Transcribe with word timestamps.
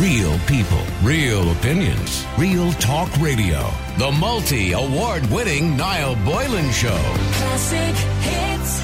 Real 0.00 0.38
people, 0.40 0.82
real 1.02 1.52
opinions, 1.52 2.26
real 2.36 2.70
talk 2.72 3.10
radio. 3.16 3.66
The 3.96 4.12
multi 4.12 4.72
award 4.72 5.24
winning 5.30 5.74
Niall 5.74 6.16
Boylan 6.16 6.70
Show. 6.70 7.00
Classic 7.32 7.96
hits. 8.20 8.82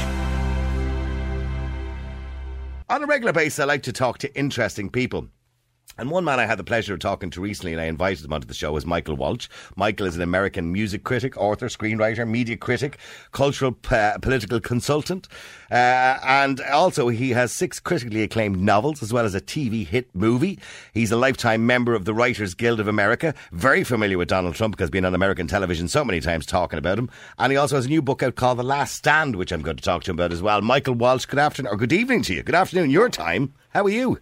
On 2.88 3.04
a 3.04 3.06
regular 3.06 3.34
basis, 3.34 3.58
I 3.58 3.64
like 3.64 3.82
to 3.82 3.92
talk 3.92 4.18
to 4.18 4.34
interesting 4.34 4.88
people. 4.88 5.28
And 5.98 6.10
one 6.10 6.24
man 6.24 6.40
I 6.40 6.46
had 6.46 6.58
the 6.58 6.64
pleasure 6.64 6.94
of 6.94 7.00
talking 7.00 7.28
to 7.30 7.40
recently, 7.40 7.72
and 7.72 7.80
I 7.80 7.84
invited 7.84 8.24
him 8.24 8.32
onto 8.32 8.46
the 8.46 8.54
show, 8.54 8.74
is 8.76 8.86
Michael 8.86 9.14
Walsh. 9.14 9.48
Michael 9.76 10.06
is 10.06 10.16
an 10.16 10.22
American 10.22 10.72
music 10.72 11.04
critic, 11.04 11.36
author, 11.36 11.66
screenwriter, 11.66 12.26
media 12.26 12.56
critic, 12.56 12.96
cultural 13.32 13.76
uh, 13.90 14.16
political 14.22 14.58
consultant, 14.58 15.28
uh, 15.70 16.18
and 16.24 16.60
also 16.62 17.08
he 17.08 17.30
has 17.30 17.52
six 17.52 17.78
critically 17.78 18.22
acclaimed 18.22 18.58
novels 18.58 19.02
as 19.02 19.12
well 19.12 19.26
as 19.26 19.34
a 19.34 19.40
TV 19.40 19.86
hit 19.86 20.08
movie. 20.14 20.58
He's 20.94 21.12
a 21.12 21.16
lifetime 21.16 21.66
member 21.66 21.94
of 21.94 22.06
the 22.06 22.14
Writers 22.14 22.54
Guild 22.54 22.80
of 22.80 22.88
America, 22.88 23.34
very 23.52 23.84
familiar 23.84 24.16
with 24.16 24.28
Donald 24.28 24.54
Trump 24.54 24.74
because 24.74 24.88
been 24.88 25.04
on 25.04 25.14
American 25.14 25.46
television 25.46 25.88
so 25.88 26.04
many 26.04 26.20
times 26.20 26.46
talking 26.46 26.78
about 26.78 26.98
him. 26.98 27.10
And 27.38 27.52
he 27.52 27.58
also 27.58 27.76
has 27.76 27.86
a 27.86 27.90
new 27.90 28.02
book 28.02 28.22
out 28.22 28.34
called 28.34 28.58
The 28.58 28.64
Last 28.64 28.94
Stand, 28.94 29.36
which 29.36 29.52
I'm 29.52 29.62
going 29.62 29.76
to 29.76 29.82
talk 29.82 30.04
to 30.04 30.10
him 30.10 30.16
about 30.16 30.32
as 30.32 30.42
well. 30.42 30.62
Michael 30.62 30.94
Walsh, 30.94 31.26
good 31.26 31.38
afternoon 31.38 31.72
or 31.72 31.76
good 31.76 31.92
evening 31.92 32.22
to 32.22 32.34
you. 32.34 32.42
Good 32.42 32.54
afternoon, 32.54 32.90
your 32.90 33.10
time. 33.10 33.52
How 33.70 33.84
are 33.84 33.90
you? 33.90 34.18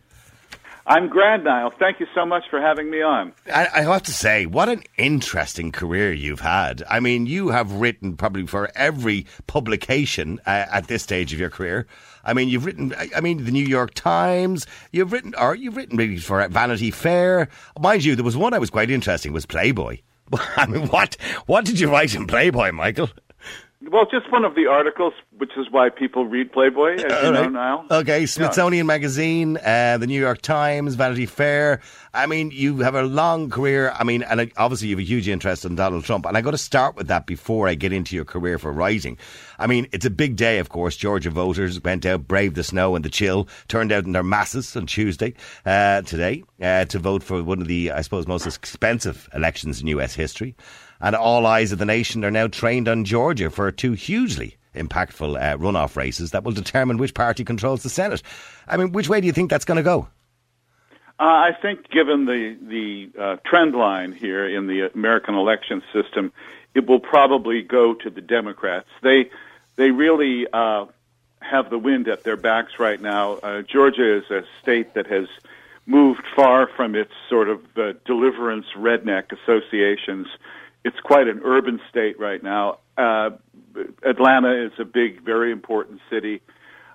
I'm 0.91 1.09
glad, 1.09 1.45
Niall. 1.45 1.73
Thank 1.79 2.01
you 2.01 2.07
so 2.17 2.27
much 2.27 2.43
for 2.51 2.61
having 2.61 2.91
me 2.91 3.01
on. 3.01 3.33
I, 3.47 3.69
I 3.77 3.83
have 3.83 4.03
to 4.03 4.13
say, 4.13 4.45
what 4.47 4.69
an 4.69 4.83
interesting 4.99 5.71
career 5.71 6.13
you've 6.13 6.41
had. 6.41 6.83
I 6.91 6.99
mean, 6.99 7.27
you 7.27 7.51
have 7.51 7.71
written 7.75 8.17
probably 8.17 8.45
for 8.49 8.73
every 8.75 9.25
publication 9.47 10.41
uh, 10.47 10.67
at 10.69 10.89
this 10.89 11.05
stage 11.05 11.33
of 11.33 11.39
your 11.39 11.49
career. 11.49 11.87
I 12.25 12.33
mean, 12.33 12.49
you've 12.49 12.67
written. 12.67 12.93
I- 13.15 13.21
mean, 13.21 13.45
the 13.45 13.53
New 13.53 13.65
York 13.65 13.95
Times. 13.95 14.67
You've 14.91 15.13
written, 15.13 15.33
or 15.37 15.55
you've 15.55 15.77
written 15.77 15.97
really 15.97 16.17
for 16.17 16.47
Vanity 16.49 16.91
Fair. 16.91 17.49
Mind 17.79 18.05
you, 18.05 18.17
there 18.17 18.25
was 18.25 18.37
one 18.37 18.53
I 18.53 18.59
was 18.59 18.71
quite 18.71 18.91
interesting. 18.91 19.33
Was 19.33 19.47
Playboy. 19.47 19.99
I 20.57 20.67
mean, 20.67 20.89
what 20.89 21.17
what 21.47 21.65
did 21.67 21.79
you 21.79 21.89
write 21.89 22.17
in 22.17 22.27
Playboy, 22.27 22.73
Michael? 22.73 23.11
Well, 23.83 24.05
just 24.05 24.31
one 24.31 24.45
of 24.45 24.55
the 24.55 24.67
articles, 24.67 25.15
which 25.39 25.53
is 25.57 25.67
why 25.71 25.89
people 25.89 26.27
read 26.27 26.53
Playboy, 26.53 26.97
as 26.97 27.03
you 27.03 27.09
All 27.09 27.33
know, 27.33 27.43
right. 27.43 27.53
Niall. 27.53 27.87
Okay, 27.91 28.27
Smithsonian 28.27 28.87
Magazine, 28.87 29.57
uh, 29.57 29.97
the 29.99 30.07
New 30.07 30.21
York 30.21 30.43
Times, 30.43 30.97
Vanity 30.97 31.25
Fair. 31.25 31.81
I 32.13 32.27
mean, 32.27 32.51
you 32.51 32.81
have 32.81 32.95
a 32.95 33.03
long 33.03 33.49
career. 33.49 33.95
I 33.99 34.05
mean, 34.05 34.23
and 34.23 34.53
obviously 34.59 34.89
you 34.89 34.97
have 34.97 35.03
a 35.03 35.09
huge 35.09 35.29
interest 35.29 35.65
in 35.65 35.77
Donald 35.77 36.05
Trump. 36.05 36.27
And 36.27 36.37
I 36.37 36.43
got 36.43 36.51
to 36.51 36.59
start 36.59 36.95
with 36.95 37.09
that 37.09 37.27
before 37.27 37.69
I 37.69 37.75
get 37.75 37.91
into 37.91 38.15
your 38.15 38.27
career 38.27 38.59
for 38.59 38.71
writing. 38.71 39.17
I 39.59 39.67
mean, 39.67 39.87
it's 39.93 40.05
a 40.05 40.11
big 40.11 40.37
day, 40.37 40.59
of 40.59 40.69
course. 40.69 40.95
Georgia 40.95 41.31
voters 41.31 41.83
went 41.83 42.05
out, 42.05 42.29
braved 42.29 42.57
the 42.57 42.65
snow 42.65 42.95
and 42.97 43.05
the 43.05 43.09
chill, 43.09 43.49
turned 43.69 43.93
out 43.93 44.05
in 44.05 44.13
their 44.13 44.23
masses 44.23 44.77
on 44.77 44.85
Tuesday, 44.85 45.33
uh, 45.65 46.03
today, 46.03 46.45
uh, 46.61 46.85
to 46.85 46.99
vote 46.99 47.23
for 47.23 47.43
one 47.43 47.63
of 47.63 47.67
the, 47.67 47.93
I 47.93 48.03
suppose, 48.03 48.27
most 48.27 48.47
expensive 48.47 49.27
elections 49.35 49.81
in 49.81 49.87
U.S. 49.87 50.15
history. 50.15 50.55
And 51.01 51.17
all 51.17 51.47
eyes 51.47 51.73
of 51.73 51.79
the 51.79 51.85
nation 51.85 52.25
are 52.25 52.31
now 52.31 52.47
trained 52.47 52.89
on 52.89 53.05
Georgia 53.05 53.51
for 53.51 53.71
two 53.73 53.93
hugely 53.93 54.57
impactful 54.75 55.37
uh, 55.37 55.57
runoff 55.57 55.97
races 55.97 56.31
that 56.31 56.45
will 56.45 56.53
determine 56.53 56.99
which 56.99 57.15
party 57.15 57.45
controls 57.45 57.83
the 57.83 57.89
Senate. 57.89 58.23
I 58.69 58.77
mean, 58.77 58.93
which 58.93 59.09
way 59.09 59.21
do 59.21 59.27
you 59.27 59.33
think 59.33 59.51
that's 59.51 59.65
going 59.65 59.77
to 59.77 59.83
go? 59.83 60.09
Uh, 61.19 61.25
I 61.25 61.51
think, 61.61 61.91
given 61.91 62.25
the 62.25 62.57
the 62.63 63.11
uh, 63.21 63.37
trend 63.45 63.75
line 63.75 64.13
here 64.13 64.49
in 64.49 64.69
the 64.69 64.91
American 64.95 65.35
election 65.35 65.83
system, 65.93 66.33
it 66.75 66.87
will 66.87 67.01
probably 67.01 67.61
go 67.61 67.93
to 67.93 68.09
the 68.09 68.23
Democrats. 68.23 68.89
They 69.03 69.31
they 69.77 69.91
really 69.91 70.47
uh, 70.51 70.87
have 71.41 71.69
the 71.69 71.79
wind 71.79 72.09
at 72.09 72.23
their 72.23 72.37
backs 72.37 72.79
right 72.79 73.01
now. 73.01 73.35
Uh, 73.35 73.61
Georgia 73.63 74.17
is 74.17 74.31
a 74.31 74.45
state 74.63 74.95
that 74.95 75.07
has 75.09 75.29
moved 75.85 76.23
far 76.35 76.69
from 76.69 76.95
its 76.95 77.13
sort 77.29 77.51
of 77.51 77.61
uh, 77.77 77.93
deliverance 78.07 78.67
redneck 78.75 79.33
associations. 79.33 80.27
It's 80.85 80.99
quite 81.01 81.29
an 81.29 81.41
urban 81.45 81.81
state 81.91 82.19
right 82.19 82.43
now. 82.43 82.79
Uh, 82.97 83.31
Atlanta 84.03 84.67
is 84.67 84.73
a 84.79 84.85
big, 84.85 85.23
very 85.23 85.53
important 85.53 86.01
city. 86.11 86.41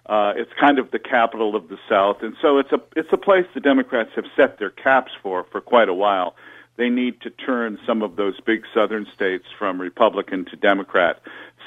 Uh, 0.07 0.33
it's 0.35 0.51
kind 0.59 0.77
of 0.77 0.91
the 0.91 0.99
capital 0.99 1.55
of 1.55 1.67
the 1.67 1.77
South, 1.89 2.17
and 2.21 2.35
so 2.39 2.59
it's 2.59 2.71
a 2.71 2.79
it's 2.95 3.09
a 3.11 3.17
place 3.17 3.45
the 3.55 3.59
Democrats 3.59 4.11
have 4.15 4.25
set 4.35 4.59
their 4.59 4.69
caps 4.69 5.11
for 5.23 5.45
for 5.51 5.61
quite 5.61 5.89
a 5.89 5.95
while. 5.95 6.35
They 6.77 6.89
need 6.89 7.21
to 7.21 7.29
turn 7.29 7.79
some 7.87 8.03
of 8.03 8.15
those 8.15 8.39
big 8.41 8.65
Southern 8.73 9.07
states 9.15 9.45
from 9.57 9.81
Republican 9.81 10.45
to 10.45 10.55
Democrat, 10.57 11.21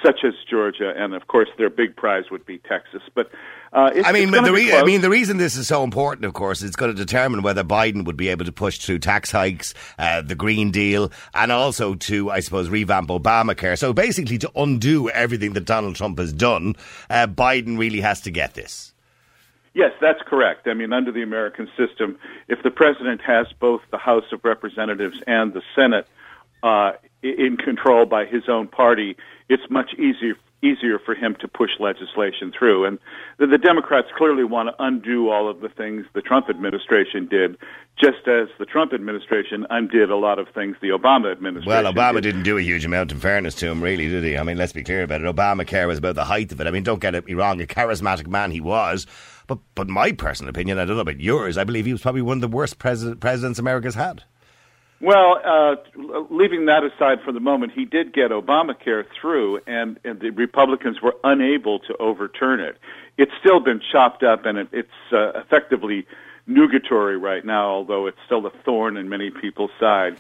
such 0.05 0.25
as 0.25 0.35
Georgia, 0.49 0.93
and 0.97 1.15
of 1.15 1.27
course 1.27 1.49
their 1.59 1.71
big 1.71 1.97
prize 1.97 2.25
would 2.31 2.45
be 2.47 2.59
Texas. 2.59 3.03
But 3.15 3.31
uh, 3.73 3.91
it's, 3.95 4.07
I 4.07 4.13
mean, 4.13 4.33
it's 4.33 4.45
the 4.45 4.53
re- 4.53 4.73
I 4.73 4.85
mean, 4.85 5.01
the 5.01 5.11
reason 5.11 5.37
this 5.37 5.57
is 5.57 5.69
so 5.69 5.85
important, 5.85 6.25
of 6.25 6.35
course, 6.35 6.63
is 6.63 6.77
going 6.77 6.95
to 6.95 6.97
determine 6.97 7.43
whether 7.43 7.65
Biden 7.65 8.05
would 8.05 8.17
be 8.17 8.29
able 8.29 8.45
to 8.45 8.53
push 8.53 8.79
through 8.79 9.01
tax 9.01 9.31
hikes, 9.31 9.75
uh, 9.99 10.23
the 10.23 10.35
Green 10.35 10.71
Deal, 10.71 11.13
and 11.35 11.53
also 11.53 11.95
to, 11.95 12.31
I 12.31 12.41
suppose, 12.41 12.69
revamp 12.69 13.09
Obamacare. 13.09 13.79
So 13.79 13.93
basically, 13.93 14.39
to 14.39 14.51
undo 14.57 15.11
everything 15.11 15.53
that 15.53 15.65
Donald 15.65 15.97
Trump 15.97 16.19
has 16.19 16.33
done, 16.33 16.77
uh, 17.11 17.27
Biden 17.27 17.79
really 17.79 18.01
has 18.01 18.21
to 18.23 18.31
get 18.31 18.55
this. 18.55 18.93
Yes, 19.75 19.93
that's 20.01 20.21
correct. 20.27 20.67
I 20.67 20.75
mean, 20.75 20.93
under 20.93 21.13
the 21.13 21.23
American 21.23 21.69
system, 21.77 22.19
if 22.49 22.63
the 22.63 22.71
president 22.71 23.21
has 23.21 23.47
both 23.61 23.81
the 23.91 23.99
House 23.99 24.25
of 24.33 24.41
Representatives 24.45 25.23
and 25.27 25.53
the 25.53 25.63
Senate 25.77 26.09
uh, 26.63 26.93
in 27.23 27.57
control 27.57 28.07
by 28.07 28.25
his 28.25 28.49
own 28.49 28.67
party, 28.67 29.17
it's 29.49 29.65
much 29.71 29.95
easier 29.95 30.35
easier 30.63 30.99
for 30.99 31.15
him 31.15 31.37
to 31.41 31.47
push 31.47 31.71
legislation 31.79 32.53
through. 32.57 32.85
And 32.85 32.99
the, 33.39 33.47
the 33.47 33.59
Democrats 33.59 34.09
clearly 34.17 34.45
want 34.45 34.69
to 34.69 34.75
undo 34.83 35.31
all 35.31 35.49
of 35.49 35.61
the 35.61 35.69
things 35.69 36.05
the 36.15 36.21
Trump 36.21 36.51
administration 36.51 37.29
did, 37.29 37.57
just 37.97 38.27
as 38.27 38.49
the 38.59 38.67
Trump 38.67 38.93
administration 38.93 39.67
undid 39.71 40.11
a 40.11 40.17
lot 40.17 40.39
of 40.39 40.49
things 40.49 40.77
the 40.81 40.89
Obama 40.89 41.31
administration. 41.31 41.85
Well, 41.85 41.93
Obama 41.93 42.15
did. 42.15 42.23
didn't 42.23 42.43
do 42.43 42.59
a 42.59 42.61
huge 42.61 42.85
amount, 42.85 43.13
in 43.13 43.21
fairness 43.21 43.55
to 43.57 43.69
him, 43.69 43.81
really, 43.81 44.09
did 44.09 44.25
he? 44.25 44.37
I 44.37 44.43
mean, 44.43 44.57
let's 44.57 44.73
be 44.73 44.83
clear 44.83 45.05
about 45.05 45.23
it. 45.23 45.37
Obamacare 45.37 45.87
was 45.87 45.99
about 45.99 46.17
the 46.17 46.25
height 46.25 46.51
of 46.51 46.61
it. 46.61 46.67
I 46.67 46.71
mean, 46.71 46.83
don't 46.83 47.01
get 47.01 47.25
me 47.25 47.35
wrong, 47.35 47.61
a 47.61 47.67
charismatic 47.67 48.27
man 48.27 48.51
he 48.51 48.61
was. 48.61 49.07
But, 49.47 49.59
but 49.75 49.89
my 49.89 50.13
personal 50.13 50.51
opinion, 50.51 50.79
I 50.79 50.85
don't 50.85 50.97
know 50.97 51.03
about 51.03 51.21
yours, 51.21 51.57
I 51.57 51.65
believe 51.65 51.87
he 51.87 51.93
was 51.93 52.03
probably 52.03 52.23
one 52.23 52.39
of 52.39 52.43
the 52.43 52.49
worst 52.49 52.79
president, 52.79 53.21
presidents 53.21 53.59
America's 53.59 53.95
had. 53.95 54.25
Well, 55.01 55.41
uh, 55.45 55.77
leaving 56.29 56.67
that 56.67 56.83
aside 56.83 57.19
for 57.25 57.31
the 57.31 57.41
moment, 57.41 57.73
he 57.73 57.85
did 57.85 58.13
get 58.13 58.33
Obamacare 58.33 59.05
through, 59.21 59.61
and, 59.67 59.99
and 60.05 60.19
the 60.19 60.31
Republicans 60.31 61.01
were 61.01 61.15
unable 61.23 61.79
to 61.81 61.97
overturn 61.99 62.59
it. 62.59 62.77
It's 63.17 63.31
still 63.39 63.61
been 63.61 63.81
chopped 63.93 64.25
up, 64.25 64.45
and 64.45 64.59
it, 64.59 64.69
it's 64.73 64.89
uh, 65.13 65.39
effectively 65.39 66.05
nugatory 66.49 67.17
right 67.17 67.45
now, 67.45 67.69
although 67.69 68.07
it's 68.09 68.19
still 68.27 68.45
a 68.47 68.51
thorn 68.65 68.97
in 68.97 69.09
many 69.09 69.31
people's 69.31 69.71
side. 69.79 70.19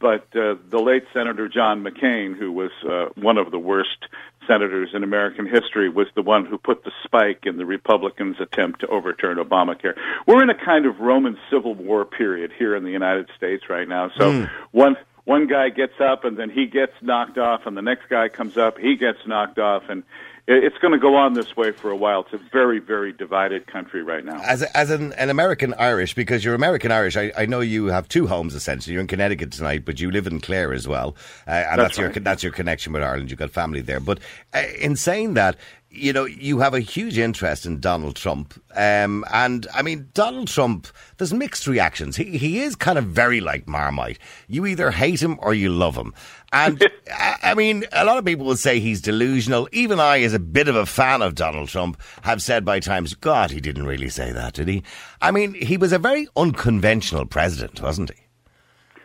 But 0.00 0.26
uh, 0.36 0.54
the 0.70 0.78
late 0.78 1.04
Senator 1.12 1.48
John 1.48 1.82
McCain, 1.82 2.36
who 2.36 2.52
was 2.52 2.70
uh, 2.88 3.06
one 3.20 3.36
of 3.36 3.50
the 3.50 3.58
worst 3.58 4.06
senators 4.46 4.90
in 4.94 5.02
American 5.02 5.46
history, 5.46 5.88
was 5.88 6.06
the 6.14 6.22
one 6.22 6.46
who 6.46 6.56
put 6.56 6.84
the 6.84 6.92
spike 7.04 7.44
in 7.44 7.56
the 7.56 7.66
Republicans' 7.66 8.36
attempt 8.40 8.80
to 8.80 8.86
overturn 8.86 9.38
Obamacare. 9.38 9.94
We're 10.26 10.42
in 10.42 10.50
a 10.50 10.54
kind 10.54 10.86
of 10.86 11.00
Roman 11.00 11.36
Civil 11.50 11.74
War 11.74 12.04
period 12.04 12.52
here 12.56 12.74
in 12.76 12.84
the 12.84 12.90
United 12.90 13.28
States 13.36 13.64
right 13.68 13.88
now. 13.88 14.10
So 14.16 14.48
one 14.70 14.96
one 15.24 15.46
guy 15.46 15.68
gets 15.68 16.00
up 16.00 16.24
and 16.24 16.38
then 16.38 16.48
he 16.48 16.64
gets 16.66 16.92
knocked 17.02 17.36
off, 17.36 17.66
and 17.66 17.76
the 17.76 17.82
next 17.82 18.08
guy 18.08 18.28
comes 18.28 18.56
up, 18.56 18.78
he 18.78 18.96
gets 18.96 19.18
knocked 19.26 19.58
off, 19.58 19.82
and 19.90 20.02
it's 20.50 20.78
going 20.78 20.92
to 20.92 20.98
go 20.98 21.14
on 21.14 21.34
this 21.34 21.56
way 21.56 21.72
for 21.72 21.90
a 21.90 21.96
while. 21.96 22.20
It's 22.20 22.32
a 22.32 22.40
very, 22.50 22.78
very 22.78 23.12
divided 23.12 23.66
country 23.66 24.02
right 24.02 24.24
now. 24.24 24.40
As, 24.42 24.62
a, 24.62 24.76
as 24.76 24.90
an, 24.90 25.12
an 25.12 25.28
American 25.28 25.74
Irish, 25.74 26.14
because 26.14 26.42
you're 26.42 26.54
American 26.54 26.90
Irish, 26.90 27.16
I, 27.18 27.30
I 27.36 27.44
know 27.44 27.60
you 27.60 27.86
have 27.86 28.08
two 28.08 28.26
homes 28.26 28.54
essentially. 28.54 28.94
You're 28.94 29.02
in 29.02 29.08
Connecticut 29.08 29.52
tonight, 29.52 29.84
but 29.84 30.00
you 30.00 30.10
live 30.10 30.26
in 30.26 30.40
Clare 30.40 30.72
as 30.72 30.88
well, 30.88 31.16
uh, 31.46 31.50
and 31.50 31.80
that's, 31.80 31.96
That's 31.96 31.98
your 31.98 32.22
that's 32.24 32.42
your 32.42 32.52
connection 32.52 32.92
with 32.94 33.02
Ireland. 33.02 33.30
You've 33.30 33.38
got 33.38 33.50
family 33.50 33.82
there. 33.82 34.00
But 34.00 34.20
uh, 34.54 34.62
in 34.80 34.96
saying 34.96 35.34
that, 35.34 35.56
you 35.98 36.12
know, 36.12 36.24
you 36.24 36.60
have 36.60 36.74
a 36.74 36.80
huge 36.80 37.18
interest 37.18 37.66
in 37.66 37.80
Donald 37.80 38.16
Trump, 38.16 38.54
um, 38.74 39.24
and 39.32 39.66
I 39.74 39.82
mean, 39.82 40.08
Donald 40.14 40.48
Trump. 40.48 40.86
There's 41.16 41.34
mixed 41.34 41.66
reactions. 41.66 42.16
He 42.16 42.38
he 42.38 42.60
is 42.60 42.76
kind 42.76 42.98
of 42.98 43.06
very 43.06 43.40
like 43.40 43.66
Marmite. 43.66 44.18
You 44.46 44.66
either 44.66 44.90
hate 44.90 45.20
him 45.22 45.38
or 45.42 45.52
you 45.52 45.70
love 45.70 45.96
him. 45.96 46.14
And 46.52 46.86
I 47.12 47.38
I 47.48 47.54
mean, 47.54 47.84
a 47.92 48.04
lot 48.04 48.18
of 48.18 48.26
people 48.26 48.44
will 48.44 48.56
say 48.56 48.78
he's 48.78 49.00
delusional. 49.00 49.68
Even 49.72 49.98
I, 49.98 50.20
as 50.20 50.34
a 50.34 50.38
bit 50.38 50.68
of 50.68 50.76
a 50.76 50.84
fan 50.84 51.22
of 51.22 51.34
Donald 51.34 51.68
Trump, 51.68 51.98
have 52.22 52.42
said 52.42 52.64
by 52.64 52.78
times, 52.78 53.14
God, 53.14 53.50
he 53.50 53.60
didn't 53.60 53.86
really 53.86 54.10
say 54.10 54.32
that, 54.32 54.52
did 54.52 54.68
he? 54.68 54.82
I 55.22 55.30
mean, 55.30 55.54
he 55.54 55.78
was 55.78 55.92
a 55.92 55.98
very 55.98 56.28
unconventional 56.36 57.24
president, 57.24 57.80
wasn't 57.80 58.10
he? 58.10 58.22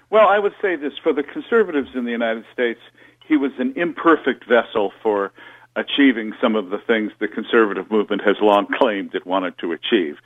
Well, 0.09 0.27
I 0.27 0.39
would 0.39 0.53
say 0.61 0.75
this 0.75 0.93
for 1.01 1.13
the 1.13 1.23
conservatives 1.23 1.89
in 1.95 2.03
the 2.05 2.11
United 2.11 2.43
States, 2.51 2.81
he 3.25 3.37
was 3.37 3.51
an 3.57 3.73
imperfect 3.77 4.45
vessel 4.45 4.91
for 5.01 5.31
achieving 5.75 6.33
some 6.41 6.55
of 6.55 6.69
the 6.69 6.77
things 6.77 7.11
the 7.19 7.27
conservative 7.27 7.89
movement 7.89 8.21
has 8.25 8.35
long 8.41 8.67
claimed 8.79 9.15
it 9.15 9.25
wanted 9.25 9.57
to 9.59 9.71
achieve. 9.71 10.17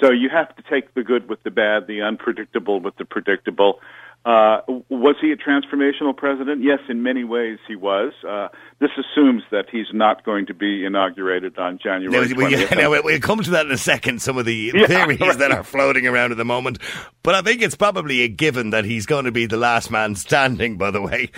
So 0.00 0.10
you 0.12 0.28
have 0.30 0.54
to 0.56 0.62
take 0.70 0.94
the 0.94 1.02
good 1.02 1.28
with 1.28 1.42
the 1.42 1.50
bad, 1.50 1.86
the 1.86 2.02
unpredictable 2.02 2.80
with 2.80 2.96
the 2.96 3.04
predictable. 3.04 3.80
Uh, 4.24 4.60
was 4.88 5.14
he 5.20 5.30
a 5.32 5.36
transformational 5.36 6.14
president? 6.14 6.62
Yes, 6.62 6.80
in 6.88 7.02
many 7.02 7.22
ways 7.24 7.58
he 7.66 7.76
was. 7.76 8.12
Uh, 8.28 8.48
this 8.80 8.90
assumes 8.98 9.42
that 9.52 9.66
he's 9.70 9.86
not 9.92 10.24
going 10.24 10.46
to 10.46 10.54
be 10.54 10.84
inaugurated 10.84 11.56
on 11.58 11.78
January 11.82 12.28
Now, 12.28 12.36
we- 12.36 12.54
20th. 12.56 12.76
now, 12.76 12.90
we'll- 12.90 13.02
we'll 13.04 13.20
come 13.20 13.40
to 13.42 13.50
that 13.52 13.66
in 13.66 13.72
a 13.72 13.78
second, 13.78 14.20
some 14.20 14.36
of 14.36 14.44
the 14.44 14.72
Yeah, 14.74 14.86
theories 14.86 15.20
right. 15.20 15.38
that 15.38 15.52
are 15.52 15.62
floating 15.62 16.06
around 16.06 16.32
at 16.32 16.36
the 16.36 16.44
moment. 16.44 16.78
But 17.22 17.36
I 17.36 17.42
think 17.42 17.62
it's 17.62 17.76
probably 17.76 18.22
a 18.22 18.28
given 18.28 18.70
that 18.70 18.84
he's 18.84 19.06
going 19.06 19.24
to 19.24 19.32
be 19.32 19.46
the 19.46 19.56
last 19.56 19.90
man 19.90 20.14
standing, 20.16 20.76
by 20.76 20.90
the 20.90 21.00
way. 21.00 21.30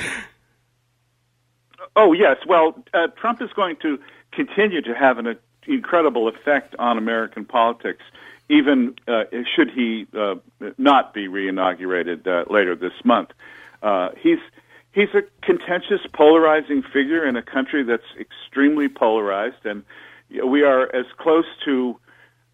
Oh 1.96 2.12
yes, 2.12 2.36
well, 2.46 2.82
uh, 2.94 3.08
Trump 3.08 3.42
is 3.42 3.50
going 3.52 3.76
to 3.76 3.98
continue 4.32 4.80
to 4.82 4.94
have 4.94 5.18
an 5.18 5.26
uh, 5.26 5.34
incredible 5.66 6.28
effect 6.28 6.74
on 6.78 6.98
American 6.98 7.44
politics, 7.44 8.02
even 8.48 8.94
uh, 9.08 9.24
should 9.54 9.70
he 9.70 10.06
uh, 10.16 10.36
not 10.78 11.12
be 11.12 11.28
reinaugurated 11.28 12.26
uh, 12.26 12.50
later 12.52 12.74
this 12.74 12.92
month. 13.04 13.30
Uh, 13.82 14.10
he's 14.18 14.38
he's 14.92 15.08
a 15.14 15.22
contentious, 15.42 16.00
polarizing 16.12 16.82
figure 16.82 17.24
in 17.26 17.36
a 17.36 17.42
country 17.42 17.82
that's 17.82 18.02
extremely 18.18 18.88
polarized, 18.88 19.64
and 19.64 19.84
we 20.44 20.62
are 20.62 20.94
as 20.94 21.06
close 21.18 21.46
to 21.64 21.98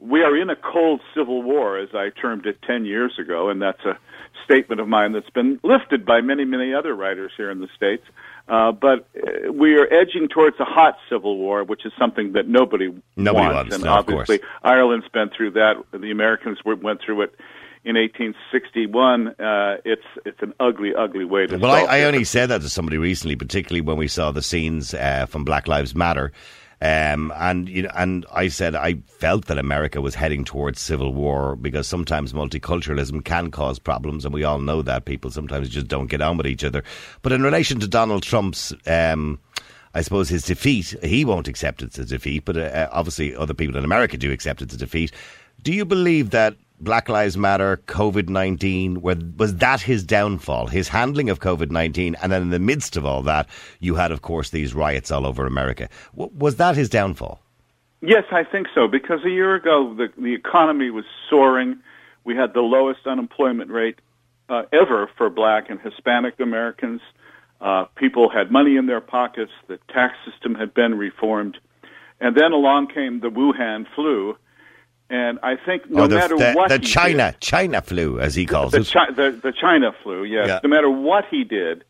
we 0.00 0.22
are 0.22 0.36
in 0.36 0.50
a 0.50 0.56
cold 0.56 1.00
civil 1.14 1.42
war, 1.42 1.78
as 1.78 1.88
I 1.94 2.10
termed 2.10 2.46
it 2.46 2.60
10 2.62 2.84
years 2.84 3.18
ago, 3.18 3.48
and 3.48 3.60
that's 3.62 3.84
a 3.84 3.98
statement 4.44 4.80
of 4.80 4.88
mine 4.88 5.12
that's 5.12 5.30
been 5.30 5.58
lifted 5.62 6.04
by 6.04 6.20
many, 6.20 6.44
many 6.44 6.74
other 6.74 6.94
writers 6.94 7.32
here 7.36 7.50
in 7.50 7.60
the 7.60 7.68
States. 7.74 8.04
Uh, 8.48 8.70
but 8.70 9.08
uh, 9.16 9.52
we 9.52 9.76
are 9.76 9.92
edging 9.92 10.28
towards 10.28 10.58
a 10.60 10.64
hot 10.64 10.96
civil 11.10 11.36
war, 11.36 11.64
which 11.64 11.84
is 11.84 11.92
something 11.98 12.32
that 12.32 12.46
nobody, 12.46 12.94
Nobody 13.16 13.54
wants. 13.54 13.74
and 13.74 13.84
no, 13.84 13.92
obviously, 13.92 14.40
Ireland's 14.62 15.08
been 15.08 15.30
through 15.36 15.52
that. 15.52 15.74
The 15.92 16.10
Americans 16.12 16.58
went 16.64 17.00
through 17.04 17.22
it 17.22 17.34
in 17.84 17.96
1861. 17.96 19.28
Uh, 19.28 19.76
it's 19.84 20.02
it's 20.24 20.40
an 20.42 20.52
ugly, 20.60 20.94
ugly 20.94 21.24
way 21.24 21.46
to 21.46 21.56
Well, 21.56 21.72
I, 21.72 21.98
I 21.98 22.02
only 22.04 22.24
said 22.24 22.46
that 22.50 22.60
to 22.60 22.68
somebody 22.68 22.98
recently, 22.98 23.34
particularly 23.34 23.80
when 23.80 23.96
we 23.96 24.08
saw 24.08 24.30
the 24.30 24.42
scenes 24.42 24.94
uh, 24.94 25.26
from 25.26 25.44
Black 25.44 25.66
Lives 25.66 25.94
Matter. 25.94 26.32
Um, 26.82 27.32
and 27.36 27.68
you 27.68 27.82
know, 27.82 27.90
and 27.96 28.26
I 28.32 28.48
said 28.48 28.74
I 28.74 28.96
felt 29.06 29.46
that 29.46 29.56
America 29.56 30.02
was 30.02 30.14
heading 30.14 30.44
towards 30.44 30.78
civil 30.78 31.14
war 31.14 31.56
because 31.56 31.86
sometimes 31.86 32.34
multiculturalism 32.34 33.24
can 33.24 33.50
cause 33.50 33.78
problems, 33.78 34.26
and 34.26 34.34
we 34.34 34.44
all 34.44 34.58
know 34.58 34.82
that 34.82 35.06
people 35.06 35.30
sometimes 35.30 35.70
just 35.70 35.88
don't 35.88 36.08
get 36.08 36.20
on 36.20 36.36
with 36.36 36.46
each 36.46 36.64
other. 36.64 36.84
But 37.22 37.32
in 37.32 37.42
relation 37.42 37.80
to 37.80 37.88
Donald 37.88 38.22
Trump's, 38.22 38.74
um, 38.86 39.38
I 39.94 40.02
suppose 40.02 40.28
his 40.28 40.44
defeat, 40.44 40.94
he 41.02 41.24
won't 41.24 41.48
accept 41.48 41.82
it 41.82 41.98
as 41.98 42.04
a 42.12 42.16
defeat, 42.16 42.44
but 42.44 42.58
uh, 42.58 42.88
obviously 42.92 43.34
other 43.34 43.54
people 43.54 43.78
in 43.78 43.84
America 43.84 44.18
do 44.18 44.30
accept 44.30 44.60
it 44.60 44.70
as 44.70 44.76
a 44.76 44.78
defeat. 44.78 45.12
Do 45.62 45.72
you 45.72 45.86
believe 45.86 46.30
that 46.30 46.56
Black 46.78 47.08
Lives 47.08 47.36
Matter, 47.36 47.78
COVID 47.86 48.28
19, 48.28 49.00
was 49.00 49.56
that 49.56 49.80
his 49.80 50.04
downfall, 50.04 50.66
his 50.66 50.88
handling 50.88 51.30
of 51.30 51.40
COVID 51.40 51.70
19? 51.70 52.16
And 52.22 52.30
then 52.30 52.42
in 52.42 52.50
the 52.50 52.58
midst 52.58 52.96
of 52.96 53.06
all 53.06 53.22
that, 53.22 53.48
you 53.80 53.94
had, 53.94 54.12
of 54.12 54.22
course, 54.22 54.50
these 54.50 54.74
riots 54.74 55.10
all 55.10 55.26
over 55.26 55.46
America. 55.46 55.88
Was 56.14 56.56
that 56.56 56.76
his 56.76 56.88
downfall? 56.88 57.40
Yes, 58.02 58.24
I 58.30 58.44
think 58.44 58.68
so. 58.74 58.88
Because 58.88 59.24
a 59.24 59.30
year 59.30 59.54
ago, 59.54 59.94
the 59.94 60.08
the 60.20 60.34
economy 60.34 60.90
was 60.90 61.04
soaring. 61.30 61.78
We 62.24 62.36
had 62.36 62.52
the 62.52 62.60
lowest 62.60 63.06
unemployment 63.06 63.70
rate 63.70 63.98
uh, 64.48 64.62
ever 64.72 65.08
for 65.16 65.30
Black 65.30 65.70
and 65.70 65.80
Hispanic 65.80 66.38
Americans. 66.38 67.00
Uh, 67.60 67.86
people 67.96 68.28
had 68.28 68.50
money 68.50 68.76
in 68.76 68.86
their 68.86 69.00
pockets. 69.00 69.52
The 69.66 69.78
tax 69.88 70.14
system 70.30 70.54
had 70.54 70.74
been 70.74 70.96
reformed, 70.96 71.56
and 72.20 72.36
then 72.36 72.52
along 72.52 72.88
came 72.88 73.20
the 73.20 73.30
Wuhan 73.30 73.86
flu. 73.94 74.36
And 75.08 75.38
I 75.42 75.54
think 75.56 75.88
no 75.88 76.08
the, 76.08 76.16
matter 76.16 76.36
the, 76.36 76.52
what 76.54 76.68
the 76.68 76.78
he 76.78 76.84
China, 76.84 77.32
did, 77.32 77.40
China 77.40 77.80
flu, 77.80 78.18
as 78.18 78.34
he 78.34 78.44
calls 78.44 78.72
the, 78.72 78.80
it. 78.80 78.90
Chi- 78.92 79.12
the 79.12 79.30
the 79.40 79.52
China 79.52 79.92
flu, 80.02 80.24
yes. 80.24 80.48
Yeah. 80.48 80.60
No 80.64 80.68
matter 80.68 80.90
what 80.90 81.24
he 81.30 81.44
did, 81.44 81.84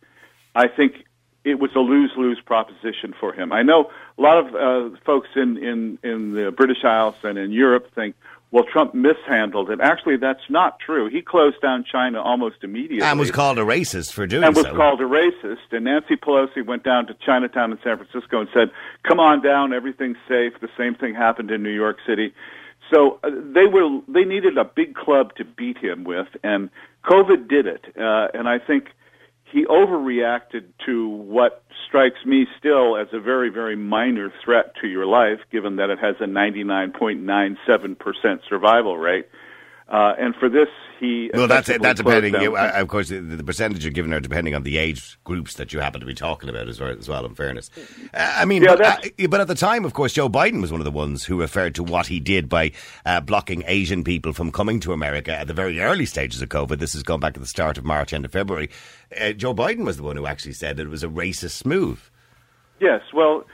I 0.55 0.69
think 0.69 1.07
it 1.45 1.59
was 1.59 1.71
a 1.75 1.81
lose 1.81 2.13
lose 2.17 2.41
proposition 2.45 3.15
for 3.19 3.33
him. 3.33 3.53
I 3.53 3.63
know 3.63 3.91
a 4.19 4.23
lot 4.23 4.39
of 4.39 4.55
uh, 4.55 4.97
folks 5.07 5.29
in 5.35 5.57
in 5.57 5.99
in 6.03 6.33
the 6.35 6.51
British 6.51 6.85
Isles 6.85 7.15
and 7.23 7.39
in 7.39 7.53
Europe 7.53 7.91
think, 7.95 8.17
well, 8.51 8.65
Trump 8.65 8.95
mishandled 8.95 9.71
it. 9.71 9.81
Actually, 9.81 10.19
that's 10.19 10.51
not 10.51 10.79
true. 10.79 11.09
He 11.09 11.23
closed 11.23 11.61
down 11.63 11.85
China 11.91 12.21
almost 12.21 12.57
immediately 12.63 13.03
and 13.03 13.19
was 13.19 13.31
called 13.31 13.59
a 13.59 13.63
racist 13.63 14.13
for 14.13 14.27
doing 14.27 14.45
and 14.45 14.55
was 14.55 14.67
so. 14.67 14.75
called 14.75 15.01
a 15.01 15.05
racist. 15.05 15.73
And 15.73 15.85
Nancy 15.85 16.17
Pelosi 16.17 16.67
went 16.67 16.83
down 16.83 17.07
to 17.07 17.15
Chinatown 17.15 17.73
in 17.73 17.79
San 17.83 17.97
Francisco 17.97 18.41
and 18.41 18.49
said, 18.53 18.71
"Come 19.05 19.21
on 19.21 19.41
down, 19.41 19.73
everything's 19.73 20.19
safe." 20.29 20.53
The 20.61 20.69
same 20.77 20.95
thing 20.95 21.15
happened 21.15 21.51
in 21.51 21.63
New 21.63 21.75
York 21.75 21.99
City. 22.07 22.35
So 22.93 23.19
uh, 23.25 23.31
they 23.31 23.67
were 23.67 24.01
they 24.09 24.25
needed 24.25 24.59
a 24.59 24.65
big 24.65 24.95
club 24.95 25.35
to 25.37 25.45
beat 25.45 25.79
him 25.79 26.05
with, 26.05 26.29
and 26.43 26.71
COVID 27.05 27.49
did 27.49 27.67
it. 27.67 27.85
Uh, 27.99 28.29
and 28.35 28.49
I 28.49 28.59
think 28.59 28.89
he 29.45 29.65
overreacted 29.65 30.65
to 30.87 31.09
what 31.09 31.65
strikes 31.87 32.25
me 32.25 32.47
still 32.59 32.97
as 32.97 33.09
a 33.13 33.21
very 33.21 33.51
very 33.51 33.77
minor 33.77 34.33
threat 34.45 34.75
to 34.81 34.89
your 34.89 35.07
life, 35.07 35.41
given 35.51 35.77
that 35.77 35.91
it 35.91 35.99
has 35.99 36.17
a 36.21 36.27
99.97 36.27 37.99
percent 37.99 38.43
survival 38.49 38.97
rate. 38.97 39.27
Uh, 39.89 40.15
and 40.19 40.35
for 40.35 40.49
this, 40.49 40.69
he 40.99 41.31
Well, 41.33 41.47
that's 41.47 41.69
That's 41.69 41.99
depending. 42.01 42.35
You, 42.41 42.57
of 42.57 42.89
course, 42.89 43.09
the, 43.09 43.21
the 43.21 43.45
percentage 43.45 43.85
you're 43.85 43.93
given 43.93 44.13
are 44.13 44.21
depending 44.21 44.55
on 44.55 44.65
the 44.65 44.79
age 44.79 45.17
groups 45.23 45.55
that 45.55 45.73
you 45.73 45.79
happen 45.79 46.01
to 46.01 46.07
be 46.07 46.15
talking 46.15 46.49
about 46.49 46.69
as 46.69 46.81
well. 46.81 46.91
As 46.91 47.09
well 47.09 47.25
in 47.25 47.37
fairness, 47.37 47.71
uh, 48.13 48.35
I 48.37 48.45
mean, 48.47 48.63
Yeah, 48.63 48.75
but, 48.77 49.07
uh, 49.07 49.29
but 49.29 49.41
at 49.41 49.47
the 49.47 49.55
time, 49.55 49.85
of 49.85 49.93
course, 49.93 50.13
Joe 50.13 50.29
Biden 50.29 50.61
was 50.61 50.73
one 50.73 50.81
of 50.81 50.85
the 50.85 50.91
ones 50.91 51.25
who 51.25 51.41
referred 51.41 51.77
to 51.77 51.85
what 51.85 52.09
he 52.09 52.19
did 52.19 52.49
by 52.49 52.73
uh, 53.05 53.21
blocking 53.21 53.63
Asian 53.67 54.03
people 54.03 54.33
from 54.33 54.51
coming 54.51 54.81
to 54.81 54.93
America 54.93 55.37
at 55.37 55.47
the 55.47 55.55
very 55.55 55.81
early 55.81 56.07
stages 56.07 56.43
of 56.43 56.49
COVID. 56.49 56.79
This 56.79 56.95
has 56.95 57.05
gone 57.05 57.21
back 57.21 57.37
at 57.37 57.41
the 57.41 57.47
start 57.47 57.79
of 57.79 57.85
March, 57.85 58.13
end 58.13 58.25
of 58.25 58.33
February. 58.33 58.71
Uh, 59.21 59.33
Joe 59.33 59.55
Biden 59.55 59.85
was 59.85 59.99
the 59.99 60.03
one 60.03 60.17
who 60.17 60.27
actually 60.27 60.55
said 60.55 60.77
that 60.79 60.87
it 60.87 60.91
was 60.91 61.05
a 61.05 61.09
racist 61.09 61.65
move. 61.65 62.11
Yes, 62.81 63.03
well, 63.15 63.45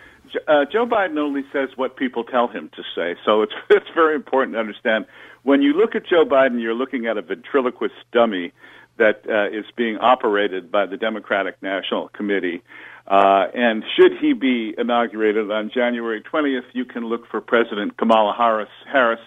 uh, 0.49 0.64
Joe 0.70 0.87
Biden 0.87 1.19
only 1.19 1.44
says 1.52 1.70
what 1.76 1.96
people 1.96 2.25
tell 2.25 2.49
him 2.49 2.70
to 2.76 2.82
say, 2.94 3.17
so 3.25 3.43
it's 3.43 3.52
it's 3.70 3.88
very 3.94 4.14
important 4.14 4.55
to 4.55 4.61
understand. 4.61 5.06
When 5.43 5.62
you 5.62 5.73
look 5.73 5.94
at 5.94 6.06
Joe 6.06 6.25
Biden, 6.25 6.61
you're 6.61 6.75
looking 6.75 7.06
at 7.06 7.17
a 7.17 7.23
ventriloquist 7.23 7.94
dummy 8.12 8.52
that 8.99 9.23
uh, 9.29 9.49
is 9.49 9.64
being 9.76 9.99
operated 9.99 10.70
by 10.70 10.87
the 10.87 10.96
Democratic 10.96 11.61
National 11.62 12.08
Committee. 12.08 12.62
Uh, 13.06 13.46
and 13.55 13.82
should 13.96 14.12
he 14.20 14.32
be 14.32 14.75
inaugurated 14.79 15.50
on 15.50 15.70
January 15.75 16.23
20th, 16.23 16.64
you 16.73 16.84
can 16.84 17.06
look 17.06 17.26
for 17.29 17.40
President 17.40 17.96
Kamala 17.96 18.32
Harris, 18.37 18.69
Harris 18.87 19.20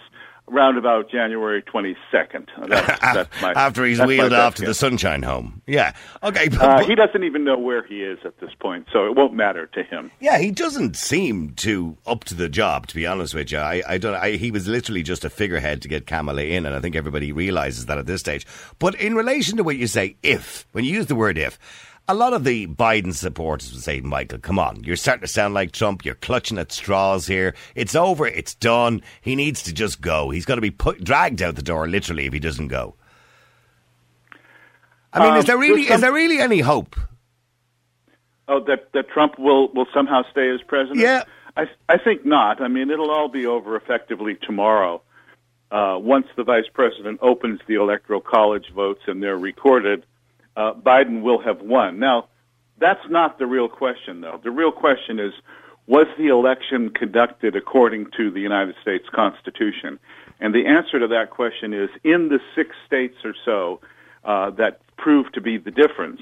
around 0.50 0.78
about 0.78 1.10
January 1.10 1.62
22nd. 1.62 2.46
That's, 2.68 3.00
that's 3.00 3.42
my, 3.42 3.52
After 3.52 3.84
he's 3.84 4.00
wheeled 4.00 4.32
off 4.32 4.54
to 4.56 4.64
the. 4.64 4.74
Sunshine 4.74 5.22
Home. 5.22 5.62
Yeah. 5.66 5.94
Okay. 6.22 6.48
but- 6.48 6.60
Uh, 6.60 6.84
he 6.86 6.94
doesn't 6.94 7.24
even 7.24 7.44
know 7.44 7.58
where 7.58 7.82
he 7.84 8.02
is 8.02 8.18
at 8.24 8.38
this 8.40 8.50
point, 8.60 8.86
so 8.92 9.06
it 9.06 9.16
won't 9.16 9.34
matter 9.34 9.66
to 9.66 9.82
him. 9.82 10.10
Yeah, 10.20 10.38
he 10.38 10.50
doesn't 10.50 10.96
seem 10.96 11.50
to 11.56 11.96
up 12.06 12.24
to 12.24 12.34
the 12.34 12.48
job. 12.48 12.86
To 12.88 12.94
be 12.94 13.06
honest 13.06 13.34
with 13.34 13.50
you, 13.50 13.58
I, 13.58 13.82
I 13.88 13.98
don't. 13.98 14.14
I, 14.14 14.32
he 14.32 14.50
was 14.50 14.68
literally 14.68 15.02
just 15.02 15.24
a 15.24 15.30
figurehead 15.30 15.82
to 15.82 15.88
get 15.88 16.06
Kamala 16.06 16.42
in, 16.42 16.66
and 16.66 16.74
I 16.74 16.80
think 16.80 16.94
everybody 16.94 17.32
realizes 17.32 17.86
that 17.86 17.98
at 17.98 18.06
this 18.06 18.20
stage. 18.20 18.46
But 18.78 18.94
in 18.96 19.14
relation 19.14 19.56
to 19.56 19.64
what 19.64 19.76
you 19.76 19.86
say, 19.86 20.16
if 20.22 20.66
when 20.72 20.84
you 20.84 20.92
use 20.92 21.06
the 21.06 21.16
word 21.16 21.38
if. 21.38 21.58
A 22.08 22.14
lot 22.14 22.32
of 22.32 22.44
the 22.44 22.68
Biden 22.68 23.12
supporters 23.12 23.72
would 23.72 23.82
say, 23.82 24.00
Michael, 24.00 24.38
come 24.38 24.58
on, 24.60 24.84
you're 24.84 24.94
starting 24.94 25.22
to 25.22 25.26
sound 25.26 25.54
like 25.54 25.72
Trump. 25.72 26.04
You're 26.04 26.14
clutching 26.14 26.56
at 26.56 26.70
straws 26.70 27.26
here. 27.26 27.54
It's 27.74 27.96
over. 27.96 28.26
It's 28.28 28.54
done. 28.54 29.02
He 29.20 29.34
needs 29.34 29.62
to 29.64 29.74
just 29.74 30.00
go. 30.00 30.30
He's 30.30 30.44
going 30.44 30.58
to 30.58 30.62
be 30.62 30.70
put, 30.70 31.02
dragged 31.02 31.42
out 31.42 31.56
the 31.56 31.62
door, 31.62 31.88
literally, 31.88 32.26
if 32.26 32.32
he 32.32 32.38
doesn't 32.38 32.68
go. 32.68 32.94
I 35.12 35.20
mean, 35.20 35.32
Um, 35.32 35.38
is 35.38 35.46
there 35.46 35.58
really 35.58 35.84
some- 35.84 35.94
is 35.96 36.00
there 36.02 36.12
really 36.12 36.38
any 36.38 36.60
hope? 36.60 36.94
Oh, 38.48 38.60
that 38.60 38.92
that 38.92 39.08
Trump 39.08 39.38
will 39.38 39.72
will 39.72 39.86
somehow 39.92 40.22
stay 40.30 40.48
as 40.50 40.60
president? 40.62 41.00
Yeah. 41.00 41.24
I 41.56 41.66
I 41.88 41.98
think 41.98 42.24
not. 42.24 42.60
I 42.60 42.68
mean, 42.68 42.90
it'll 42.90 43.10
all 43.10 43.28
be 43.28 43.46
over 43.46 43.74
effectively 43.76 44.36
tomorrow. 44.36 45.02
Uh, 45.72 45.98
once 46.00 46.28
the 46.36 46.44
vice 46.44 46.68
president 46.72 47.18
opens 47.22 47.60
the 47.66 47.74
electoral 47.74 48.20
college 48.20 48.70
votes 48.72 49.00
and 49.08 49.20
they're 49.20 49.36
recorded, 49.38 50.06
uh, 50.56 50.74
Biden 50.74 51.22
will 51.22 51.40
have 51.40 51.60
won. 51.60 51.98
Now, 51.98 52.28
that's 52.78 53.08
not 53.08 53.38
the 53.38 53.46
real 53.46 53.68
question, 53.68 54.20
though. 54.20 54.40
The 54.42 54.50
real 54.50 54.72
question 54.72 55.18
is, 55.18 55.32
was 55.86 56.06
the 56.18 56.28
election 56.28 56.90
conducted 56.90 57.54
according 57.54 58.10
to 58.16 58.30
the 58.30 58.40
United 58.40 58.74
States 58.82 59.06
Constitution? 59.14 59.98
And 60.40 60.54
the 60.54 60.66
answer 60.66 60.98
to 60.98 61.06
that 61.08 61.30
question 61.30 61.72
is, 61.72 61.88
in 62.02 62.28
the 62.28 62.40
six 62.54 62.74
states 62.86 63.16
or 63.24 63.34
so 63.44 63.80
uh, 64.24 64.50
that 64.50 64.80
proved 64.96 65.34
to 65.34 65.40
be 65.40 65.58
the 65.58 65.70
difference, 65.70 66.20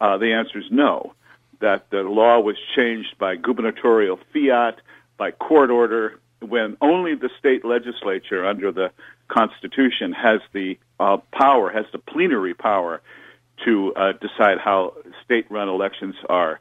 uh, 0.00 0.18
the 0.18 0.32
answer 0.32 0.58
is 0.58 0.66
no 0.70 1.14
that 1.60 1.88
the 1.90 2.02
law 2.02 2.38
was 2.38 2.56
changed 2.76 3.16
by 3.18 3.34
gubernatorial 3.34 4.18
fiat, 4.32 4.78
by 5.16 5.30
court 5.30 5.70
order, 5.70 6.20
when 6.40 6.76
only 6.82 7.14
the 7.14 7.30
state 7.38 7.64
legislature 7.64 8.44
under 8.44 8.70
the 8.70 8.90
Constitution 9.28 10.12
has 10.12 10.40
the 10.52 10.78
uh, 11.00 11.16
power, 11.32 11.70
has 11.70 11.86
the 11.92 11.98
plenary 11.98 12.52
power 12.52 13.00
to 13.64 13.92
uh, 13.94 14.12
decide 14.12 14.58
how 14.62 14.94
state-run 15.24 15.68
elections 15.68 16.14
are 16.28 16.60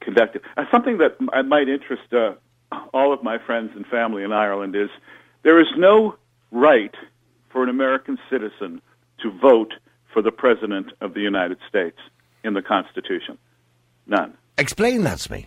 conducted. 0.00 0.42
Uh, 0.56 0.64
something 0.70 0.98
that 0.98 1.16
m- 1.20 1.48
might 1.48 1.68
interest 1.68 2.12
uh, 2.12 2.34
all 2.92 3.12
of 3.12 3.22
my 3.22 3.38
friends 3.38 3.70
and 3.74 3.86
family 3.86 4.22
in 4.22 4.32
Ireland 4.32 4.76
is 4.76 4.90
there 5.42 5.60
is 5.60 5.68
no 5.76 6.16
right 6.50 6.94
for 7.50 7.62
an 7.62 7.68
American 7.68 8.18
citizen 8.30 8.80
to 9.22 9.30
vote 9.30 9.74
for 10.12 10.22
the 10.22 10.30
President 10.30 10.92
of 11.00 11.14
the 11.14 11.20
United 11.20 11.58
States 11.68 11.98
in 12.42 12.54
the 12.54 12.62
Constitution. 12.62 13.38
None. 14.06 14.34
Explain 14.58 15.02
that 15.04 15.18
to 15.20 15.32
me. 15.32 15.46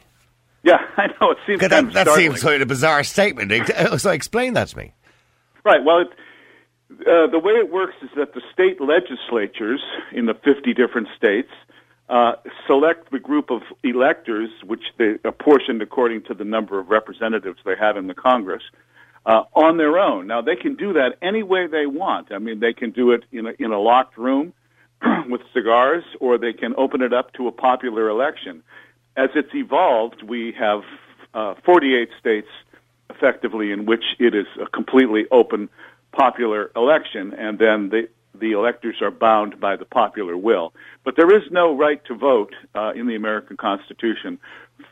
Yeah, 0.64 0.78
I 0.98 1.08
know. 1.08 1.32
It 1.32 1.38
seems 1.46 1.60
That, 1.62 1.94
that 1.94 2.08
seems 2.10 2.42
quite 2.42 2.62
a 2.62 2.66
bizarre 2.66 3.04
statement. 3.04 3.52
So 4.00 4.10
explain 4.12 4.54
that 4.54 4.70
to 4.70 4.78
me. 4.78 4.94
Right. 5.64 5.84
Well, 5.84 6.00
it, 6.00 6.08
uh, 6.90 7.28
the 7.28 7.40
way 7.40 7.54
it 7.54 7.72
works 7.72 7.96
is 8.02 8.10
that 8.16 8.34
the 8.34 8.42
state 8.54 8.80
legislatures 8.80 9.82
in 10.12 10.26
the 10.26 10.34
50 10.34 10.74
different 10.74 11.10
states 11.18 11.52
uh, 12.10 12.34
select 12.66 13.12
the 13.12 13.20
group 13.20 13.52
of 13.52 13.62
electors, 13.84 14.50
which 14.66 14.84
they 14.98 15.16
apportioned 15.26 15.82
according 15.82 16.24
to 16.24 16.34
the 16.34 16.46
number 16.46 16.80
of 16.80 16.90
representatives 16.90 17.60
they 17.66 17.76
have 17.76 17.98
in 17.98 18.08
the 18.08 18.14
Congress, 18.14 18.64
uh, 19.26 19.44
on 19.54 19.76
their 19.76 20.00
own. 20.00 20.28
Now, 20.28 20.42
they 20.42 20.56
can 20.56 20.76
do 20.76 20.94
that 20.94 21.18
any 21.22 21.44
way 21.44 21.68
they 21.68 21.86
want. 21.86 22.32
I 22.32 22.38
mean, 22.38 22.62
they 22.62 22.72
can 22.72 22.92
do 22.92 23.12
it 23.12 23.26
in 23.34 23.48
a, 23.48 23.54
in 23.60 23.72
a 23.72 23.80
locked 23.80 24.18
room 24.18 24.54
with 25.28 25.42
cigars, 25.54 26.06
or 26.22 26.38
they 26.38 26.54
can 26.54 26.74
open 26.78 27.02
it 27.02 27.12
up 27.12 27.34
to 27.34 27.50
a 27.50 27.52
popular 27.52 28.08
election. 28.08 28.64
As 29.18 29.30
it's 29.36 29.54
evolved, 29.54 30.24
we 30.24 30.54
have 30.54 30.84
uh, 31.34 31.56
48 31.66 32.10
states 32.18 32.48
effectively 33.10 33.72
in 33.72 33.86
which 33.86 34.16
it 34.20 34.34
is 34.34 34.48
a 34.62 34.68
completely 34.68 35.26
open 35.32 35.70
popular 36.12 36.72
election, 36.76 37.34
and 37.34 37.60
then 37.60 37.90
the 37.90 38.10
the 38.40 38.52
electors 38.52 38.98
are 39.02 39.10
bound 39.10 39.60
by 39.60 39.76
the 39.76 39.86
popular 39.86 40.38
will. 40.38 40.72
But 41.04 41.16
there 41.16 41.34
is 41.36 41.44
no 41.50 41.76
right 41.76 42.04
to 42.06 42.16
vote 42.16 42.54
uh, 42.76 42.92
in 42.96 43.08
the 43.08 43.16
American 43.16 43.58
Constitution 43.58 44.38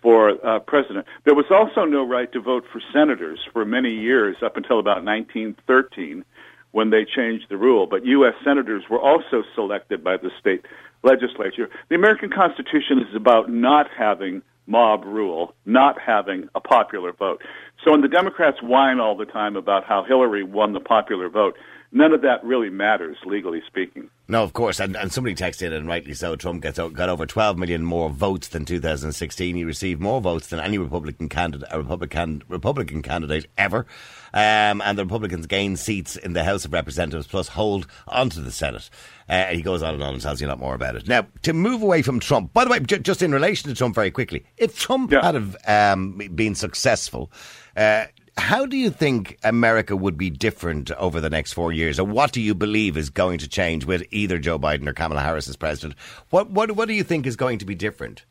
for 0.01 0.43
uh, 0.45 0.59
president. 0.59 1.05
There 1.25 1.35
was 1.35 1.45
also 1.51 1.85
no 1.85 2.07
right 2.07 2.31
to 2.31 2.41
vote 2.41 2.65
for 2.71 2.81
senators 2.91 3.39
for 3.53 3.65
many 3.65 3.91
years 3.91 4.37
up 4.41 4.57
until 4.57 4.79
about 4.79 5.03
1913 5.03 6.25
when 6.71 6.89
they 6.89 7.05
changed 7.05 7.45
the 7.49 7.57
rule. 7.57 7.87
But 7.87 8.05
U.S. 8.05 8.33
senators 8.43 8.83
were 8.89 8.99
also 8.99 9.43
selected 9.53 10.03
by 10.03 10.17
the 10.17 10.31
state 10.39 10.65
legislature. 11.03 11.69
The 11.89 11.95
American 11.95 12.29
Constitution 12.29 12.99
is 12.99 13.15
about 13.15 13.49
not 13.49 13.87
having 13.95 14.41
mob 14.67 15.05
rule, 15.05 15.53
not 15.65 15.99
having 16.01 16.49
a 16.55 16.59
popular 16.59 17.13
vote. 17.13 17.41
So 17.85 17.91
when 17.91 18.01
the 18.01 18.07
Democrats 18.07 18.57
whine 18.63 18.99
all 18.99 19.15
the 19.15 19.27
time 19.27 19.55
about 19.55 19.83
how 19.85 20.03
Hillary 20.03 20.43
won 20.43 20.73
the 20.73 20.79
popular 20.79 21.29
vote, 21.29 21.55
none 21.95 22.13
of 22.13 22.21
that 22.21 22.43
really 22.43 22.69
matters, 22.69 23.17
legally 23.25 23.63
speaking. 23.65 24.09
No, 24.27 24.43
of 24.43 24.53
course, 24.53 24.79
and, 24.79 24.95
and 24.97 25.11
somebody 25.11 25.35
texted, 25.35 25.67
in 25.67 25.73
and 25.73 25.87
rightly 25.87 26.13
so. 26.13 26.35
Trump 26.35 26.61
gets 26.61 26.77
got 26.77 27.09
over 27.09 27.25
12 27.25 27.57
million 27.57 27.83
more 27.83 28.09
votes 28.09 28.49
than 28.49 28.65
2016. 28.65 29.55
He 29.55 29.63
received 29.63 30.01
more 30.01 30.19
votes 30.19 30.47
than 30.47 30.59
any 30.59 30.77
Republican 30.77 31.29
candidate, 31.29 31.67
a 31.71 31.77
Republican 31.79 32.43
Republican 32.49 33.01
candidate 33.01 33.47
ever. 33.57 33.85
Um, 34.33 34.81
and 34.81 34.97
the 34.97 35.05
Republicans 35.05 35.45
gained 35.47 35.79
seats 35.79 36.17
in 36.17 36.33
the 36.33 36.43
House 36.43 36.65
of 36.65 36.73
Representatives, 36.73 37.25
plus 37.27 37.47
hold 37.49 37.87
onto 38.07 38.41
the 38.41 38.51
Senate. 38.51 38.89
Uh, 39.29 39.45
he 39.45 39.61
goes 39.61 39.81
on 39.81 39.93
and 39.93 40.03
on 40.03 40.13
and 40.13 40.21
tells 40.21 40.41
you 40.41 40.47
a 40.47 40.49
lot 40.49 40.59
more 40.59 40.75
about 40.75 40.95
it. 40.97 41.07
Now, 41.07 41.25
to 41.43 41.53
move 41.53 41.81
away 41.81 42.01
from 42.01 42.19
Trump, 42.19 42.51
by 42.51 42.65
the 42.65 42.69
way, 42.71 42.79
ju- 42.81 42.99
just 42.99 43.21
in 43.21 43.31
relation 43.31 43.69
to 43.69 43.75
Trump, 43.75 43.95
very 43.95 44.11
quickly, 44.11 44.43
if 44.57 44.77
Trump 44.77 45.11
Yeah. 45.11 45.23
had 45.23 45.35
have 45.35 45.55
um, 45.67 46.17
been 46.35 46.53
successful. 46.55 47.31
Uh, 47.77 48.05
how 48.37 48.65
do 48.65 48.77
you 48.77 48.89
think 48.89 49.37
America 49.43 49.95
would 49.95 50.17
be 50.17 50.29
different 50.29 50.91
over 50.91 51.21
the 51.21 51.29
next 51.29 51.53
four 51.53 51.71
years, 51.71 51.99
or 51.99 52.05
what 52.05 52.31
do 52.31 52.41
you 52.41 52.53
believe 52.53 52.97
is 52.97 53.09
going 53.09 53.39
to 53.39 53.47
change 53.47 53.85
with 53.85 54.03
either 54.11 54.37
Joe 54.37 54.59
Biden 54.59 54.87
or 54.87 54.93
Kamala 54.93 55.21
Harris 55.21 55.47
as 55.47 55.55
president? 55.55 55.97
What 56.29 56.49
what 56.49 56.71
what 56.71 56.87
do 56.87 56.93
you 56.93 57.03
think 57.03 57.25
is 57.25 57.35
going 57.35 57.59
to 57.59 57.65
be 57.65 57.75
different? 57.75 58.25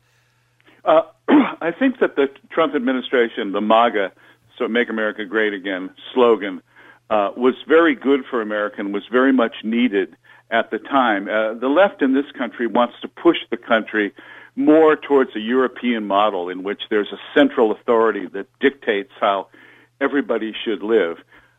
Uh, 0.83 1.01
I 1.27 1.71
think 1.71 1.99
that 1.99 2.15
the 2.15 2.29
Trump 2.51 2.75
administration, 2.75 3.51
the 3.51 3.61
MAGA, 3.61 4.11
so 4.57 4.67
Make 4.67 4.89
America 4.89 5.25
Great 5.25 5.53
Again 5.53 5.89
slogan, 6.13 6.61
uh, 7.09 7.31
was 7.35 7.55
very 7.67 7.95
good 7.95 8.25
for 8.29 8.41
America 8.41 8.77
and 8.79 8.93
was 8.93 9.07
very 9.11 9.33
much 9.33 9.55
needed 9.63 10.15
at 10.51 10.71
the 10.71 10.79
time. 10.79 11.27
Uh, 11.27 11.55
the 11.55 11.67
left 11.67 12.01
in 12.01 12.13
this 12.13 12.31
country 12.37 12.67
wants 12.67 12.95
to 13.01 13.07
push 13.07 13.37
the 13.49 13.57
country 13.57 14.13
more 14.55 14.95
towards 14.95 15.35
a 15.35 15.39
European 15.39 16.05
model 16.05 16.49
in 16.49 16.63
which 16.63 16.83
there's 16.89 17.11
a 17.11 17.19
central 17.33 17.71
authority 17.71 18.27
that 18.27 18.47
dictates 18.59 19.11
how 19.19 19.47
everybody 20.01 20.53
should 20.63 20.83
live. 20.83 21.17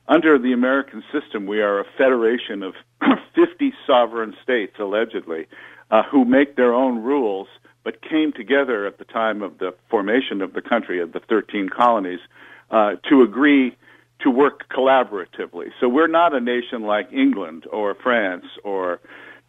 Under 0.09 0.38
the 0.38 0.52
American 0.52 1.02
system, 1.12 1.47
we 1.47 1.61
are 1.61 1.81
a 1.81 1.85
federation 1.99 2.62
of 2.62 2.75
50 3.35 3.73
sovereign 3.87 4.35
states, 4.43 4.76
allegedly, 4.78 5.47
uh, 5.90 6.02
who 6.05 6.25
make 6.25 6.57
their 6.57 6.73
own 6.73 7.02
rules, 7.02 7.49
but 7.83 8.02
came 8.02 8.33
together 8.33 8.87
at 8.87 8.99
the 8.99 9.05
time 9.05 9.43
of 9.43 9.59
the 9.59 9.75
formation 9.90 10.43
of 10.43 10.52
the 10.52 10.62
country, 10.62 11.00
of 11.00 11.12
the 11.12 11.21
13 11.21 11.69
colonies, 11.69 12.21
uh, 12.71 12.97
to 13.09 13.23
agree 13.23 13.76
to 14.21 14.31
work 14.31 14.69
collaboratively. 14.71 15.71
So 15.81 15.88
we're 15.88 16.07
not 16.07 16.35
a 16.35 16.40
nation 16.40 16.83
like 16.83 17.12
England 17.12 17.66
or 17.73 17.95
France 17.95 18.47
or 18.64 19.00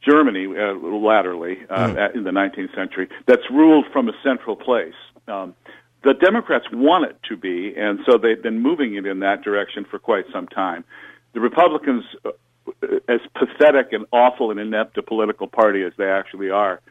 Germany, 0.08 0.48
uh, 0.58 0.74
latterly 0.74 1.58
uh, 1.70 2.10
in 2.14 2.24
the 2.24 2.32
19th 2.32 2.74
century, 2.76 3.10
that's 3.26 3.50
ruled 3.50 3.86
from 3.92 4.08
a 4.08 4.14
central 4.24 4.56
place. 4.56 4.94
Um, 5.28 5.56
the 6.04 6.14
Democrats 6.14 6.66
want 6.72 7.06
it 7.06 7.18
to 7.30 7.36
be, 7.36 7.76
and 7.76 8.00
so 8.06 8.18
they've 8.18 8.42
been 8.42 8.60
moving 8.60 8.96
it 8.96 9.06
in 9.06 9.20
that 9.20 9.44
direction 9.44 9.86
for 9.90 10.00
quite 10.00 10.26
some 10.32 10.48
time. 10.48 10.84
The 11.34 11.40
Republicans, 11.40 12.04
uh, 12.26 12.32
as 13.08 13.22
pathetic 13.36 13.94
and 13.94 14.06
awful 14.12 14.52
and 14.52 14.60
inept 14.60 14.98
a 14.98 15.04
political 15.04 15.48
party 15.48 15.84
as 15.84 15.94
they 15.98 16.10
actually 16.10 16.50
are, 16.50 16.82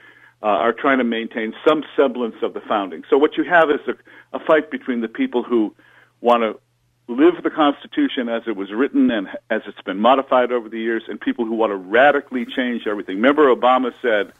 uh, 0.42 0.46
are 0.46 0.72
trying 0.72 0.98
to 0.98 1.04
maintain 1.04 1.54
some 1.66 1.84
semblance 1.96 2.36
of 2.42 2.54
the 2.54 2.60
founding. 2.60 3.04
So 3.08 3.16
what 3.16 3.36
you 3.36 3.44
have 3.44 3.70
is 3.70 3.80
a, 3.86 4.36
a 4.36 4.40
fight 4.40 4.70
between 4.70 5.00
the 5.00 5.08
people 5.08 5.42
who 5.42 5.74
want 6.20 6.42
to 6.42 6.58
live 7.08 7.42
the 7.42 7.50
Constitution 7.50 8.28
as 8.28 8.42
it 8.46 8.56
was 8.56 8.72
written 8.72 9.10
and 9.10 9.28
as 9.50 9.62
it's 9.66 9.80
been 9.82 9.98
modified 9.98 10.50
over 10.50 10.68
the 10.68 10.80
years, 10.80 11.04
and 11.08 11.20
people 11.20 11.44
who 11.44 11.54
want 11.54 11.70
to 11.70 11.76
radically 11.76 12.44
change 12.44 12.86
everything. 12.86 13.16
Remember, 13.16 13.54
Obama 13.54 13.92
said 14.02 14.32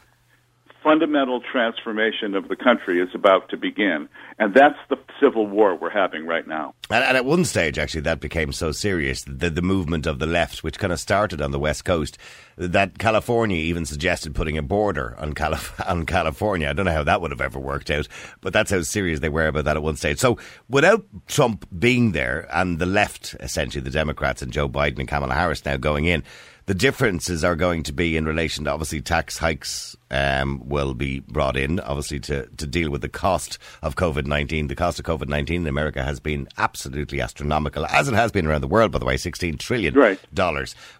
fundamental 0.87 1.41
transformation 1.41 2.33
of 2.33 2.47
the 2.47 2.55
country 2.55 3.01
is 3.01 3.09
about 3.13 3.49
to 3.49 3.57
begin, 3.57 4.07
and 4.39 4.53
that's 4.53 4.77
the 4.89 4.97
civil 5.21 5.45
war 5.45 5.75
we're 5.75 5.89
having 5.89 6.25
right 6.25 6.47
now. 6.47 6.73
And, 6.89 7.03
and 7.03 7.17
at 7.17 7.25
one 7.25 7.43
stage, 7.43 7.77
actually, 7.77 8.01
that 8.01 8.21
became 8.21 8.53
so 8.53 8.71
serious 8.71 9.23
the 9.23 9.49
the 9.49 9.61
movement 9.61 10.07
of 10.07 10.19
the 10.19 10.25
left, 10.25 10.63
which 10.63 10.79
kind 10.79 10.93
of 10.93 10.99
started 10.99 11.41
on 11.41 11.51
the 11.51 11.59
west 11.59 11.83
coast, 11.83 12.17
that 12.55 12.99
California 12.99 13.57
even 13.57 13.85
suggested 13.85 14.33
putting 14.33 14.57
a 14.57 14.63
border 14.63 15.15
on 15.19 15.33
Calif- 15.33 15.79
on 15.87 16.05
California. 16.05 16.69
I 16.69 16.73
don't 16.73 16.85
know 16.85 16.93
how 16.93 17.03
that 17.03 17.19
would 17.19 17.31
have 17.31 17.41
ever 17.41 17.59
worked 17.59 17.91
out, 17.91 18.07
but 18.39 18.53
that's 18.53 18.71
how 18.71 18.81
serious 18.81 19.19
they 19.19 19.29
were 19.29 19.47
about 19.47 19.65
that 19.65 19.75
at 19.75 19.83
one 19.83 19.97
stage. 19.97 20.19
So, 20.19 20.37
without 20.69 21.03
Trump 21.27 21.67
being 21.77 22.13
there 22.13 22.47
and 22.53 22.79
the 22.79 22.85
left, 22.85 23.35
essentially 23.41 23.83
the 23.83 23.89
Democrats 23.89 24.41
and 24.41 24.53
Joe 24.53 24.69
Biden 24.69 24.99
and 24.99 25.07
Kamala 25.07 25.33
Harris 25.33 25.65
now 25.65 25.75
going 25.75 26.05
in, 26.05 26.23
the 26.67 26.75
differences 26.75 27.45
are 27.45 27.55
going 27.55 27.81
to 27.81 27.93
be 27.93 28.17
in 28.17 28.25
relation 28.25 28.65
to 28.65 28.71
obviously 28.71 29.01
tax 29.01 29.37
hikes 29.37 29.95
um, 30.11 30.61
will 30.67 30.93
be 30.93 31.21
brought 31.21 31.55
in, 31.55 31.79
obviously 31.79 32.19
to, 32.19 32.45
to 32.57 32.67
deal 32.67 32.91
with 32.91 33.01
the 33.01 33.07
cost 33.09 33.57
of 33.81 33.95
COVID 33.95 34.25
19. 34.25 34.67
The 34.67 34.75
cost 34.75 34.99
of 34.99 35.05
COVID 35.05 35.29
19 35.29 35.61
in 35.61 35.67
America 35.67 36.03
has 36.03 36.19
been 36.19 36.49
absolutely 36.57 37.21
astronomical, 37.21 37.85
as 37.85 38.09
it 38.09 38.13
has 38.15 38.33
been 38.33 38.45
around 38.45 38.61
the 38.61 38.67
world, 38.67 38.91
by 38.91 38.99
the 38.99 39.05
way, 39.05 39.15
$16 39.15 39.57
trillion. 39.59 39.93
Right. 39.93 40.19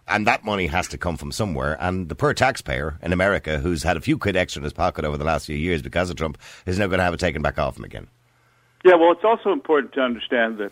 And 0.08 0.26
that 0.26 0.46
money 0.46 0.68
has 0.68 0.88
to 0.88 0.98
come 0.98 1.18
from 1.18 1.34
somewhere. 1.34 1.76
And 1.82 2.08
the 2.08 2.16
poor 2.16 2.34
taxpayer 2.34 2.98
in 3.02 3.12
America, 3.12 3.60
who's 3.60 3.84
had 3.84 3.98
a 3.98 4.02
few 4.02 4.18
quid 4.18 4.38
extra 4.38 4.62
in 4.62 4.64
his 4.64 4.74
pocket 4.74 5.04
over 5.04 5.18
the 5.18 5.26
last 5.26 5.48
few 5.48 5.58
years 5.58 5.82
because 5.82 6.10
of 6.10 6.16
Trump, 6.16 6.38
is 6.66 6.80
now 6.80 6.88
going 6.88 7.00
to 7.00 7.04
have 7.04 7.14
it 7.14 7.20
taken 7.20 7.42
back 7.42 7.60
off 7.60 7.78
him 7.78 7.84
again. 7.84 8.08
Yeah, 8.86 8.96
well, 8.96 9.12
it's 9.12 9.26
also 9.26 9.52
important 9.52 9.94
to 9.96 10.00
understand 10.00 10.60
that 10.60 10.72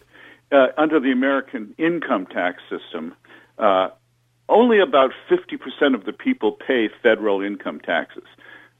uh, 0.54 0.68
under 0.78 1.02
the 1.02 1.12
American 1.12 1.76
income 1.78 2.28
tax 2.28 2.62
system, 2.70 3.14
uh, 3.60 3.90
only 4.50 4.80
about 4.80 5.12
50% 5.30 5.96
of 5.96 6.06
the 6.06 6.14
people 6.14 6.52
pay 6.52 6.90
federal 7.02 7.42
income 7.42 7.80
taxes. 7.80 8.24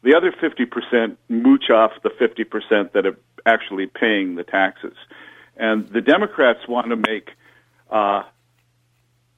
The 0.04 0.16
other 0.16 0.32
50% 0.32 1.18
mooch 1.30 1.70
off 1.70 1.92
the 2.04 2.10
50% 2.10 2.92
that 2.92 3.06
are 3.06 3.18
actually 3.46 3.88
paying 3.88 4.36
the 4.36 4.44
taxes. 4.44 4.96
And 5.58 5.88
the 5.90 6.02
Democrats 6.02 6.68
want 6.68 6.90
to 6.90 6.96
make, 6.96 7.32
uh, 7.90 8.24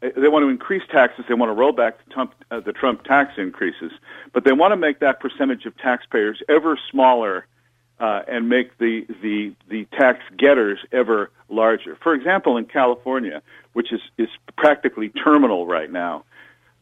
they 0.02 0.28
want 0.28 0.44
to 0.44 0.50
increase 0.50 0.84
taxes. 0.92 1.26
They 1.28 1.36
want 1.36 1.50
to 1.50 1.54
roll 1.54 1.72
back 1.72 2.04
the 2.06 2.14
Trump, 2.14 2.34
uh, 2.52 2.60
the 2.60 2.74
Trump 2.74 3.04
tax 3.04 3.34
increases, 3.38 3.92
but 4.34 4.44
they 4.44 4.52
want 4.52 4.72
to 4.72 4.76
make 4.78 5.00
that 5.00 5.20
percentage 5.20 5.66
of 5.66 5.78
taxpayers 5.78 6.42
ever 6.50 6.78
smaller 6.92 7.48
uh, 8.00 8.22
and 8.28 8.50
make 8.50 8.78
the, 8.78 9.06
the, 9.22 9.54
the 9.70 9.86
tax 9.98 10.20
getters 10.38 10.80
ever 10.92 11.32
larger. 11.50 11.98
For 12.02 12.14
example, 12.14 12.58
in 12.58 12.66
California, 12.66 13.42
which 13.74 13.92
is, 13.92 14.02
is 14.18 14.30
practically 14.58 15.10
terminal 15.10 15.66
right 15.66 15.92
now, 15.92 16.24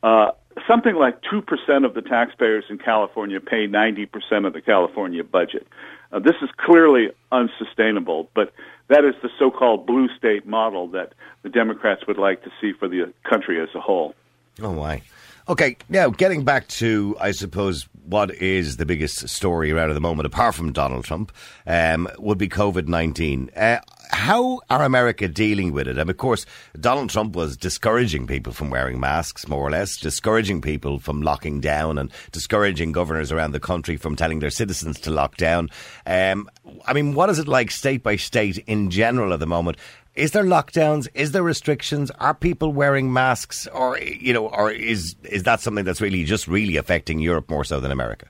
uh, 0.04 0.32
something 0.68 0.96
like 0.96 1.22
2% 1.22 1.86
of 1.86 1.94
the 1.94 2.02
taxpayers 2.02 2.66
in 2.70 2.78
California 2.78 3.40
pay 3.40 3.68
90% 3.68 4.46
of 4.46 4.54
the 4.54 4.62
California 4.62 5.24
budget. 5.24 5.68
Uh, 6.12 6.20
this 6.20 6.36
is 6.42 6.50
clearly 6.58 7.10
unsustainable, 7.32 8.30
but 8.34 8.54
that 8.88 9.04
is 9.04 9.16
the 9.22 9.30
so-called 9.40 9.86
blue 9.86 10.08
state 10.18 10.46
model 10.46 10.88
that 10.90 11.14
the 11.42 11.50
Democrats 11.50 12.06
would 12.08 12.18
like 12.18 12.44
to 12.44 12.52
see 12.62 12.74
for 12.74 12.88
the 12.88 13.12
country 13.24 13.62
as 13.62 13.70
a 13.76 13.80
whole. 13.80 14.14
Oh, 14.62 14.72
why? 14.72 15.02
Okay, 15.48 15.78
now 15.90 16.10
getting 16.10 16.44
back 16.44 16.68
to, 16.70 17.16
I 17.20 17.30
suppose, 17.30 17.88
what 18.04 18.34
is 18.34 18.78
the 18.78 18.86
biggest 18.86 19.30
story 19.30 19.72
around 19.72 19.92
at 19.92 19.94
the 19.94 20.02
moment, 20.02 20.26
apart 20.26 20.56
from 20.56 20.74
Donald 20.74 21.06
Trump, 21.06 21.32
um, 21.68 22.10
would 22.18 22.40
be 22.40 22.50
COVID 22.50 22.88
19. 22.88 23.52
Uh, 23.56 23.78
how 24.12 24.62
are 24.70 24.84
America 24.84 25.28
dealing 25.28 25.72
with 25.72 25.88
it? 25.88 25.98
And 25.98 26.10
of 26.10 26.18
course, 26.18 26.46
Donald 26.80 27.10
Trump 27.10 27.36
was 27.36 27.58
discouraging 27.58 28.28
people 28.28 28.54
from 28.54 28.70
wearing 28.70 29.00
masks, 29.00 29.48
more 29.48 29.62
or 29.62 29.72
less, 29.72 29.98
discouraging 29.98 30.62
people 30.62 31.00
from 31.00 31.22
locking 31.22 31.60
down 31.60 31.98
and 31.98 32.12
discouraging 32.32 32.92
governors 32.92 33.32
around 33.32 33.52
the 33.52 33.60
country 33.60 33.98
from 33.98 34.16
telling 34.16 34.40
their 34.40 34.50
citizens 34.50 35.00
to 35.02 35.12
lock 35.12 35.38
down. 35.38 35.70
Um, 36.06 36.50
I 36.86 36.94
mean, 36.94 37.14
what 37.14 37.30
is 37.30 37.40
it 37.40 37.48
like 37.48 37.72
state 37.72 38.04
by 38.04 38.16
state 38.16 38.58
in 38.68 38.90
general 38.90 39.34
at 39.34 39.40
the 39.40 39.48
moment? 39.48 39.78
Is 40.16 40.32
there 40.32 40.44
lockdowns? 40.44 41.08
Is 41.14 41.34
there 41.34 41.44
restrictions? 41.44 42.10
Are 42.12 42.34
people 42.34 42.72
wearing 42.72 43.12
masks, 43.12 43.68
or 43.68 44.00
you 44.00 44.32
know, 44.32 44.48
or 44.48 44.72
is 44.72 45.16
is 45.24 45.44
that 45.44 45.60
something 45.60 45.84
that's 45.84 46.00
really 46.00 46.24
just 46.24 46.48
really 46.48 46.78
affecting 46.78 47.20
Europe 47.20 47.50
more 47.50 47.66
so 47.66 47.82
than 47.82 47.92
America? 47.92 48.28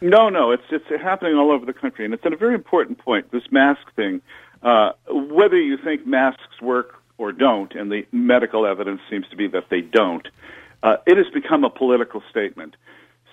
No, 0.00 0.28
no, 0.28 0.52
it's 0.52 0.62
it's 0.70 0.84
happening 1.02 1.34
all 1.34 1.50
over 1.50 1.66
the 1.66 1.72
country, 1.72 2.04
and 2.04 2.14
it's 2.14 2.24
at 2.24 2.32
a 2.32 2.36
very 2.36 2.54
important 2.54 2.98
point. 2.98 3.32
This 3.32 3.50
mask 3.50 3.80
thing, 3.96 4.20
uh, 4.64 4.92
whether 5.08 5.60
you 5.60 5.76
think 5.76 6.06
masks 6.06 6.60
work 6.60 6.94
or 7.18 7.30
don't, 7.32 7.74
and 7.74 7.92
the 7.92 8.06
medical 8.10 8.66
evidence 8.66 9.00
seems 9.10 9.28
to 9.28 9.36
be 9.36 9.46
that 9.48 9.68
they 9.70 9.80
don't, 9.80 10.26
uh, 10.82 10.96
it 11.06 11.16
has 11.16 11.26
become 11.32 11.64
a 11.64 11.70
political 11.70 12.22
statement. 12.30 12.74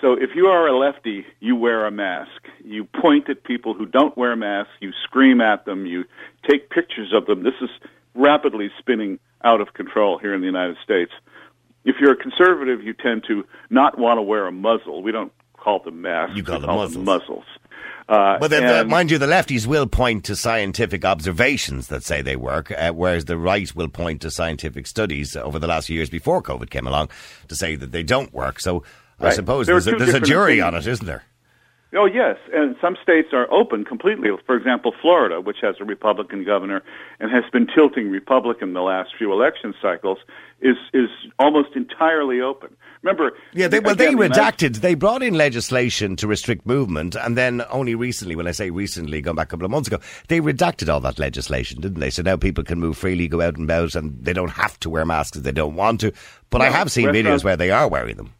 So 0.02 0.14
if 0.14 0.32
you 0.36 0.48
are 0.48 0.68
a 0.68 0.78
lefty, 0.78 1.26
you 1.40 1.56
wear 1.56 1.86
a 1.86 1.92
mask. 1.92 2.48
You 2.64 2.86
point 2.86 3.30
at 3.30 3.44
people 3.44 3.74
who 3.74 3.86
don't 3.86 4.18
wear 4.18 4.36
masks. 4.36 4.74
You 4.80 4.92
scream 5.04 5.42
at 5.42 5.66
them. 5.66 5.86
You 5.86 6.06
take 6.50 6.70
pictures 6.70 7.14
of 7.14 7.28
them. 7.28 7.44
This 7.44 7.54
is 7.62 7.70
rapidly 8.16 8.72
spinning 8.80 9.20
out 9.44 9.62
of 9.62 9.74
control 9.74 10.18
here 10.18 10.34
in 10.34 10.42
the 10.42 10.48
United 10.48 10.78
States. 10.84 11.12
If 11.86 11.98
you're 12.00 12.12
a 12.12 12.16
conservative, 12.16 12.84
you 12.84 12.94
tend 12.94 13.24
to 13.28 13.46
not 13.70 13.98
want 13.98 14.18
to 14.18 14.22
wear 14.22 14.48
a 14.48 14.52
muzzle. 14.52 15.02
We 15.04 15.12
don't 15.12 15.32
call 15.56 15.80
them 15.80 16.02
masks. 16.02 16.36
You 16.36 16.44
call 16.44 16.60
them 16.60 16.70
call 16.70 16.78
muzzles. 16.78 16.94
Them 16.96 17.06
muzzles. 17.06 17.46
Uh, 18.12 18.38
But 18.40 18.50
then, 18.50 18.64
and- 18.66 18.90
mind 18.90 19.10
you, 19.10 19.18
the 19.18 19.26
lefties 19.26 19.66
will 19.66 19.88
point 19.88 20.26
to 20.26 20.36
scientific 20.36 21.06
observations 21.06 21.88
that 21.88 22.04
say 22.04 22.22
they 22.22 22.36
work, 22.36 22.70
uh, 22.78 22.92
whereas 22.92 23.24
the 23.26 23.38
right 23.38 23.74
will 23.74 23.88
point 23.88 24.22
to 24.24 24.30
scientific 24.30 24.86
studies 24.86 25.36
over 25.38 25.58
the 25.60 25.68
last 25.68 25.88
few 25.88 25.96
years 25.96 26.10
before 26.10 26.42
COVID 26.44 26.70
came 26.70 26.86
along 26.88 27.10
to 27.48 27.56
say 27.56 27.76
that 27.76 27.94
they 27.94 28.04
don't 28.04 28.34
work. 28.34 28.60
So 28.60 28.84
I 29.20 29.30
suppose 29.30 29.66
There 29.68 29.76
there's 29.80 29.88
a, 29.88 29.92
there's 29.96 30.14
a 30.14 30.20
jury 30.20 30.60
opinions. 30.60 30.86
on 30.86 30.90
it, 30.90 30.92
isn't 30.94 31.06
there? 31.06 31.24
Oh 31.94 32.06
yes, 32.06 32.38
and 32.54 32.78
some 32.80 32.96
states 33.04 33.30
are 33.34 33.52
open 33.52 33.84
completely. 33.84 34.30
For 34.46 34.56
example, 34.56 34.94
Florida, 35.02 35.42
which 35.42 35.58
has 35.62 35.76
a 35.82 35.84
Republican 35.84 36.46
governor 36.46 36.82
and 37.20 37.30
has 37.32 37.44
been 37.52 37.68
tilting 37.68 38.10
Republican 38.10 38.72
the 38.72 38.82
last 38.82 39.10
few 39.18 39.34
election 39.34 39.74
cycles, 39.82 40.20
is 40.62 40.78
is 40.94 41.10
almost 41.38 41.76
entirely 41.76 42.40
open. 42.40 42.78
Remember? 43.02 43.34
Yeah, 43.54 43.68
they, 43.68 43.82
well, 43.82 43.96
they 43.96 44.08
again, 44.08 44.20
redacted. 44.20 44.78
They 44.78 44.94
brought 44.94 45.22
in 45.22 45.34
legislation 45.34 46.16
to 46.18 46.28
restrict 46.28 46.66
movement, 46.66 47.16
and 47.16 47.38
then 47.38 47.62
only 47.70 47.96
recently, 47.96 48.38
when 48.38 48.48
I 48.48 48.52
say 48.52 48.70
recently, 48.70 49.22
going 49.22 49.36
back 49.36 49.48
a 49.48 49.50
couple 49.50 49.66
of 49.66 49.72
months 49.72 49.90
ago, 49.90 50.00
they 50.30 50.40
redacted 50.40 50.88
all 50.88 51.02
that 51.02 51.20
legislation, 51.20 51.82
didn't 51.82 52.00
they? 52.00 52.10
So 52.10 52.22
now 52.22 52.38
people 52.38 52.64
can 52.64 52.80
move 52.80 52.98
freely, 52.98 53.28
go 53.28 53.42
out 53.42 53.58
and 53.58 53.66
about, 53.66 53.96
and 53.96 54.18
they 54.24 54.34
don't 54.34 54.52
have 54.52 54.80
to 54.82 54.90
wear 54.90 55.04
masks 55.04 55.36
if 55.36 55.44
they 55.44 55.52
don't 55.52 55.76
want 55.76 56.00
to. 56.02 56.14
But 56.52 56.62
I 56.62 56.70
have 56.70 56.90
seen 56.90 57.10
videos 57.10 57.44
where 57.44 57.58
they 57.58 57.72
are 57.72 57.90
wearing 57.90 58.16
them. 58.16 58.34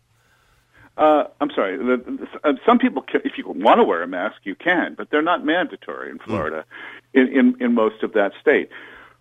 Uh, 0.98 1.24
I'm 1.40 1.50
sorry. 1.52 1.78
The, 1.78 1.98
the, 1.98 2.28
uh, 2.44 2.54
some 2.66 2.78
people, 2.78 3.02
can, 3.02 3.22
if 3.24 3.38
you 3.38 3.48
want 3.48 3.80
to 3.80 3.84
wear 3.84 4.04
a 4.04 4.08
mask, 4.08 4.38
you 4.44 4.56
can, 4.56 4.94
but 4.94 5.10
they're 5.10 5.22
not 5.22 5.46
mandatory 5.46 6.12
in 6.12 6.20
Florida, 6.20 6.66
in, 7.14 7.28
in 7.28 7.62
in 7.62 7.74
most 7.74 8.04
of 8.04 8.14
that 8.14 8.34
state. 8.42 8.70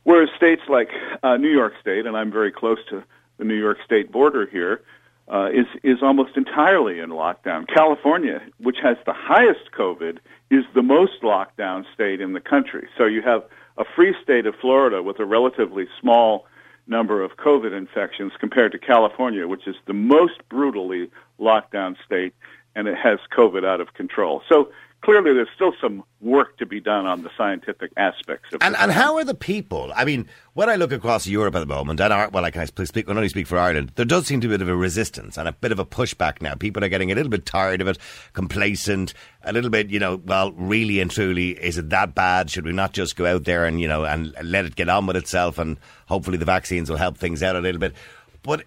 Whereas 0.03 0.31
states 0.37 0.63
like 0.69 0.91
uh, 1.23 1.37
New 1.37 1.51
York 1.51 1.75
State, 1.81 2.07
and 2.07 2.17
I'm 2.17 2.33
very 2.33 2.51
close 2.51 2.79
to 2.91 3.05
the 3.39 3.45
New 3.45 3.55
York 3.55 3.79
State 3.85 4.11
border 4.11 4.47
here, 4.47 4.83
uh, 5.29 5.49
is 5.53 5.67
is 5.83 6.03
almost 6.03 6.37
entirely 6.37 6.99
in 6.99 7.11
lockdown. 7.11 7.69
California, 7.69 8.43
which 8.59 8.79
has 8.83 8.97
the 9.07 9.13
highest 9.13 9.71
COVID, 9.79 10.19
is 10.51 10.65
the 10.75 10.83
most 10.83 11.23
lockdown 11.23 11.85
state 11.95 12.21
in 12.21 12.33
the 12.33 12.41
country. 12.41 12.89
So 12.99 13.05
you 13.07 13.23
have 13.23 13.45
a 13.79 13.85
free 13.85 14.15
state 14.23 14.47
of 14.47 14.55
Florida 14.61 15.03
with 15.03 15.21
a 15.21 15.25
relatively 15.25 15.87
small 16.01 16.47
number 16.87 17.23
of 17.23 17.37
COVID 17.37 17.73
infections 17.77 18.33
compared 18.41 18.73
to 18.73 18.79
California, 18.79 19.47
which 19.47 19.69
is 19.69 19.77
the 19.87 19.93
most 19.93 20.41
brutally 20.49 21.11
locked 21.41 21.73
down 21.73 21.97
state, 22.05 22.35
and 22.77 22.87
it 22.87 22.97
has 22.97 23.19
COVID 23.37 23.65
out 23.65 23.81
of 23.81 23.95
control. 23.95 24.43
So 24.49 24.71
clearly, 25.03 25.33
there's 25.33 25.49
still 25.55 25.73
some 25.81 26.05
work 26.21 26.59
to 26.59 26.67
be 26.67 26.81
done 26.81 27.07
on 27.07 27.23
the 27.23 27.31
scientific 27.37 27.91
aspects 27.97 28.53
of 28.53 28.63
And 28.63 28.77
and 28.77 28.93
how 28.93 29.17
are 29.17 29.25
the 29.25 29.35
people? 29.35 29.91
I 29.97 30.05
mean, 30.05 30.29
when 30.53 30.69
I 30.69 30.77
look 30.77 30.93
across 30.93 31.27
Europe 31.27 31.55
at 31.55 31.61
the 31.61 31.67
moment, 31.67 32.01
and 32.01 32.13
our, 32.13 32.29
well, 32.29 32.45
I 32.45 32.51
can 32.51 32.67
speak, 32.67 33.07
I 33.07 33.09
can 33.09 33.17
only 33.17 33.29
speak 33.29 33.47
for 33.47 33.59
Ireland. 33.59 33.93
There 33.95 34.05
does 34.05 34.27
seem 34.27 34.41
to 34.43 34.49
be 34.49 34.55
a 34.55 34.59
bit 34.59 34.63
of 34.63 34.69
a 34.69 34.77
resistance 34.77 35.39
and 35.39 35.49
a 35.49 35.53
bit 35.53 35.73
of 35.73 35.79
a 35.79 35.87
pushback 35.87 36.43
now. 36.43 36.55
People 36.55 36.85
are 36.85 36.89
getting 36.89 37.11
a 37.11 37.15
little 37.15 37.31
bit 37.31 37.47
tired 37.47 37.81
of 37.81 37.89
it, 37.89 37.99
complacent, 38.33 39.15
a 39.43 39.53
little 39.53 39.71
bit, 39.71 39.91
you 39.91 39.99
know. 39.99 40.17
Well, 40.17 40.53
really 40.53 41.01
and 41.01 41.11
truly, 41.11 41.51
is 41.51 41.79
it 41.79 41.91
that 41.91 42.15
bad? 42.15 42.51
Should 42.51 42.67
we 42.67 42.73
not 42.73 42.93
just 42.93 43.17
go 43.17 43.27
out 43.27 43.45
there 43.45 43.65
and 43.65 43.81
you 43.81 43.89
know 43.89 44.05
and 44.05 44.35
let 44.43 44.67
it 44.67 44.77
get 44.77 44.89
on 44.89 45.07
with 45.07 45.17
itself? 45.17 45.59
And 45.59 45.79
hopefully, 46.07 46.37
the 46.37 46.45
vaccines 46.45 46.91
will 46.91 46.99
help 46.99 47.17
things 47.17 47.43
out 47.43 47.57
a 47.57 47.61
little 47.61 47.81
bit. 47.81 47.95
But 48.43 48.65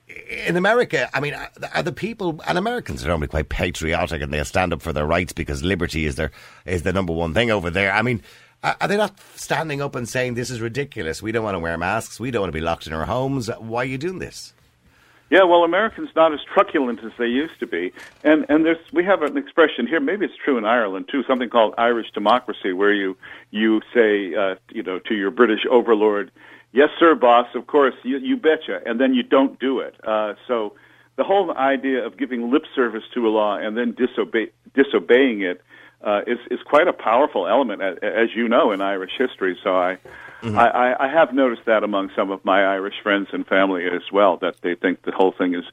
in 0.48 0.56
America, 0.56 1.10
I 1.14 1.20
mean, 1.20 1.34
are 1.74 1.84
the 1.84 1.92
people 1.92 2.42
and 2.48 2.58
Americans 2.58 3.04
are 3.04 3.08
normally 3.08 3.28
quite 3.28 3.50
patriotic 3.50 4.22
and 4.22 4.32
they'll 4.32 4.46
stand 4.46 4.72
up 4.72 4.82
for 4.82 4.94
their 4.94 5.06
rights 5.06 5.34
because 5.34 5.64
liberty 5.64 6.06
is 6.06 6.16
their 6.16 6.32
is 6.66 6.84
the 6.84 6.94
number 6.94 7.14
one 7.14 7.34
thing 7.34 7.50
over 7.50 7.70
there. 7.70 7.92
I 7.92 8.02
mean, 8.04 8.22
are 8.64 8.76
are 8.80 8.88
they 8.88 8.98
not 8.98 9.20
standing 9.36 9.82
up 9.82 9.96
and 9.96 10.08
saying 10.08 10.36
this 10.36 10.52
is 10.52 10.62
ridiculous? 10.62 11.22
We 11.22 11.32
don't 11.32 11.44
want 11.44 11.56
to 11.56 11.60
wear 11.60 11.78
masks. 11.78 12.20
We 12.20 12.30
don't 12.30 12.42
want 12.42 12.54
to 12.54 12.58
be 12.58 12.64
locked 12.64 12.86
in 12.86 12.94
our 12.94 13.06
homes. 13.06 13.50
Why 13.60 13.82
are 13.82 13.86
you 13.86 13.98
doing 13.98 14.20
this? 14.20 14.54
Yeah, 15.34 15.46
well, 15.46 15.64
Americans 15.64 16.10
not 16.16 16.32
as 16.32 16.42
truculent 16.54 17.04
as 17.04 17.12
they 17.18 17.26
used 17.26 17.60
to 17.60 17.66
be, 17.66 17.92
and 18.24 18.46
and 18.50 18.64
there's 18.64 18.78
we 18.92 19.04
have 19.06 19.24
an 19.24 19.36
expression 19.36 19.88
here. 19.88 20.00
Maybe 20.00 20.26
it's 20.26 20.36
true 20.36 20.60
in 20.60 20.66
Ireland 20.66 21.10
too. 21.10 21.24
Something 21.24 21.50
called 21.50 21.74
Irish 21.80 22.12
democracy, 22.12 22.72
where 22.72 22.94
you 22.94 23.18
you 23.50 23.82
say 23.96 24.36
uh, 24.36 24.56
you 24.70 24.84
know 24.84 25.00
to 25.00 25.16
your 25.16 25.32
British 25.32 25.66
overlord, 25.68 26.30
"Yes, 26.74 26.90
sir, 27.00 27.16
boss. 27.16 27.48
Of 27.56 27.68
course, 27.68 27.96
you, 28.04 28.18
you 28.18 28.36
betcha," 28.36 28.82
and 28.86 29.00
then 29.00 29.14
you 29.14 29.24
don't 29.24 29.60
do 29.60 29.80
it. 29.80 29.96
Uh, 30.04 30.34
so 30.48 30.74
the 31.16 31.24
whole 31.24 31.56
idea 31.56 32.06
of 32.06 32.18
giving 32.18 32.52
lip 32.52 32.64
service 32.76 33.04
to 33.14 33.28
a 33.28 33.30
law 33.30 33.58
and 33.58 33.78
then 33.78 33.94
disobey 33.94 34.50
disobeying 34.74 35.42
it 35.42 35.62
uh, 36.04 36.22
is 36.28 36.40
is 36.52 36.60
quite 36.66 36.88
a 36.88 36.94
powerful 36.94 37.48
element, 37.48 37.82
as, 37.82 37.98
as 38.02 38.30
you 38.36 38.50
know, 38.50 38.72
in 38.72 38.82
Irish 38.82 39.12
history. 39.18 39.58
So 39.64 39.76
I. 39.76 39.98
I, 40.44 40.68
I, 40.68 41.06
I 41.06 41.08
have 41.08 41.34
noticed 41.34 41.62
that 41.68 41.86
among 41.86 42.12
some 42.18 42.30
of 42.30 42.44
my 42.44 42.66
Irish 42.66 42.96
friends 43.02 43.30
and 43.32 43.48
family 43.48 43.86
as 43.86 44.12
well, 44.12 44.36
that 44.42 44.56
they 44.62 44.76
think 44.76 45.04
the 45.04 45.14
whole 45.14 45.32
thing 45.32 45.56
is 45.56 45.64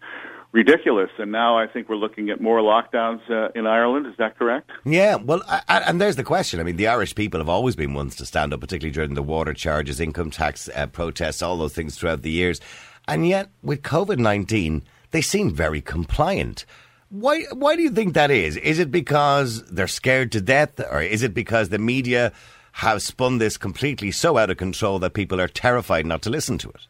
ridiculous. 0.53 1.11
And 1.19 1.31
now 1.33 1.57
I 1.59 1.67
think 1.67 1.89
we're 1.89 1.97
looking 1.97 2.31
at 2.31 2.41
more 2.41 2.59
lockdowns 2.59 3.21
uh, 3.31 3.51
in 3.55 3.67
Ireland. 3.67 4.07
Is 4.07 4.15
that 4.19 4.39
correct? 4.39 4.71
Yeah, 4.85 5.17
well, 5.17 5.43
I, 5.49 5.63
I- 5.69 5.81
and 5.81 6.01
there's 6.01 6.17
the 6.17 6.25
question. 6.25 6.61
I 6.61 6.63
mean, 6.63 6.77
the 6.77 6.89
Irish 6.89 7.15
people 7.15 7.41
have 7.41 7.49
always 7.49 7.77
been 7.77 7.95
ones 7.95 8.17
to 8.17 8.27
stand 8.27 8.53
up, 8.53 8.61
particularly 8.61 8.93
during 8.93 9.15
the 9.15 9.23
water 9.23 9.55
charges, 9.55 10.01
income 10.01 10.31
tax 10.31 10.69
uh, 10.75 10.87
protests, 10.87 11.43
all 11.43 11.57
those 11.57 11.75
things 11.75 11.97
throughout 11.97 12.23
the 12.23 12.31
years. 12.31 12.61
And 13.09 13.27
yet, 13.27 13.49
with 13.63 13.83
COVID 13.83 14.19
19, 14.19 14.83
they 15.11 15.21
seem 15.21 15.51
very 15.53 15.81
compliant. 15.81 16.65
Why, 17.09 17.43
why 17.53 17.75
do 17.75 17.83
you 17.83 17.91
think 17.91 18.15
that 18.15 18.31
is? 18.31 18.57
Is 18.59 18.79
it 18.79 18.93
because 18.93 19.65
they're 19.69 19.89
scared 19.89 20.31
to 20.33 20.41
death, 20.41 20.79
or 20.91 21.03
is 21.03 21.25
it 21.25 21.35
because 21.35 21.69
the 21.71 21.79
media 21.79 22.33
have 22.73 23.03
spun 23.03 23.39
this 23.39 23.57
completely 23.57 24.13
so 24.13 24.37
out 24.39 24.49
of 24.51 24.59
control 24.59 25.01
that 25.01 25.13
people 25.15 25.41
are 25.41 25.49
terrified 25.49 26.07
not 26.07 26.23
to 26.23 26.31
listen 26.31 26.57
to 26.59 26.69
it? 26.71 26.87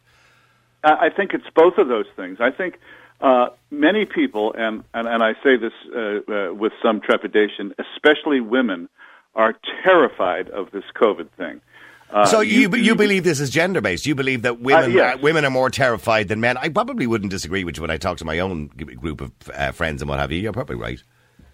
I 0.84 1.06
I 1.06 1.10
think 1.10 1.32
it's 1.32 1.48
both 1.54 1.78
of 1.78 1.88
those 1.88 2.04
things. 2.16 2.36
I 2.40 2.50
think 2.50 2.78
uh, 3.20 3.48
many 3.70 4.04
people, 4.04 4.54
and, 4.56 4.82
and, 4.94 5.06
and 5.06 5.22
I 5.22 5.34
say 5.42 5.56
this 5.56 5.72
uh, 5.94 5.98
uh, 6.32 6.54
with 6.54 6.72
some 6.82 7.00
trepidation, 7.00 7.74
especially 7.78 8.40
women, 8.40 8.88
are 9.34 9.54
terrified 9.84 10.48
of 10.50 10.70
this 10.72 10.84
COVID 11.00 11.30
thing. 11.36 11.60
Uh, 12.12 12.26
so 12.26 12.40
you, 12.40 12.74
you 12.74 12.96
believe 12.96 13.22
this 13.22 13.38
is 13.38 13.50
gender 13.50 13.80
based? 13.80 14.04
You 14.04 14.16
believe 14.16 14.42
that 14.42 14.60
women 14.60 14.92
yes. 14.92 15.14
uh, 15.14 15.18
women 15.18 15.44
are 15.44 15.50
more 15.50 15.70
terrified 15.70 16.26
than 16.26 16.40
men? 16.40 16.56
I 16.56 16.68
probably 16.68 17.06
wouldn't 17.06 17.30
disagree 17.30 17.62
with 17.62 17.76
you 17.76 17.82
when 17.82 17.90
I 17.90 17.98
talk 17.98 18.18
to 18.18 18.24
my 18.24 18.40
own 18.40 18.66
group 18.66 19.20
of 19.20 19.32
uh, 19.54 19.70
friends 19.70 20.02
and 20.02 20.08
what 20.08 20.18
have 20.18 20.32
you. 20.32 20.40
You're 20.40 20.52
probably 20.52 20.76
right. 20.76 21.00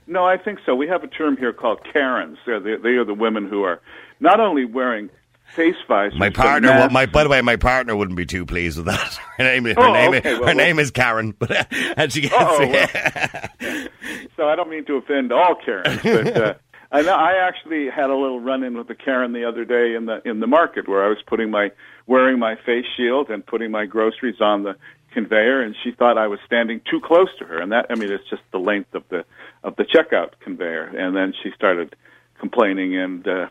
No, 0.07 0.25
I 0.25 0.39
think 0.39 0.61
so. 0.65 0.75
We 0.75 0.87
have 0.89 1.03
a 1.03 1.09
term 1.09 1.37
here 1.37 1.53
called 1.53 1.81
Karens. 1.93 2.39
They're 2.47 2.61
the, 2.61 2.77
they 2.83 2.91
are 2.91 3.05
the 3.05 3.13
women 3.13 3.49
who 3.49 3.65
are 3.65 3.81
not 4.21 4.41
only 4.41 4.65
wearing 4.65 5.11
face 5.57 5.75
visors. 5.89 6.19
My 6.19 6.31
partner, 6.31 6.69
masks. 6.69 6.93
my 6.93 7.07
by 7.07 7.25
the 7.25 7.31
way, 7.31 7.41
my 7.41 7.57
partner 7.57 7.97
wouldn't 7.97 8.17
be 8.17 8.27
too 8.27 8.45
pleased 8.47 8.77
with 8.77 8.87
that. 8.87 9.15
Her 9.39 9.45
name, 9.45 9.65
her 9.65 9.75
Oh, 9.79 9.93
name, 9.93 10.15
okay, 10.15 10.33
well, 10.35 10.39
her 10.41 10.45
well- 10.47 10.55
name 10.55 10.79
is 10.79 10.91
Karen, 10.93 11.33
but 11.39 11.67
and 11.99 12.13
she 12.13 12.21
gets. 12.23 12.35
Well. 12.35 13.49
so 14.37 14.49
I 14.49 14.55
don't 14.57 14.71
mean 14.71 14.85
to 14.87 14.95
offend 14.97 15.33
all 15.33 15.55
Karens, 15.57 16.01
but 16.03 16.37
uh, 16.37 16.55
I 16.93 17.03
know 17.03 17.15
I 17.15 17.33
actually 17.47 17.89
had 17.91 18.11
a 18.11 18.15
little 18.17 18.41
run-in 18.41 18.77
with 18.79 18.89
a 18.91 18.95
Karen 18.95 19.33
the 19.33 19.45
other 19.45 19.65
day 19.65 19.95
in 19.95 20.07
the 20.07 20.23
in 20.29 20.41
the 20.41 20.47
market 20.47 20.89
where 20.89 21.05
I 21.05 21.09
was 21.09 21.19
putting 21.27 21.51
my 21.51 21.71
wearing 22.07 22.39
my 22.39 22.55
face 22.65 22.87
shield 22.97 23.29
and 23.31 23.45
putting 23.45 23.71
my 23.71 23.87
groceries 23.87 24.41
on 24.41 24.63
the 24.63 24.77
conveyor, 25.13 25.63
and 25.63 25.75
she 25.83 25.93
thought 25.93 26.17
I 26.19 26.27
was 26.29 26.39
standing 26.47 26.81
too 26.91 27.01
close 27.01 27.29
to 27.39 27.45
her, 27.47 27.61
and 27.61 27.73
that 27.73 27.87
I 27.91 27.95
mean 27.97 28.11
it's 28.13 28.29
just 28.31 28.43
the 28.53 28.59
length 28.59 28.95
of 28.95 29.03
the 29.11 29.25
of 29.65 29.77
the 29.77 29.85
checkout 29.85 30.31
conveyor, 30.41 30.85
and 30.97 31.15
then 31.17 31.35
she 31.43 31.51
started 31.55 31.95
complaining 32.39 32.97
and. 32.97 33.27
Uh, 33.27 33.47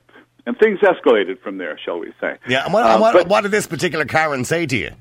and 0.45 0.57
things 0.57 0.79
escalated 0.79 1.39
from 1.39 1.57
there, 1.57 1.77
shall 1.83 1.99
we 1.99 2.11
say? 2.21 2.37
yeah, 2.47 2.65
and 2.65 2.73
what, 2.73 2.85
Uh, 2.85 2.97
what, 2.99 3.13
but- 3.13 3.27
what 3.27 3.41
did 3.41 3.51
this 3.51 3.67
particular 3.67 4.05
Karen 4.05 4.43
say 4.45 4.65
to 4.65 4.77
you? 4.77 4.91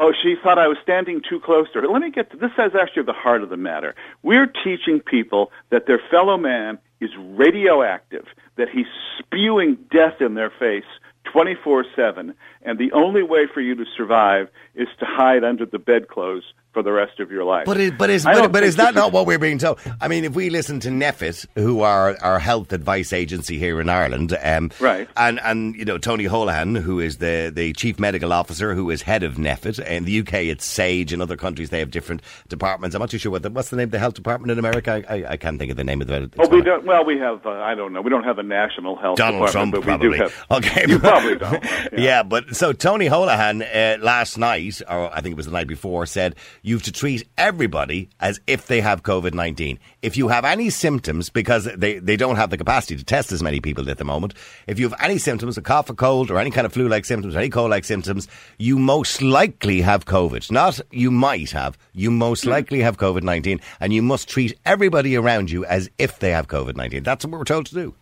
Oh, 0.00 0.12
she 0.20 0.34
thought 0.42 0.58
I 0.58 0.66
was 0.66 0.78
standing 0.82 1.20
too 1.28 1.38
close 1.38 1.70
to 1.72 1.80
her. 1.80 1.86
Let 1.86 2.02
me 2.02 2.10
get 2.10 2.30
to 2.32 2.36
this. 2.36 2.50
Is 2.58 2.74
actually 2.74 3.04
the 3.04 3.12
heart 3.12 3.42
of 3.44 3.50
the 3.50 3.56
matter. 3.56 3.94
We're 4.22 4.46
teaching 4.46 4.98
people 4.98 5.52
that 5.70 5.86
their 5.86 6.00
fellow 6.10 6.36
man 6.36 6.78
is 7.00 7.10
radioactive, 7.16 8.26
that 8.56 8.68
he's 8.68 8.86
spewing 9.18 9.76
death 9.92 10.20
in 10.20 10.34
their 10.34 10.50
face 10.50 10.84
24 11.24 11.84
7, 11.94 12.34
and 12.62 12.78
the 12.78 12.90
only 12.92 13.22
way 13.22 13.46
for 13.46 13.60
you 13.60 13.76
to 13.76 13.84
survive 13.96 14.48
is 14.74 14.88
to 14.98 15.04
hide 15.06 15.44
under 15.44 15.66
the 15.66 15.78
bedclothes 15.78 16.52
for 16.72 16.82
the 16.82 16.92
rest 16.92 17.20
of 17.20 17.30
your 17.30 17.44
life. 17.44 17.66
But 17.66 17.78
is, 17.78 17.92
but 17.98 18.10
is, 18.10 18.24
but, 18.24 18.50
but 18.52 18.62
is 18.64 18.76
that 18.76 18.94
not 18.94 19.12
what 19.12 19.26
we're 19.26 19.38
being 19.38 19.58
told? 19.58 19.78
I 20.00 20.08
mean, 20.08 20.24
if 20.24 20.34
we 20.34 20.50
listen 20.50 20.80
to 20.80 20.88
NPHET, 20.88 21.46
who 21.54 21.80
are 21.82 22.16
our 22.22 22.38
health 22.38 22.72
advice 22.72 23.12
agency 23.12 23.58
here 23.58 23.80
in 23.80 23.88
Ireland, 23.88 24.36
um, 24.42 24.70
Right. 24.80 25.08
and 25.16 25.38
and 25.40 25.74
you 25.76 25.84
know 25.84 25.98
Tony 25.98 26.24
Holohan, 26.24 26.80
who 26.80 26.98
is 27.00 27.18
the 27.18 27.52
the 27.54 27.72
chief 27.74 27.98
medical 27.98 28.32
officer, 28.32 28.74
who 28.74 28.90
is 28.90 29.02
head 29.02 29.22
of 29.22 29.34
NPHET. 29.34 29.84
In 29.86 30.04
the 30.04 30.20
UK, 30.20 30.34
it's 30.46 30.64
Sage. 30.64 31.12
In 31.12 31.20
other 31.20 31.36
countries, 31.36 31.70
they 31.70 31.78
have 31.80 31.90
different 31.90 32.22
departments. 32.48 32.94
I'm 32.94 33.00
not 33.00 33.10
too 33.10 33.18
sure 33.18 33.30
what 33.32 33.42
the, 33.42 33.50
what's 33.50 33.68
the 33.70 33.76
name 33.76 33.84
of 33.88 33.90
the 33.92 33.98
health 33.98 34.14
department 34.14 34.50
in 34.50 34.58
America. 34.58 35.02
I, 35.08 35.16
I, 35.16 35.30
I 35.32 35.36
can't 35.36 35.58
think 35.58 35.70
of 35.70 35.76
the 35.76 35.84
name 35.84 36.00
of 36.00 36.08
the. 36.08 36.30
Oh, 36.38 36.48
we 36.48 36.62
don't. 36.62 36.84
Well, 36.84 37.04
we 37.04 37.18
have. 37.18 37.44
Uh, 37.46 37.50
I 37.50 37.74
don't 37.74 37.92
know. 37.92 38.00
We 38.00 38.10
don't 38.10 38.24
have 38.24 38.38
a 38.38 38.42
national 38.42 38.96
health 38.96 39.16
Donald 39.18 39.46
department, 39.46 39.52
Trump, 39.52 39.72
but 39.72 39.80
we 39.80 39.84
probably. 39.84 40.18
have. 40.18 40.46
okay, 40.50 40.84
You 40.88 40.98
probably 40.98 41.36
don't. 41.36 41.64
Yeah. 41.98 42.22
but 42.22 42.56
so 42.56 42.72
Tony 42.72 43.06
Holohan 43.08 43.62
uh, 43.62 44.02
last 44.02 44.38
night, 44.38 44.80
or 44.88 45.12
I 45.14 45.20
think 45.20 45.32
it 45.32 45.36
was 45.36 45.46
the 45.46 45.52
night 45.52 45.66
before, 45.68 46.06
said 46.06 46.34
you've 46.62 46.82
to 46.84 46.92
treat 46.92 47.28
everybody 47.36 48.08
as 48.20 48.40
if 48.46 48.66
they 48.66 48.80
have 48.80 49.02
COVID 49.02 49.34
nineteen. 49.34 49.78
If 50.00 50.16
you 50.16 50.28
have 50.28 50.44
any 50.44 50.70
symptoms, 50.70 51.28
because 51.28 51.64
they, 51.76 51.98
they 51.98 52.16
don't 52.16 52.36
have 52.36 52.50
the 52.50 52.56
capacity 52.56 52.96
to 52.96 53.04
test 53.04 53.32
as 53.32 53.42
many 53.42 53.60
people 53.60 53.90
at 53.90 53.98
the 53.98 54.04
moment, 54.04 54.34
if 54.66 54.78
you 54.78 54.88
have 54.88 54.98
any 55.00 55.18
symptoms, 55.18 55.58
a 55.58 55.62
cough, 55.62 55.90
a 55.90 55.94
cold, 55.94 56.30
or 56.30 56.38
any 56.38 56.50
kind 56.50 56.64
of 56.64 56.72
flu 56.72 56.88
like 56.88 57.04
symptoms, 57.04 57.36
or 57.36 57.40
any 57.40 57.50
cold 57.50 57.70
like 57.70 57.84
symptoms, 57.84 58.28
you 58.58 58.78
most 58.78 59.20
likely 59.20 59.80
have 59.80 60.06
COVID. 60.06 60.50
Not 60.50 60.80
you 60.90 61.10
might 61.10 61.50
have. 61.50 61.76
You 61.92 62.10
most 62.10 62.44
hmm. 62.44 62.50
likely 62.50 62.80
have 62.80 62.96
COVID 62.96 63.22
nineteen, 63.22 63.60
and 63.80 63.92
you 63.92 64.02
must 64.02 64.28
treat 64.28 64.58
everybody 64.64 65.16
around 65.16 65.50
you 65.50 65.64
as 65.64 65.90
if 65.98 66.18
they 66.20 66.30
have 66.30 66.48
COVID 66.48 66.76
nineteen. 66.76 67.02
That's 67.02 67.24
what 67.24 67.38
we're 67.38 67.44
told 67.44 67.66
to 67.66 67.74
do. 67.74 67.94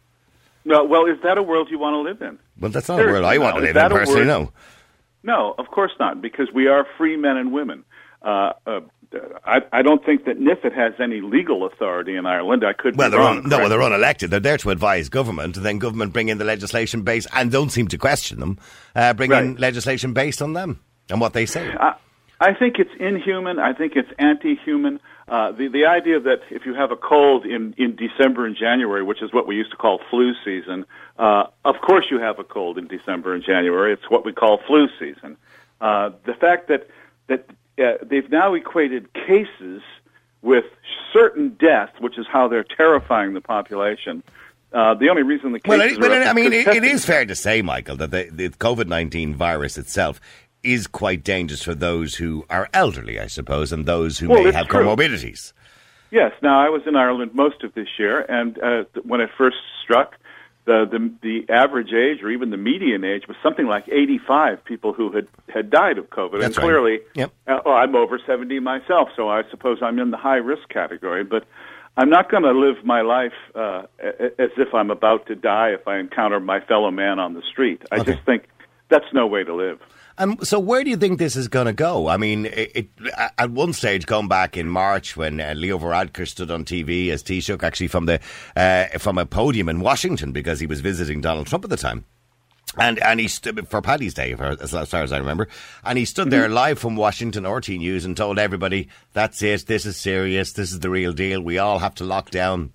No, 0.64 0.84
well, 0.84 1.06
is 1.06 1.16
that 1.22 1.38
a 1.38 1.42
world 1.42 1.68
you 1.70 1.78
want 1.78 1.94
to 1.94 2.00
live 2.00 2.20
in? 2.20 2.38
Well, 2.60 2.70
that's 2.70 2.88
not 2.88 3.00
a 3.00 3.04
world 3.04 3.24
I 3.24 3.36
Seriously, 3.36 3.38
want 3.38 3.56
to 3.56 3.62
live 3.62 3.76
in 3.76 3.90
personally. 3.90 4.26
No. 4.26 4.52
No, 5.22 5.54
of 5.58 5.66
course 5.68 5.92
not, 5.98 6.22
because 6.22 6.48
we 6.54 6.66
are 6.66 6.86
free 6.96 7.16
men 7.16 7.36
and 7.36 7.52
women. 7.52 7.84
Uh, 8.22 8.52
uh, 8.66 8.80
I, 9.44 9.60
I 9.72 9.82
don't 9.82 10.04
think 10.04 10.24
that 10.26 10.38
NPHET 10.38 10.72
has 10.74 10.92
any 11.00 11.20
legal 11.20 11.66
authority 11.66 12.14
in 12.16 12.26
Ireland. 12.26 12.64
I 12.64 12.72
could 12.74 12.96
Well, 12.96 13.08
be 13.08 13.12
they're 13.12 13.20
wrong. 13.20 13.38
un, 13.38 13.48
no, 13.48 13.58
well, 13.58 13.68
they're 13.68 13.80
unelected. 13.80 14.30
They're 14.30 14.38
there 14.40 14.58
to 14.58 14.70
advise 14.70 15.08
government, 15.08 15.56
and 15.56 15.66
then 15.66 15.78
government 15.78 16.12
bring 16.12 16.28
in 16.28 16.38
the 16.38 16.44
legislation 16.44 17.02
based, 17.02 17.26
and 17.34 17.50
don't 17.50 17.70
seem 17.70 17.88
to 17.88 17.98
question 17.98 18.38
them. 18.38 18.58
Uh, 18.94 19.12
bring 19.14 19.32
in 19.32 19.56
legislation 19.56 20.12
based 20.12 20.40
on 20.42 20.52
them 20.52 20.80
and 21.08 21.20
what 21.20 21.32
they 21.32 21.44
say. 21.46 21.72
I, 21.78 21.94
I 22.40 22.54
think 22.54 22.76
it's 22.78 22.90
inhuman. 23.00 23.58
I 23.58 23.72
think 23.72 23.94
it's 23.96 24.10
anti-human. 24.18 25.00
Uh, 25.28 25.52
the 25.52 25.68
the 25.68 25.86
idea 25.86 26.18
that 26.20 26.40
if 26.50 26.64
you 26.66 26.74
have 26.74 26.90
a 26.90 26.96
cold 26.96 27.46
in 27.46 27.74
in 27.78 27.96
December 27.96 28.46
and 28.46 28.56
January, 28.56 29.02
which 29.02 29.22
is 29.22 29.32
what 29.32 29.46
we 29.46 29.54
used 29.56 29.70
to 29.70 29.76
call 29.76 30.00
flu 30.10 30.32
season, 30.44 30.84
uh, 31.18 31.44
of 31.64 31.76
course 31.86 32.06
you 32.10 32.18
have 32.20 32.38
a 32.38 32.44
cold 32.44 32.78
in 32.78 32.86
December 32.88 33.34
and 33.34 33.42
January. 33.44 33.92
It's 33.92 34.08
what 34.10 34.24
we 34.24 34.32
call 34.32 34.58
flu 34.66 34.88
season. 34.98 35.36
Uh, 35.80 36.10
the 36.26 36.34
fact 36.34 36.68
that 36.68 36.88
that 37.28 37.46
uh, 37.80 37.94
they've 38.02 38.30
now 38.30 38.54
equated 38.54 39.12
cases 39.12 39.82
with 40.42 40.64
certain 41.12 41.56
death, 41.60 41.90
which 42.00 42.18
is 42.18 42.26
how 42.30 42.48
they're 42.48 42.64
terrifying 42.64 43.34
the 43.34 43.40
population. 43.40 44.22
Uh, 44.72 44.94
the 44.94 45.08
only 45.08 45.22
reason 45.22 45.52
the 45.52 45.58
cases 45.60 45.68
Well, 45.68 45.80
it, 45.80 45.98
well, 46.00 46.12
I 46.12 46.30
is 46.30 46.34
mean, 46.34 46.52
it, 46.52 46.68
it 46.68 46.84
is 46.84 47.04
fair 47.04 47.24
to 47.26 47.34
say, 47.34 47.60
Michael, 47.60 47.96
that 47.96 48.10
the, 48.12 48.28
the 48.30 48.48
COVID 48.50 48.86
19 48.86 49.34
virus 49.34 49.76
itself 49.76 50.20
is 50.62 50.86
quite 50.86 51.24
dangerous 51.24 51.62
for 51.62 51.74
those 51.74 52.14
who 52.16 52.44
are 52.50 52.68
elderly, 52.72 53.18
I 53.18 53.26
suppose, 53.26 53.72
and 53.72 53.86
those 53.86 54.18
who 54.18 54.28
Well, 54.28 54.44
may 54.44 54.52
have 54.52 54.68
true. 54.68 54.84
comorbidities. 54.84 55.52
Yes. 56.10 56.32
Now, 56.42 56.60
I 56.60 56.68
was 56.68 56.82
in 56.86 56.96
Ireland 56.96 57.32
most 57.34 57.64
of 57.64 57.74
this 57.74 57.88
year, 57.98 58.20
and 58.28 58.58
uh, 58.62 58.84
when 59.02 59.20
it 59.20 59.30
first 59.36 59.56
struck, 59.82 60.16
the, 60.66 60.84
the 60.90 61.10
the 61.46 61.52
average 61.52 61.92
age, 61.92 62.22
or 62.22 62.30
even 62.30 62.50
the 62.50 62.56
median 62.56 63.02
age, 63.04 63.26
was 63.26 63.36
something 63.42 63.66
like 63.66 63.88
85 63.88 64.64
people 64.64 64.92
who 64.92 65.10
had 65.10 65.26
had 65.48 65.70
died 65.70 65.98
of 65.98 66.10
COVID. 66.10 66.40
That's 66.40 66.56
and 66.56 66.56
right. 66.58 66.62
clearly, 66.62 67.00
Yep. 67.14 67.32
uh, 67.46 67.58
oh, 67.64 67.72
I'm 67.72 67.94
over 67.96 68.18
70 68.24 68.60
myself, 68.60 69.08
so 69.16 69.28
I 69.28 69.42
suppose 69.50 69.78
I'm 69.82 69.98
in 69.98 70.10
the 70.10 70.16
high 70.16 70.36
risk 70.36 70.68
category. 70.68 71.24
But 71.24 71.44
I'm 71.96 72.10
not 72.10 72.30
going 72.30 72.44
to 72.44 72.52
live 72.52 72.84
my 72.84 73.00
life 73.00 73.32
uh, 73.54 73.82
as 74.38 74.50
if 74.56 74.72
I'm 74.74 74.90
about 74.90 75.26
to 75.26 75.34
die 75.34 75.70
if 75.70 75.88
I 75.88 75.98
encounter 75.98 76.38
my 76.40 76.60
fellow 76.60 76.90
man 76.90 77.18
on 77.18 77.34
the 77.34 77.42
street. 77.42 77.82
I 77.90 77.96
Okay. 78.00 78.12
just 78.12 78.24
think 78.24 78.48
that's 78.88 79.12
no 79.12 79.26
way 79.26 79.42
to 79.44 79.54
live. 79.54 79.80
And 80.20 80.46
so, 80.46 80.60
where 80.60 80.84
do 80.84 80.90
you 80.90 80.98
think 80.98 81.18
this 81.18 81.34
is 81.34 81.48
going 81.48 81.64
to 81.64 81.72
go? 81.72 82.06
I 82.06 82.18
mean, 82.18 82.44
it, 82.44 82.70
it, 82.74 82.88
at 83.38 83.50
one 83.50 83.72
stage, 83.72 84.04
going 84.04 84.28
back 84.28 84.54
in 84.54 84.68
March 84.68 85.16
when 85.16 85.40
uh, 85.40 85.54
Leo 85.56 85.78
Varadkar 85.78 86.28
stood 86.28 86.50
on 86.50 86.66
TV 86.66 87.08
as 87.08 87.22
Taoiseach, 87.22 87.62
actually 87.62 87.88
from 87.88 88.04
the 88.04 88.20
uh, 88.54 88.98
from 88.98 89.16
a 89.16 89.24
podium 89.24 89.70
in 89.70 89.80
Washington 89.80 90.30
because 90.30 90.60
he 90.60 90.66
was 90.66 90.82
visiting 90.82 91.22
Donald 91.22 91.46
Trump 91.46 91.64
at 91.64 91.70
the 91.70 91.78
time. 91.78 92.04
And 92.76 92.98
and 93.02 93.18
he 93.18 93.28
stood 93.28 93.66
for 93.68 93.80
Paddy's 93.80 94.12
Day, 94.12 94.36
as 94.38 94.72
far 94.72 95.02
as 95.02 95.10
I 95.10 95.16
remember, 95.16 95.48
and 95.82 95.96
he 95.96 96.04
stood 96.04 96.30
there 96.30 96.50
live 96.50 96.78
from 96.78 96.96
Washington 96.96 97.46
RT 97.46 97.70
News 97.70 98.04
and 98.04 98.14
told 98.14 98.38
everybody, 98.38 98.88
"That's 99.14 99.42
it. 99.42 99.66
This 99.68 99.86
is 99.86 99.96
serious. 99.96 100.52
This 100.52 100.70
is 100.70 100.80
the 100.80 100.90
real 100.90 101.14
deal. 101.14 101.40
We 101.40 101.56
all 101.56 101.78
have 101.78 101.94
to 101.94 102.04
lock 102.04 102.30
down." 102.30 102.72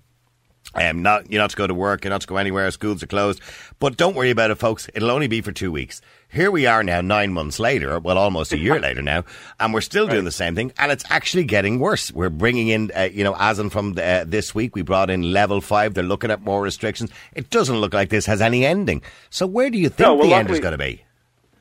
Um, 0.74 1.02
not 1.02 1.30
you're 1.30 1.40
not 1.40 1.50
to 1.50 1.56
go 1.56 1.66
to 1.66 1.74
work, 1.74 2.04
you're 2.04 2.10
not 2.10 2.20
to 2.22 2.26
go 2.26 2.36
anywhere. 2.36 2.70
Schools 2.70 3.02
are 3.02 3.06
closed, 3.06 3.40
but 3.78 3.96
don't 3.96 4.14
worry 4.14 4.30
about 4.30 4.50
it, 4.50 4.56
folks. 4.56 4.88
It'll 4.94 5.10
only 5.10 5.28
be 5.28 5.40
for 5.40 5.52
two 5.52 5.72
weeks. 5.72 6.02
Here 6.28 6.50
we 6.50 6.66
are 6.66 6.82
now, 6.82 7.00
nine 7.00 7.32
months 7.32 7.58
later. 7.58 7.98
Well, 8.00 8.18
almost 8.18 8.52
a 8.52 8.58
year 8.58 8.78
later 8.86 9.00
now, 9.00 9.24
and 9.60 9.72
we're 9.72 9.80
still 9.80 10.06
doing 10.06 10.24
the 10.24 10.32
same 10.32 10.54
thing, 10.54 10.72
and 10.76 10.90
it's 10.92 11.04
actually 11.08 11.44
getting 11.44 11.78
worse. 11.78 12.12
We're 12.12 12.30
bringing 12.30 12.68
in, 12.68 12.90
uh, 12.94 13.08
you 13.12 13.24
know, 13.24 13.36
as 13.38 13.58
in 13.58 13.70
from 13.70 13.94
uh, 13.96 14.24
this 14.26 14.54
week, 14.54 14.74
we 14.74 14.82
brought 14.82 15.08
in 15.08 15.32
level 15.32 15.60
five. 15.60 15.94
They're 15.94 16.04
looking 16.04 16.30
at 16.30 16.42
more 16.42 16.60
restrictions. 16.60 17.10
It 17.34 17.48
doesn't 17.48 17.76
look 17.76 17.94
like 17.94 18.10
this 18.10 18.26
has 18.26 18.42
any 18.42 18.66
ending. 18.66 19.02
So 19.30 19.46
where 19.46 19.70
do 19.70 19.78
you 19.78 19.88
think 19.88 20.00
No, 20.00 20.14
well, 20.16 20.28
the 20.28 20.34
end 20.34 20.50
is 20.50 20.60
going 20.60 20.72
to 20.72 20.78
be? 20.78 21.05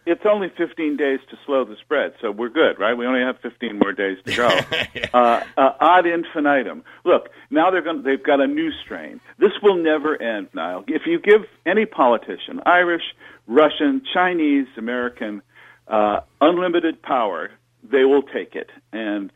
It's 0.06 0.26
only 0.26 0.50
15 0.56 0.98
days 0.98 1.20
to 1.30 1.38
slow 1.46 1.66
the 1.66 1.76
spread, 1.78 2.14
so 2.22 2.32
we're 2.32 2.50
good, 2.50 2.80
right? 2.80 2.94
We 2.94 3.06
only 3.06 3.22
have 3.22 3.40
15 3.42 3.80
more 3.80 3.92
days 3.92 4.18
to 4.26 4.36
go. 4.36 4.48
uh, 5.14 5.44
uh, 5.58 5.72
ad 5.80 6.06
infinitum. 6.06 6.84
Look, 7.04 7.30
now 7.50 7.72
they're 7.72 7.82
going. 7.82 8.04
They've 8.04 8.22
got 8.22 8.40
a 8.40 8.48
new 8.48 8.72
strain. 8.84 9.20
This 9.40 9.52
will 9.62 9.78
never 9.78 10.22
end, 10.22 10.50
Niall. 10.54 10.84
If 10.88 11.04
you 11.06 11.20
give 11.20 11.42
any 11.66 11.86
politician, 11.86 12.62
Irish, 12.66 13.04
Russian, 13.48 14.02
Chinese, 14.14 14.68
American, 14.78 15.42
uh, 15.88 16.22
unlimited 16.40 17.02
power, 17.02 17.52
they 17.84 18.04
will 18.04 18.24
take 18.24 18.56
it, 18.56 18.70
and 18.94 19.32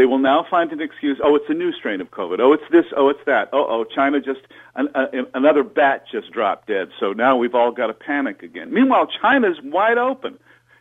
they 0.00 0.06
will 0.06 0.18
now 0.18 0.46
find 0.48 0.72
an 0.72 0.80
excuse. 0.80 1.18
Oh, 1.22 1.36
it's 1.36 1.44
a 1.50 1.52
new 1.52 1.72
strain 1.74 2.00
of 2.00 2.10
COVID. 2.10 2.40
Oh, 2.40 2.54
it's 2.54 2.62
this. 2.72 2.86
Oh, 2.96 3.10
it's 3.10 3.20
that. 3.26 3.50
Oh, 3.52 3.66
oh, 3.68 3.84
China 3.84 4.18
just 4.18 4.40
an, 4.74 4.88
uh, 4.94 5.08
another 5.34 5.62
bat 5.62 6.04
just 6.10 6.30
dropped 6.32 6.68
dead. 6.68 6.88
So 6.98 7.12
now 7.12 7.36
we've 7.36 7.54
all 7.54 7.70
got 7.70 7.88
to 7.88 7.92
panic 7.92 8.42
again. 8.42 8.72
Meanwhile, 8.72 9.08
China's 9.20 9.58
wide 9.62 9.98
open. 9.98 10.38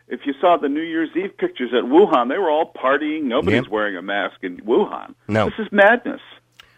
If 0.08 0.22
you 0.26 0.34
saw 0.40 0.56
the 0.56 0.70
New 0.70 0.82
Year's 0.82 1.10
Eve 1.18 1.38
pictures 1.38 1.72
at 1.74 1.84
Wuhan, 1.84 2.30
they 2.30 2.38
were 2.38 2.50
all 2.50 2.72
partying. 2.74 3.24
Nobody's 3.24 3.64
Yep. 3.64 3.72
wearing 3.72 3.98
a 3.98 4.02
mask 4.02 4.38
in 4.42 4.58
Wuhan. 4.62 5.16
No. 5.28 5.50
This 5.50 5.60
is 5.60 5.68
madness. 5.74 6.22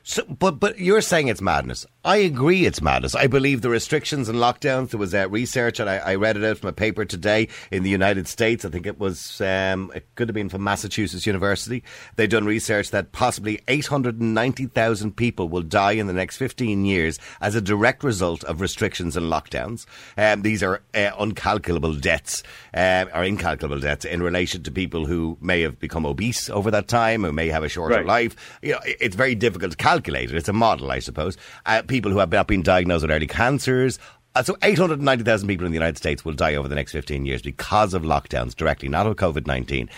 So, 0.02 0.24
but 0.24 0.60
but 0.60 0.80
you're 0.80 1.02
saying 1.02 1.28
it's 1.28 1.42
madness. 1.44 1.86
I 2.04 2.18
agree, 2.18 2.66
it's 2.66 2.82
madness. 2.82 3.14
I 3.14 3.28
believe 3.28 3.62
the 3.62 3.70
restrictions 3.70 4.28
and 4.28 4.40
lockdowns. 4.40 4.90
There 4.90 5.00
was 5.00 5.14
uh, 5.14 5.30
research, 5.30 5.80
and 5.80 5.88
I, 5.88 5.98
I 5.98 6.16
read 6.16 6.36
it 6.36 6.44
out 6.44 6.58
from 6.58 6.70
a 6.70 6.74
paper 6.74 7.06
today 7.06 7.48
in 7.70 7.84
the 7.84 7.92
United 7.92 8.28
States. 8.28 8.66
I 8.66 8.70
think 8.70 8.88
it 8.88 8.98
was 8.98 9.40
um, 9.40 9.92
it 9.94 10.08
could 10.16 10.28
have 10.28 10.34
been 10.34 10.50
from 10.50 10.64
Massachusetts 10.64 11.28
University. 11.28 11.84
They've 12.16 12.28
done 12.28 12.46
research 12.46 12.90
that 12.90 13.12
possibly 13.12 13.60
890,000 13.68 15.16
people 15.16 15.48
will 15.48 15.62
die 15.62 15.92
in 15.92 16.08
the 16.08 16.14
next 16.14 16.38
15 16.38 16.86
years 16.86 17.20
as 17.40 17.54
a 17.54 17.62
direct 17.62 18.04
result 18.04 18.44
of 18.46 18.62
restrictions 18.62 19.16
and 19.16 19.32
lockdowns. 19.32 19.86
Um, 20.18 20.42
these 20.42 20.64
are 20.64 20.82
uh, 20.96 21.12
uncalculable 21.20 22.02
deaths, 22.02 22.42
um, 22.74 23.10
or 23.14 23.24
incalculable 23.24 23.80
deaths 23.80 24.06
in 24.06 24.24
relation 24.24 24.64
to 24.64 24.72
people 24.72 25.06
who 25.06 25.38
may 25.40 25.62
have 25.62 25.80
become 25.80 26.08
obese 26.08 26.50
over 26.50 26.72
that 26.72 26.88
time, 26.88 27.24
who 27.24 27.32
may 27.32 27.50
have 27.50 27.64
a 27.64 27.70
shorter 27.70 27.98
Right. 27.98 28.06
life. 28.08 28.58
You 28.64 28.72
know, 28.72 28.80
it's 28.86 29.16
very 29.16 29.36
difficult 29.36 29.70
to 29.74 29.78
calculate 29.78 30.32
it. 30.32 30.36
It's 30.36 30.50
a 30.50 30.54
model, 30.54 30.90
I 30.90 30.98
suppose. 30.98 31.38
Uh, 31.68 31.84
people 31.92 32.12
who 32.12 32.20
have 32.20 32.48
been 32.48 32.64
diagnosed 32.64 33.04
with 33.04 33.12
early 33.12 33.28
cancers. 33.28 34.00
Uh, 34.34 34.42
so 34.42 34.56
890,000 34.64 35.48
people 35.48 35.66
in 35.66 35.74
the 35.74 35.78
United 35.78 35.98
States 35.98 36.24
will 36.24 36.34
die 36.34 36.56
over 36.56 36.70
the 36.70 36.76
next 36.76 36.94
15 36.94 37.26
years 37.26 37.42
because 37.42 37.94
of 37.94 38.04
lockdowns 38.04 38.56
directly, 38.56 38.88
not 38.88 39.06
of 39.06 39.18
COVID-19. 39.18 39.90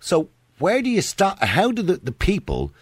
So 0.00 0.30
where 0.58 0.80
do 0.80 0.88
you 0.88 1.02
stop? 1.02 1.38
How 1.40 1.70
do 1.70 1.82
the, 1.82 1.98
the 1.98 2.10
people 2.10 2.72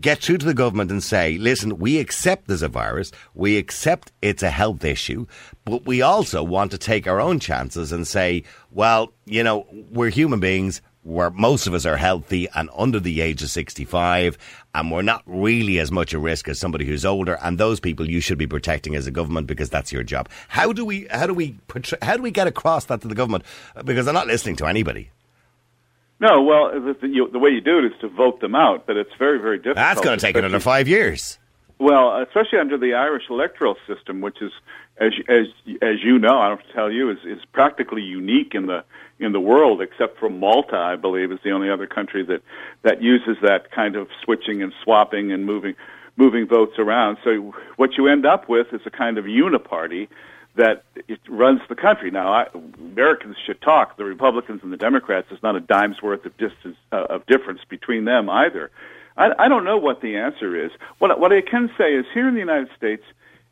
get 0.00 0.18
through 0.18 0.38
to 0.38 0.46
the 0.46 0.54
government 0.54 0.90
and 0.90 1.02
say, 1.02 1.38
listen, 1.38 1.78
we 1.78 1.98
accept 2.00 2.48
there's 2.48 2.62
a 2.62 2.68
virus, 2.68 3.12
we 3.34 3.56
accept 3.56 4.10
it's 4.20 4.42
a 4.42 4.50
health 4.50 4.84
issue, 4.84 5.26
but 5.64 5.86
we 5.86 6.02
also 6.02 6.42
want 6.42 6.72
to 6.72 6.78
take 6.78 7.06
our 7.06 7.20
own 7.20 7.38
chances 7.38 7.92
and 7.92 8.06
say, 8.06 8.42
well, 8.72 9.12
you 9.24 9.42
know, 9.42 9.66
we're 9.90 10.10
human 10.10 10.40
beings, 10.40 10.82
where 11.06 11.30
most 11.30 11.68
of 11.68 11.74
us 11.74 11.86
are 11.86 11.96
healthy 11.96 12.48
and 12.54 12.68
under 12.76 12.98
the 12.98 13.20
age 13.20 13.40
of 13.42 13.48
65, 13.48 14.36
and 14.74 14.90
we're 14.90 15.02
not 15.02 15.22
really 15.24 15.78
as 15.78 15.92
much 15.92 16.12
a 16.12 16.18
risk 16.18 16.48
as 16.48 16.58
somebody 16.58 16.84
who's 16.84 17.04
older. 17.04 17.38
And 17.42 17.58
those 17.58 17.78
people 17.78 18.10
you 18.10 18.20
should 18.20 18.38
be 18.38 18.46
protecting 18.46 18.96
as 18.96 19.06
a 19.06 19.12
government 19.12 19.46
because 19.46 19.70
that's 19.70 19.92
your 19.92 20.02
job. 20.02 20.28
How 20.48 20.72
do 20.72 20.84
we, 20.84 21.06
how 21.10 21.28
do 21.28 21.34
we, 21.34 21.56
how 22.02 22.16
do 22.16 22.22
we 22.22 22.32
get 22.32 22.48
across 22.48 22.86
that 22.86 23.02
to 23.02 23.08
the 23.08 23.14
government? 23.14 23.44
Because 23.84 24.06
they're 24.06 24.14
not 24.14 24.26
listening 24.26 24.56
to 24.56 24.66
anybody. 24.66 25.10
No, 26.18 26.42
well, 26.42 26.72
the, 26.72 27.06
you, 27.06 27.30
the 27.30 27.38
way 27.38 27.50
you 27.50 27.60
do 27.60 27.78
it 27.78 27.84
is 27.84 27.92
to 28.00 28.08
vote 28.08 28.40
them 28.40 28.54
out, 28.54 28.86
but 28.86 28.96
it's 28.96 29.10
very, 29.18 29.38
very 29.38 29.58
difficult. 29.58 29.76
That's 29.76 30.00
going 30.00 30.18
to 30.18 30.20
take 30.20 30.36
another 30.36 30.60
five 30.60 30.88
years. 30.88 31.38
Well, 31.78 32.22
especially 32.22 32.58
under 32.58 32.78
the 32.78 32.94
Irish 32.94 33.24
electoral 33.28 33.76
system, 33.86 34.22
which 34.22 34.40
is, 34.40 34.50
as 34.98 35.12
as 35.28 35.46
as 35.82 36.02
you 36.02 36.18
know, 36.18 36.38
I 36.38 36.48
don't 36.48 36.58
have 36.58 36.66
to 36.66 36.72
tell 36.72 36.90
you, 36.90 37.10
is 37.10 37.18
is 37.24 37.44
practically 37.52 38.02
unique 38.02 38.54
in 38.54 38.66
the 38.66 38.84
in 39.18 39.32
the 39.32 39.40
world, 39.40 39.80
except 39.80 40.18
for 40.18 40.28
Malta, 40.28 40.76
I 40.76 40.96
believe, 40.96 41.32
is 41.32 41.38
the 41.42 41.50
only 41.50 41.70
other 41.70 41.86
country 41.86 42.22
that 42.24 42.42
that 42.82 43.02
uses 43.02 43.36
that 43.42 43.70
kind 43.70 43.96
of 43.96 44.08
switching 44.22 44.62
and 44.62 44.72
swapping 44.82 45.32
and 45.32 45.44
moving 45.44 45.74
moving 46.16 46.46
votes 46.46 46.78
around. 46.78 47.18
So 47.24 47.54
what 47.76 47.96
you 47.96 48.08
end 48.08 48.24
up 48.24 48.48
with 48.48 48.72
is 48.72 48.80
a 48.86 48.90
kind 48.90 49.18
of 49.18 49.26
uniparty 49.26 50.08
that 50.54 50.84
it 51.08 51.20
runs 51.28 51.60
the 51.68 51.74
country. 51.74 52.10
Now, 52.10 52.32
I, 52.32 52.46
Americans 52.78 53.36
should 53.44 53.60
talk. 53.60 53.98
The 53.98 54.04
Republicans 54.04 54.62
and 54.62 54.72
the 54.72 54.78
Democrats. 54.78 55.26
There's 55.28 55.42
not 55.42 55.56
a 55.56 55.60
dime's 55.60 56.00
worth 56.02 56.24
of 56.24 56.36
distance 56.38 56.76
uh, 56.92 57.06
of 57.10 57.26
difference 57.26 57.60
between 57.68 58.06
them 58.06 58.30
either. 58.30 58.70
I, 59.16 59.32
I 59.38 59.48
don't 59.48 59.64
know 59.64 59.76
what 59.76 60.00
the 60.00 60.16
answer 60.16 60.56
is. 60.56 60.70
What, 60.98 61.18
what 61.20 61.32
I 61.32 61.42
can 61.42 61.70
say 61.76 61.94
is 61.94 62.06
here 62.12 62.28
in 62.28 62.34
the 62.34 62.40
United 62.40 62.68
States, 62.76 63.02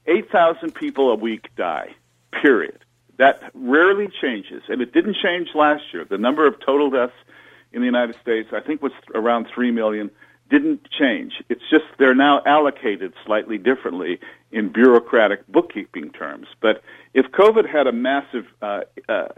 8,000 0.07 0.75
people 0.75 1.11
a 1.11 1.15
week 1.15 1.49
die, 1.57 1.95
period. 2.43 2.79
That 3.17 3.51
rarely 3.55 4.09
changes, 4.21 4.63
and 4.69 4.81
it 4.81 4.93
didn't 4.93 5.17
change 5.23 5.51
last 5.55 5.83
year. 5.93 6.05
The 6.05 6.19
number 6.19 6.47
of 6.47 6.57
total 6.65 6.91
deaths 6.91 7.15
in 7.73 7.81
the 7.81 7.87
United 7.87 8.17
States, 8.21 8.51
I 8.53 8.61
think, 8.61 8.83
was 8.83 8.93
around 9.15 9.47
3 9.55 9.71
million, 9.71 10.11
didn't 10.51 10.89
change. 10.91 11.43
It's 11.49 11.63
just 11.71 11.85
they're 11.99 12.15
now 12.15 12.43
allocated 12.45 13.15
slightly 13.25 13.59
differently 13.59 14.21
in 14.53 14.69
bureaucratic 14.69 15.47
bookkeeping 15.49 16.11
terms. 16.11 16.47
But 16.61 16.83
if 17.15 17.27
COVID 17.27 17.69
had 17.69 17.87
a 17.87 17.93
massive 17.93 18.47
uh, 18.61 18.83
uh, 19.09 19.29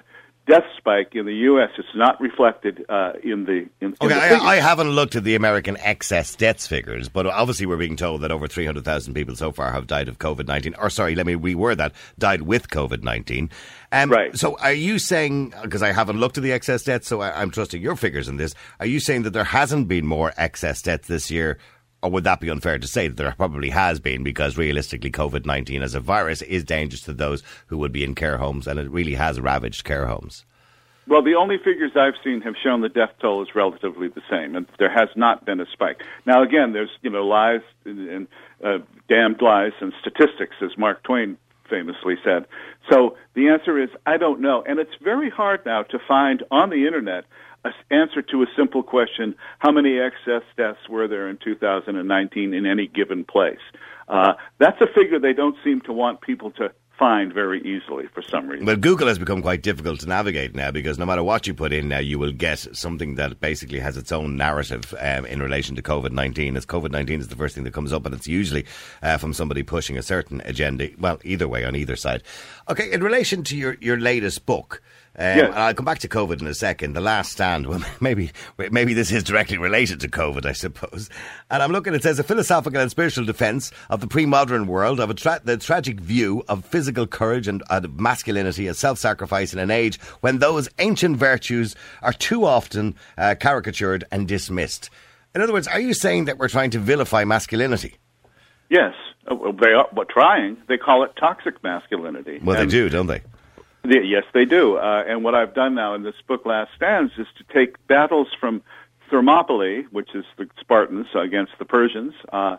death 0.46 0.64
spike 0.76 1.14
in 1.14 1.26
the 1.26 1.34
U.S., 1.34 1.70
it's 1.78 1.88
not 1.94 2.20
reflected 2.20 2.84
uh, 2.88 3.12
in 3.22 3.44
the 3.44 3.68
in, 3.80 3.88
in 3.88 3.96
Okay, 4.00 4.14
the 4.14 4.36
I. 4.36 4.56
I 4.56 4.56
haven't 4.56 4.90
looked 4.90 5.16
at 5.16 5.24
the 5.24 5.34
American 5.34 5.76
excess 5.78 6.34
deaths 6.34 6.66
figures, 6.66 7.08
but 7.08 7.26
obviously 7.26 7.66
we're 7.66 7.76
being 7.76 7.96
told 7.96 8.22
that 8.22 8.30
over 8.30 8.46
300,000 8.46 9.14
people 9.14 9.34
so 9.36 9.52
far 9.52 9.72
have 9.72 9.86
died 9.86 10.08
of 10.08 10.18
COVID 10.18 10.46
19. 10.46 10.74
Or, 10.78 10.88
sorry, 10.90 11.14
let 11.14 11.26
me 11.26 11.34
reword 11.34 11.76
that 11.78 11.92
died 12.18 12.42
with 12.42 12.68
COVID 12.68 13.02
19. 13.02 13.50
Um, 13.92 14.10
Right. 14.10 14.36
So, 14.36 14.56
are 14.58 14.72
you 14.72 14.98
saying, 14.98 15.52
because 15.62 15.82
I 15.82 15.92
haven't 15.92 16.18
looked 16.18 16.38
at 16.38 16.42
the 16.42 16.52
excess 16.52 16.82
deaths, 16.84 17.08
so 17.08 17.20
I, 17.20 17.40
I'm 17.40 17.50
trusting 17.50 17.82
your 17.82 17.96
figures 17.96 18.28
in 18.28 18.36
this, 18.36 18.54
are 18.80 18.86
you 18.86 19.00
saying 19.00 19.22
that 19.22 19.30
there 19.30 19.44
hasn't 19.44 19.88
been 19.88 20.06
more 20.06 20.32
excess 20.36 20.82
deaths 20.82 21.08
this 21.08 21.30
year? 21.30 21.58
Or 22.06 22.10
would 22.10 22.22
that 22.22 22.38
be 22.38 22.50
unfair 22.50 22.78
to 22.78 22.86
say 22.86 23.08
that 23.08 23.16
there 23.16 23.34
probably 23.36 23.70
has 23.70 23.98
been 23.98 24.22
because 24.22 24.56
realistically 24.56 25.10
COVID 25.10 25.44
19 25.44 25.82
as 25.82 25.96
a 25.96 25.98
virus 25.98 26.40
is 26.40 26.62
dangerous 26.62 27.02
to 27.02 27.12
those 27.12 27.42
who 27.66 27.78
would 27.78 27.90
be 27.90 28.04
in 28.04 28.14
care 28.14 28.36
homes 28.36 28.68
and 28.68 28.78
it 28.78 28.88
really 28.88 29.14
has 29.14 29.40
ravaged 29.40 29.82
care 29.82 30.06
homes? 30.06 30.44
Well, 31.08 31.20
the 31.20 31.34
only 31.34 31.58
figures 31.58 31.90
I've 31.96 32.14
seen 32.22 32.42
have 32.42 32.54
shown 32.62 32.80
the 32.80 32.88
death 32.88 33.10
toll 33.20 33.42
is 33.42 33.56
relatively 33.56 34.06
the 34.06 34.22
same, 34.30 34.54
and 34.54 34.66
there 34.78 34.88
has 34.88 35.08
not 35.16 35.44
been 35.44 35.60
a 35.60 35.66
spike. 35.66 36.00
Now, 36.26 36.44
again, 36.44 36.74
there's 36.74 36.90
you 37.02 37.10
know 37.10 37.26
lies 37.26 37.62
and, 37.84 38.28
uh, 38.62 38.78
damned 39.08 39.42
lies 39.42 39.72
and 39.80 39.92
statistics, 40.00 40.54
as 40.62 40.78
Mark 40.78 41.02
Twain 41.02 41.36
famously 41.68 42.14
said. 42.22 42.46
So 42.88 43.16
the 43.34 43.48
answer 43.48 43.82
is 43.82 43.90
I 44.06 44.16
don't 44.16 44.40
know, 44.40 44.62
and 44.62 44.78
it's 44.78 44.94
very 45.02 45.28
hard 45.28 45.66
now 45.66 45.82
to 45.82 45.98
find 46.06 46.44
on 46.52 46.70
the 46.70 46.86
internet 46.86 47.24
answer 47.90 48.22
to 48.22 48.42
a 48.42 48.46
simple 48.56 48.82
question: 48.82 49.34
How 49.58 49.70
many 49.70 49.98
excess 49.98 50.42
deaths 50.56 50.88
were 50.88 51.08
there 51.08 51.28
in 51.28 51.38
2019 51.42 52.54
in 52.54 52.66
any 52.66 52.86
given 52.86 53.24
place? 53.24 53.58
Uh, 54.08 54.34
that's 54.58 54.80
a 54.80 54.86
figure 54.94 55.18
they 55.18 55.32
don't 55.32 55.56
seem 55.64 55.80
to 55.82 55.92
want 55.92 56.20
people 56.20 56.50
to 56.52 56.70
find 56.98 57.32
very 57.32 57.60
easily 57.60 58.06
for 58.14 58.22
some 58.22 58.48
reason. 58.48 58.66
Well, 58.66 58.76
Google 58.76 59.08
has 59.08 59.18
become 59.18 59.42
quite 59.42 59.62
difficult 59.62 60.00
to 60.00 60.08
navigate 60.08 60.54
now 60.54 60.70
because 60.70 60.98
no 60.98 61.04
matter 61.04 61.22
what 61.22 61.46
you 61.46 61.54
put 61.54 61.72
in 61.72 61.88
now, 61.88 61.98
you 61.98 62.18
will 62.18 62.32
get 62.32 62.58
something 62.74 63.16
that 63.16 63.40
basically 63.40 63.80
has 63.80 63.96
its 63.96 64.12
own 64.12 64.36
narrative 64.36 64.94
um, 64.98 65.26
in 65.26 65.42
relation 65.42 65.76
to 65.76 65.82
COVID 65.82 66.12
19. 66.12 66.56
As 66.56 66.64
COVID 66.64 66.90
19 66.90 67.20
is 67.20 67.28
the 67.28 67.36
first 67.36 67.54
thing 67.54 67.64
that 67.64 67.74
comes 67.74 67.92
up, 67.92 68.06
and 68.06 68.14
it's 68.14 68.26
usually 68.26 68.64
uh, 69.02 69.18
from 69.18 69.32
somebody 69.32 69.62
pushing 69.62 69.98
a 69.98 70.02
certain 70.02 70.40
agenda. 70.44 70.88
Well, 70.98 71.20
either 71.24 71.48
way, 71.48 71.64
on 71.64 71.76
either 71.76 71.96
side. 71.96 72.22
Okay, 72.68 72.90
in 72.92 73.02
relation 73.02 73.44
to 73.44 73.56
your, 73.56 73.76
your 73.80 73.98
latest 73.98 74.46
book, 74.46 74.82
um, 75.18 75.24
Yes. 75.38 75.46
and 75.46 75.54
I'll 75.54 75.74
come 75.74 75.84
back 75.84 75.98
to 76.00 76.08
COVID 76.08 76.40
in 76.40 76.46
a 76.46 76.54
second. 76.54 76.92
The 76.94 77.00
Last 77.00 77.32
Stand. 77.32 77.66
Well, 77.66 77.82
maybe 78.00 78.30
maybe 78.70 78.94
this 78.94 79.10
is 79.10 79.22
directly 79.24 79.58
related 79.58 80.00
to 80.00 80.08
COVID, 80.08 80.44
I 80.46 80.52
suppose. 80.52 81.08
And 81.50 81.62
I'm 81.62 81.72
looking. 81.72 81.94
It 81.94 82.02
says 82.02 82.18
a 82.18 82.22
philosophical 82.24 82.80
and 82.80 82.90
spiritual 82.90 83.24
defence 83.24 83.70
of 83.90 84.00
the 84.00 84.06
pre-modern 84.06 84.66
world 84.66 85.00
of 85.00 85.10
a 85.10 85.14
tra- 85.14 85.40
the 85.44 85.56
tragic 85.56 86.00
view 86.00 86.42
of 86.48 86.64
physical 86.64 87.06
courage 87.06 87.48
and 87.48 87.62
uh, 87.70 87.80
masculinity 87.94 88.66
as 88.68 88.78
self-sacrifice 88.78 89.52
in 89.52 89.58
an 89.58 89.70
age 89.70 90.00
when 90.20 90.38
those 90.38 90.68
ancient 90.78 91.16
virtues 91.16 91.74
are 92.02 92.12
too 92.12 92.44
often 92.44 92.94
uh, 93.18 93.34
caricatured 93.40 94.04
and 94.10 94.28
dismissed. 94.28 94.90
In 95.34 95.42
other 95.42 95.52
words, 95.52 95.68
are 95.68 95.80
you 95.80 95.92
saying 95.94 96.24
that 96.26 96.38
we're 96.38 96.48
trying 96.48 96.70
to 96.70 96.78
vilify 96.78 97.24
masculinity? 97.24 97.96
Yes, 98.70 98.94
Uh, 99.28 99.34
they 99.60 99.72
are 99.72 99.86
well, 99.92 100.06
trying. 100.08 100.56
They 100.68 100.76
call 100.78 101.04
it 101.04 101.12
toxic 101.18 101.62
masculinity. 101.62 102.38
Well, 102.42 102.56
they 102.56 102.66
do, 102.66 102.88
don't 102.88 103.06
they? 103.06 103.22
The- 103.88 104.04
yes, 104.04 104.24
they 104.32 104.44
do. 104.44 104.76
Uh, 104.76 105.04
and 105.06 105.22
what 105.24 105.34
I've 105.34 105.54
done 105.54 105.74
now 105.74 105.94
in 105.94 106.02
this 106.02 106.14
book, 106.26 106.44
Last 106.46 106.70
Stands, 106.76 107.12
is 107.18 107.26
to 107.38 107.44
take 107.52 107.84
battles 107.86 108.28
from 108.40 108.62
Thermopylae, 109.10 109.82
which 109.90 110.14
is 110.14 110.24
the 110.36 110.48
Spartans 110.60 111.06
against 111.14 111.52
the 111.58 111.64
Persians, 111.64 112.14
uh, 112.32 112.56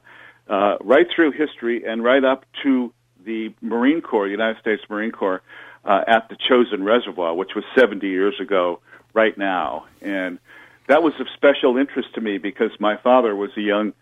uh, 0.47 0.77
right 0.81 1.07
through 1.13 1.31
history 1.31 1.83
and 1.85 2.03
right 2.03 2.23
up 2.23 2.45
to 2.63 2.93
the 3.25 3.53
Marine 3.61 4.01
Corps, 4.01 4.27
United 4.27 4.59
States 4.61 4.81
Marine 4.89 5.11
Corps, 5.11 5.41
uh, 5.83 6.03
at 6.07 6.29
the 6.29 6.35
Chosin 6.35 6.83
Reservoir, 6.83 7.35
which 7.35 7.55
was 7.55 7.65
70 7.75 8.07
years 8.07 8.39
ago 8.39 8.79
right 9.13 9.37
now. 9.37 9.85
And 10.01 10.39
that 10.87 11.03
was 11.03 11.13
of 11.19 11.27
special 11.33 11.77
interest 11.77 12.13
to 12.15 12.21
me 12.21 12.37
because 12.37 12.71
my 12.79 12.95
father 12.97 13.35
was 13.35 13.51
a 13.57 13.61
young 13.61 13.93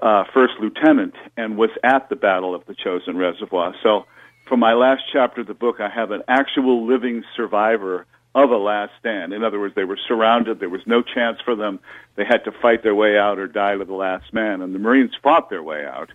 uh, 0.00 0.24
first 0.32 0.54
lieutenant 0.60 1.14
and 1.36 1.56
was 1.56 1.70
at 1.82 2.08
the 2.08 2.16
Battle 2.16 2.54
of 2.54 2.64
the 2.66 2.74
Chosin 2.74 3.16
Reservoir. 3.16 3.74
So, 3.82 4.06
for 4.50 4.56
my 4.56 4.74
last 4.74 5.04
chapter 5.12 5.42
of 5.42 5.46
the 5.46 5.54
book, 5.54 5.78
I 5.78 5.88
have 5.88 6.10
an 6.10 6.24
actual 6.26 6.84
living 6.84 7.22
survivor 7.36 8.04
of 8.34 8.50
a 8.50 8.56
last 8.56 8.90
stand. 8.98 9.32
In 9.32 9.44
other 9.44 9.60
words, 9.60 9.76
they 9.76 9.84
were 9.84 9.98
surrounded. 10.08 10.58
There 10.58 10.68
was 10.68 10.84
no 10.86 11.02
chance 11.02 11.38
for 11.44 11.54
them. 11.54 11.78
They 12.16 12.24
had 12.24 12.42
to 12.44 12.52
fight 12.60 12.82
their 12.82 12.94
way 12.96 13.16
out 13.16 13.38
or 13.38 13.46
die 13.46 13.76
to 13.76 13.84
the 13.84 13.94
last 13.94 14.32
man. 14.32 14.60
And 14.60 14.74
the 14.74 14.80
Marines 14.80 15.12
fought 15.22 15.50
their 15.50 15.62
way 15.62 15.86
out. 15.86 16.10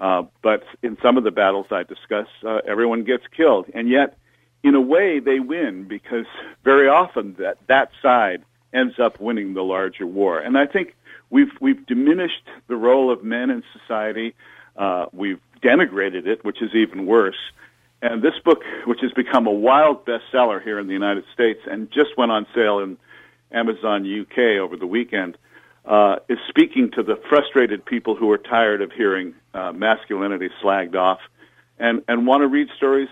Uh, 0.00 0.24
but 0.42 0.64
in 0.82 0.98
some 1.00 1.16
of 1.16 1.22
the 1.22 1.30
battles 1.30 1.66
I 1.70 1.84
discuss, 1.84 2.26
uh, 2.44 2.58
everyone 2.66 3.04
gets 3.04 3.22
killed. 3.36 3.66
And 3.72 3.88
yet, 3.88 4.18
in 4.64 4.74
a 4.74 4.80
way, 4.80 5.20
they 5.20 5.38
win 5.38 5.86
because 5.86 6.26
very 6.64 6.88
often 6.88 7.36
that, 7.38 7.58
that 7.68 7.92
side 8.02 8.42
ends 8.72 8.98
up 8.98 9.20
winning 9.20 9.54
the 9.54 9.62
larger 9.62 10.08
war. 10.08 10.40
And 10.40 10.58
I 10.58 10.66
think 10.66 10.96
we've, 11.30 11.52
we've 11.60 11.86
diminished 11.86 12.48
the 12.66 12.76
role 12.76 13.12
of 13.12 13.22
men 13.22 13.48
in 13.48 13.62
society. 13.78 14.34
Uh, 14.76 15.06
we've 15.12 15.40
denigrated 15.62 16.26
it, 16.26 16.44
which 16.44 16.62
is 16.62 16.74
even 16.74 17.06
worse. 17.06 17.36
And 18.02 18.22
this 18.22 18.38
book, 18.44 18.62
which 18.86 19.00
has 19.02 19.12
become 19.12 19.46
a 19.46 19.52
wild 19.52 20.06
bestseller 20.06 20.62
here 20.62 20.78
in 20.78 20.86
the 20.86 20.94
United 20.94 21.24
States 21.34 21.60
and 21.70 21.90
just 21.90 22.16
went 22.16 22.32
on 22.32 22.46
sale 22.54 22.78
in 22.80 22.96
Amazon 23.52 24.06
UK 24.06 24.58
over 24.60 24.76
the 24.76 24.86
weekend, 24.86 25.36
uh, 25.84 26.16
is 26.28 26.38
speaking 26.48 26.90
to 26.92 27.02
the 27.02 27.16
frustrated 27.28 27.84
people 27.84 28.14
who 28.14 28.30
are 28.30 28.38
tired 28.38 28.80
of 28.80 28.92
hearing 28.92 29.34
uh, 29.54 29.72
masculinity 29.72 30.48
slagged 30.62 30.94
off 30.94 31.20
and, 31.78 32.02
and 32.08 32.26
want 32.26 32.42
to 32.42 32.48
read 32.48 32.68
stories, 32.76 33.08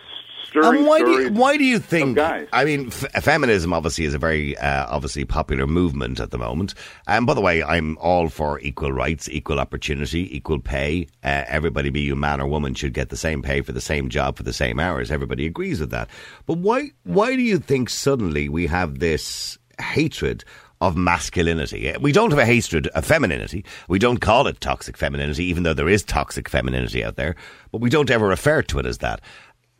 stirring 0.48 0.78
And 0.78 0.87
why 0.87 0.98
do 1.00 1.11
you, 1.11 1.32
why 1.32 1.56
do 1.56 1.64
you 1.64 1.78
think? 1.78 2.18
I 2.52 2.64
mean, 2.64 2.88
f- 2.88 3.22
feminism 3.22 3.72
obviously 3.72 4.04
is 4.04 4.14
a 4.14 4.18
very 4.18 4.56
uh, 4.58 4.87
obviously 4.88 5.24
popular 5.24 5.66
movement 5.66 6.20
at 6.20 6.30
the 6.30 6.38
moment. 6.38 6.74
And 7.06 7.26
by 7.26 7.34
the 7.34 7.40
way, 7.40 7.62
I'm 7.62 7.96
all 7.98 8.28
for 8.28 8.58
equal 8.61 8.92
rights, 8.92 9.28
equal 9.28 9.61
opportunity, 9.61 10.34
equal 10.37 10.61
pay. 10.61 11.06
Uh, 11.22 11.44
everybody, 11.46 11.90
be 11.90 12.00
you 12.00 12.16
man 12.16 12.40
or 12.40 12.46
woman, 12.46 12.74
should 12.74 12.94
get 12.94 13.11
the 13.11 13.16
same 13.16 13.42
pay 13.42 13.61
for 13.61 13.72
the 13.72 13.80
same 13.80 14.08
job 14.08 14.37
for 14.37 14.42
the 14.42 14.52
same 14.52 14.80
hours. 14.80 15.11
Everybody 15.11 15.46
agrees 15.46 15.80
with 15.80 15.90
that. 15.90 16.08
But 16.46 16.58
why? 16.58 16.90
Why 17.04 17.37
do 17.37 17.42
you 17.42 17.58
think 17.58 17.90
suddenly 17.90 18.48
we 18.48 18.66
have 18.66 18.98
this 18.98 19.58
hatred? 19.80 20.44
Of 20.80 20.96
masculinity. 20.96 21.92
We 22.00 22.12
don't 22.12 22.30
have 22.30 22.38
a 22.38 22.46
hatred 22.46 22.87
of 22.87 23.04
femininity. 23.04 23.64
We 23.88 23.98
don't 23.98 24.18
call 24.18 24.46
it 24.46 24.61
toxic 24.61 24.96
femininity, 24.96 25.44
even 25.46 25.64
though 25.64 25.74
there 25.74 25.88
is 25.88 26.04
toxic 26.04 26.48
femininity 26.48 27.02
out 27.04 27.16
there, 27.16 27.34
but 27.72 27.80
we 27.80 27.90
don't 27.90 28.08
ever 28.11 28.28
refer 28.28 28.62
to 28.62 28.78
it 28.78 28.87
as 28.87 28.98
that. 28.98 29.20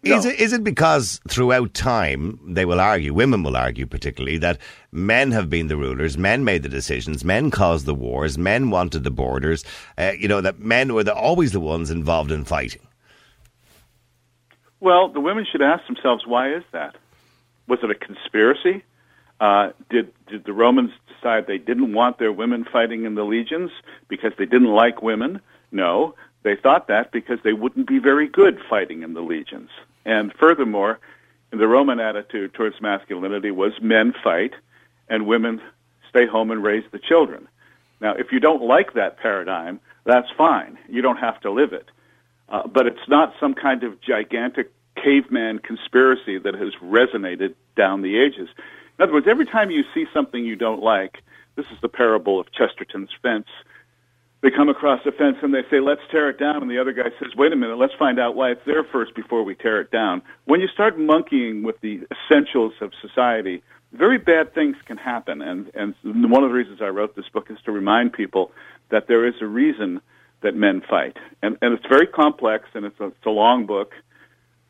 Is 0.05 0.25
it 0.25 0.39
is 0.41 0.53
it 0.53 0.63
because 0.63 1.21
throughout 1.29 1.75
time 1.75 2.39
they 2.47 2.65
will 2.65 2.81
argue, 2.81 3.13
women 3.13 3.43
will 3.43 3.57
argue 3.57 3.85
particularly 3.85 4.39
that 4.39 4.59
men 4.93 5.33
have 5.33 5.51
been 5.51 5.67
the 5.67 5.77
rulers, 5.77 6.17
men 6.17 6.45
made 6.45 6.63
the 6.63 6.69
decisions, 6.69 7.25
men 7.25 7.51
caused 7.51 7.85
the 7.85 7.95
wars, 7.95 8.39
men 8.39 8.71
wanted 8.71 9.03
the 9.03 9.11
borders, 9.11 9.65
uh, 9.99 10.13
you 10.17 10.29
know 10.29 10.41
that 10.41 10.61
men 10.61 10.95
were 10.95 11.03
the, 11.03 11.15
always 11.15 11.51
the 11.51 11.61
ones 11.61 11.91
involved 11.91 12.31
in 12.31 12.45
fighting. 12.45 12.87
Well, 14.81 15.09
the 15.09 15.21
women 15.21 15.45
should 15.51 15.63
ask 15.63 15.85
themselves, 15.87 16.25
why 16.27 16.55
is 16.55 16.63
that? 16.71 16.95
Was 17.67 17.81
it 17.83 17.91
a 17.91 17.95
conspiracy? 17.97 18.85
Uh, 19.41 19.71
did 19.91 20.13
did 20.29 20.45
the 20.45 20.53
Romans 20.53 20.93
decide 21.09 21.49
they 21.49 21.59
didn't 21.59 21.93
want 21.93 22.19
their 22.19 22.33
women 22.33 22.65
fighting 22.65 23.05
in 23.05 23.17
the 23.17 23.25
legions 23.25 23.73
because 24.07 24.33
they 24.39 24.47
didn't 24.47 24.73
like 24.73 25.03
women? 25.03 25.41
No, 25.73 26.15
they 26.45 26.55
thought 26.55 26.87
that 26.87 27.11
because 27.11 27.39
they 27.43 27.53
wouldn't 27.53 27.89
be 27.89 27.99
very 27.99 28.29
good 28.29 28.61
fighting 28.71 29.03
in 29.03 29.15
the 29.15 29.21
legions. 29.21 29.71
And 30.05 30.33
furthermore, 30.35 30.99
the 31.51 31.69
Roman 31.69 32.01
attitude 32.01 32.55
towards 32.55 32.81
masculinity 32.81 33.51
was 33.51 33.73
men 33.81 34.15
fight 34.23 34.53
and 35.09 35.27
women 35.27 35.61
stay 36.09 36.27
home 36.27 36.51
and 36.51 36.63
raise 36.63 36.85
the 36.93 36.99
children. 36.99 37.49
Now, 38.01 38.15
if 38.15 38.33
you 38.33 38.41
don't 38.41 38.63
like 38.63 38.95
that 38.95 39.19
paradigm, 39.19 39.81
that's 40.05 40.29
fine. 40.37 40.79
You 40.89 41.03
don't 41.03 41.17
have 41.19 41.41
to 41.41 41.51
live 41.51 41.73
it. 41.73 41.89
Uh, 42.49 42.67
but 42.67 42.87
it's 42.87 43.09
not 43.09 43.35
some 43.41 43.55
kind 43.55 43.83
of 43.83 44.01
gigantic 44.01 44.73
caveman 44.97 45.59
conspiracy 45.59 46.39
that 46.39 46.55
has 46.55 46.75
resonated 46.83 47.55
down 47.77 48.03
the 48.03 48.19
ages. 48.19 48.49
In 48.99 49.03
other 49.03 49.13
words, 49.13 49.27
every 49.29 49.47
time 49.47 49.71
you 49.71 49.85
see 49.95 50.07
something 50.13 50.45
you 50.45 50.57
don't 50.57 50.83
like, 50.83 51.23
this 51.57 51.67
is 51.67 51.81
the 51.83 51.89
parable 51.89 52.41
of 52.41 52.51
Chesterton's 52.53 53.11
fence. 53.23 53.49
They 54.41 54.51
come 54.51 54.69
across 54.69 55.01
a 55.05 55.11
fence 55.11 55.37
and 55.43 55.53
they 55.53 55.63
say, 55.69 55.81
let's 55.81 56.01
tear 56.11 56.31
it 56.31 56.39
down. 56.39 56.63
And 56.63 56.71
the 56.71 56.79
other 56.79 56.93
guy 56.93 57.11
says, 57.19 57.35
wait 57.37 57.53
a 57.53 57.57
minute, 57.57 57.77
let's 57.77 57.95
find 57.99 58.21
out 58.21 58.37
why 58.37 58.51
it's 58.51 58.65
there 58.67 58.85
first 58.85 59.15
before 59.17 59.43
we 59.43 59.55
tear 59.55 59.81
it 59.81 59.91
down. 59.91 60.23
When 60.45 60.61
you 60.61 60.69
start 60.69 60.99
monkeying 60.99 61.65
with 61.65 61.81
the 61.81 62.07
essentials 62.13 62.75
of 62.81 62.93
society, 63.03 63.63
very 63.93 64.19
bad 64.19 64.55
things 64.55 64.77
can 64.87 64.97
happen. 64.97 65.43
And, 65.43 65.71
and 65.75 65.95
one 66.05 66.45
of 66.45 66.51
the 66.51 66.55
reasons 66.55 66.81
I 66.81 66.89
wrote 66.89 67.17
this 67.17 67.29
book 67.33 67.51
is 67.51 67.59
to 67.65 67.73
remind 67.73 68.13
people 68.13 68.53
that 68.91 69.09
there 69.09 69.27
is 69.27 69.35
a 69.41 69.47
reason 69.47 70.01
that 70.43 70.55
men 70.55 70.83
fight. 70.89 71.17
And, 71.43 71.59
and 71.61 71.75
it's 71.75 71.87
very 71.89 72.07
complex 72.07 72.69
and 72.75 72.85
it's 72.85 73.01
a, 73.01 73.07
it's 73.07 73.27
a 73.27 73.31
long 73.31 73.67
book 73.67 73.93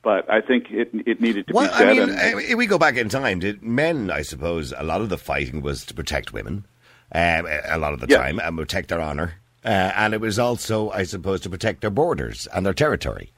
but 0.00 0.30
I 0.30 0.40
think 0.40 0.70
it 0.70 0.90
it 1.06 1.20
needed 1.20 1.48
to 1.48 1.52
well, 1.52 1.66
be 1.66 1.74
said. 1.74 1.88
I 1.88 1.92
mean, 1.92 2.10
and, 2.10 2.40
if 2.40 2.56
we 2.56 2.66
go 2.66 2.78
back 2.78 2.96
in 2.96 3.08
time, 3.08 3.40
did 3.40 3.62
men, 3.62 4.10
I 4.10 4.22
suppose, 4.22 4.72
a 4.76 4.84
lot 4.84 5.00
of 5.00 5.08
the 5.08 5.18
fighting 5.18 5.60
was 5.60 5.84
to 5.86 5.92
protect 5.92 6.32
women, 6.32 6.66
um, 7.12 7.46
a 7.46 7.76
lot 7.78 7.92
of 7.92 8.00
the 8.00 8.06
Yeah. 8.08 8.18
time, 8.18 8.38
and 8.38 8.56
protect 8.56 8.88
their 8.88 9.00
honour. 9.02 9.34
Uh, 9.64 9.68
and 9.68 10.14
it 10.14 10.20
was 10.20 10.38
also, 10.38 10.90
I 10.90 11.02
suppose, 11.02 11.40
to 11.42 11.50
protect 11.50 11.80
their 11.80 11.90
borders 11.90 12.46
and 12.54 12.64
their 12.64 12.74
territory. 12.74 13.32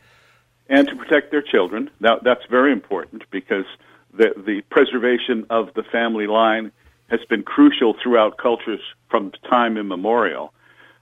and 0.68 0.86
to 0.88 0.94
protect 0.94 1.30
their 1.32 1.42
children. 1.42 1.90
Now, 1.98 2.18
that's 2.22 2.44
very 2.48 2.72
important 2.72 3.24
because 3.30 3.64
the, 4.14 4.32
the 4.36 4.62
preservation 4.70 5.46
of 5.50 5.74
the 5.74 5.82
family 5.82 6.26
line 6.26 6.70
has 7.08 7.20
been 7.28 7.42
crucial 7.42 7.96
throughout 8.00 8.38
cultures 8.38 8.80
from 9.08 9.32
time 9.48 9.76
immemorial. 9.76 10.52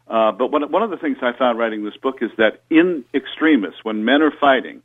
Uh, 0.07 0.33
but 0.33 0.51
one, 0.51 0.71
one 0.73 0.83
of 0.83 0.91
the 0.91 0.97
things 0.97 1.19
I 1.21 1.33
found 1.33 1.59
writing 1.59 1.85
this 1.85 1.97
book 1.99 2.23
is 2.23 2.31
that 2.39 2.63
in 2.71 3.05
extremists, 3.13 3.85
when 3.85 4.07
men 4.07 4.23
are 4.23 4.31
fighting, 4.31 4.83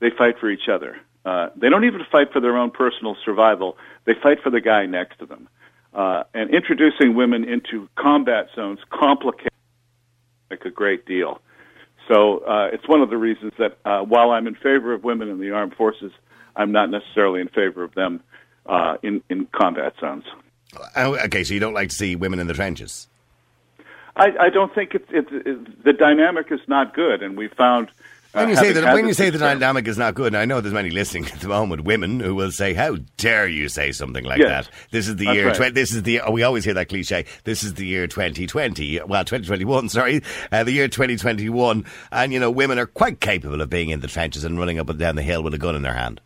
they 0.00 0.10
fight 0.10 0.38
for 0.38 0.50
each 0.50 0.68
other. 0.68 0.98
Uh, 1.24 1.48
they 1.56 1.70
don't 1.70 1.84
even 1.84 2.02
fight 2.12 2.32
for 2.32 2.40
their 2.40 2.56
own 2.56 2.70
personal 2.70 3.16
survival. 3.24 3.78
They 4.04 4.14
fight 4.22 4.42
for 4.42 4.50
the 4.50 4.60
guy 4.60 4.84
next 4.84 5.18
to 5.20 5.26
them. 5.26 5.48
Uh, 5.94 6.24
and 6.34 6.50
introducing 6.50 7.14
women 7.14 7.44
into 7.44 7.88
combat 7.96 8.48
zones 8.54 8.78
complicates 8.90 9.54
like 10.50 10.64
a 10.64 10.70
great 10.70 11.06
deal. 11.06 11.40
So 12.08 12.38
uh, 12.38 12.70
it's 12.72 12.88
one 12.88 13.02
of 13.02 13.10
the 13.10 13.18
reasons 13.18 13.52
that 13.58 13.78
uh, 13.84 14.00
while 14.00 14.30
I'm 14.30 14.46
in 14.46 14.54
favor 14.54 14.94
of 14.94 15.04
women 15.04 15.28
in 15.28 15.38
the 15.40 15.50
armed 15.50 15.74
forces, 15.74 16.12
I'm 16.56 16.72
not 16.72 16.90
necessarily 16.90 17.40
in 17.40 17.48
favor 17.48 17.84
of 17.84 17.94
them 17.94 18.22
uh, 18.66 18.96
in 19.02 19.22
in 19.28 19.46
combat 19.46 19.94
zones. 20.00 20.24
Oh, 20.96 21.16
Okay, 21.16 21.44
so 21.44 21.54
you 21.54 21.60
don't 21.60 21.74
like 21.74 21.90
to 21.90 21.94
see 21.94 22.16
women 22.16 22.38
in 22.40 22.46
the 22.46 22.54
trenches. 22.54 23.08
I, 24.16 24.32
I 24.40 24.48
don't 24.50 24.74
think 24.74 24.94
it's 24.94 25.10
it, 25.10 25.26
it, 25.30 25.84
the 25.84 25.92
dynamic 25.92 26.50
is 26.50 26.60
not 26.66 26.94
good, 26.94 27.22
and 27.22 27.36
we 27.36 27.48
found. 27.48 27.90
Uh, 28.34 28.40
When 28.40 28.50
you 28.50 28.56
say 28.56 28.72
that, 28.72 28.94
when 28.94 29.08
you 29.08 29.14
say 29.14 29.30
the 29.30 29.38
dynamic 29.38 29.88
is 29.88 29.96
not 29.96 30.14
good, 30.14 30.28
and 30.28 30.36
I 30.36 30.44
know 30.44 30.60
there's 30.60 30.74
many 30.74 30.90
listening 30.90 31.24
at 31.32 31.40
the 31.40 31.48
moment, 31.48 31.84
women 31.84 32.20
who 32.20 32.34
will 32.34 32.50
say, 32.50 32.74
"How 32.74 32.96
dare 33.16 33.48
you 33.48 33.68
say 33.70 33.90
something 33.90 34.22
like 34.24 34.38
Yes. 34.38 34.66
that?" 34.66 34.74
This 34.90 35.08
is 35.08 35.16
the 35.16 35.32
year. 35.32 35.46
right. 35.48 35.70
Tw- 35.70 35.74
this 35.74 35.94
is 35.94 36.02
the. 36.02 36.20
Oh, 36.20 36.30
we 36.32 36.42
always 36.42 36.64
hear 36.64 36.74
that 36.74 36.90
cliche. 36.90 37.24
This 37.44 37.62
is 37.64 37.74
the 37.74 37.86
year 37.86 38.06
2020. 38.06 39.00
Well, 39.06 39.24
2021. 39.24 39.88
Sorry, 39.88 40.20
uh, 40.52 40.62
the 40.62 40.72
year 40.72 40.88
2021. 40.88 41.84
And 42.12 42.32
you 42.32 42.38
know, 42.38 42.50
women 42.50 42.78
are 42.78 42.86
quite 42.86 43.20
capable 43.20 43.62
of 43.62 43.70
being 43.70 43.88
in 43.88 44.00
the 44.00 44.08
trenches 44.08 44.44
and 44.44 44.58
running 44.58 44.78
up 44.78 44.90
and 44.90 44.98
down 44.98 45.16
the 45.16 45.22
hill 45.22 45.42
with 45.42 45.54
a 45.54 45.58
gun 45.58 45.74
in 45.74 45.80
their 45.82 45.94
hand. 45.94 46.20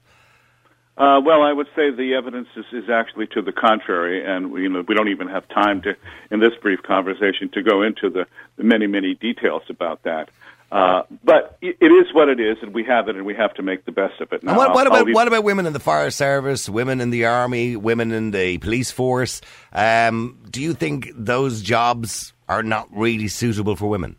Uh, 0.98 1.18
well, 1.24 1.42
I 1.42 1.52
would 1.54 1.68
say 1.74 1.90
the 1.90 2.14
evidence 2.14 2.48
is, 2.54 2.66
is 2.72 2.90
actually 2.90 3.26
to 3.28 3.40
the 3.42 3.52
contrary, 3.52 4.22
and 4.26 4.52
you 4.58 4.68
know 4.68 4.84
we 4.86 4.94
don't 4.94 5.08
even 5.08 5.28
have 5.28 5.48
time 5.48 5.80
to, 5.82 5.94
in 6.30 6.40
this 6.40 6.52
brief 6.60 6.82
conversation, 6.82 7.48
to 7.54 7.62
go 7.62 7.80
into 7.82 8.10
the, 8.10 8.26
the 8.56 8.64
many 8.64 8.86
many 8.88 9.14
details 9.14 9.62
about 9.70 10.02
that. 10.02 10.28
Uh, 10.72 11.02
but 11.22 11.58
it, 11.60 11.76
it 11.82 11.92
is 11.92 12.14
what 12.14 12.30
it 12.30 12.40
is, 12.40 12.56
and 12.62 12.72
we 12.72 12.82
have 12.82 13.06
it, 13.06 13.14
and 13.14 13.26
we 13.26 13.34
have 13.34 13.52
to 13.52 13.62
make 13.62 13.84
the 13.84 13.92
best 13.92 14.18
of 14.22 14.32
it. 14.32 14.42
Now, 14.42 14.52
And 14.52 14.56
what, 14.56 14.72
what 14.72 14.86
about 14.86 15.06
what 15.12 15.28
about 15.28 15.44
women 15.44 15.66
in 15.66 15.74
the 15.74 15.80
fire 15.80 16.10
service, 16.10 16.66
women 16.66 17.02
in 17.02 17.10
the 17.10 17.26
army, 17.26 17.76
women 17.76 18.10
in 18.10 18.30
the 18.30 18.56
police 18.56 18.90
force? 18.90 19.42
Um, 19.74 20.38
do 20.50 20.62
you 20.62 20.72
think 20.72 21.10
those 21.14 21.60
jobs 21.60 22.32
are 22.48 22.62
not 22.62 22.88
really 22.90 23.28
suitable 23.28 23.76
for 23.76 23.86
women? 23.86 24.16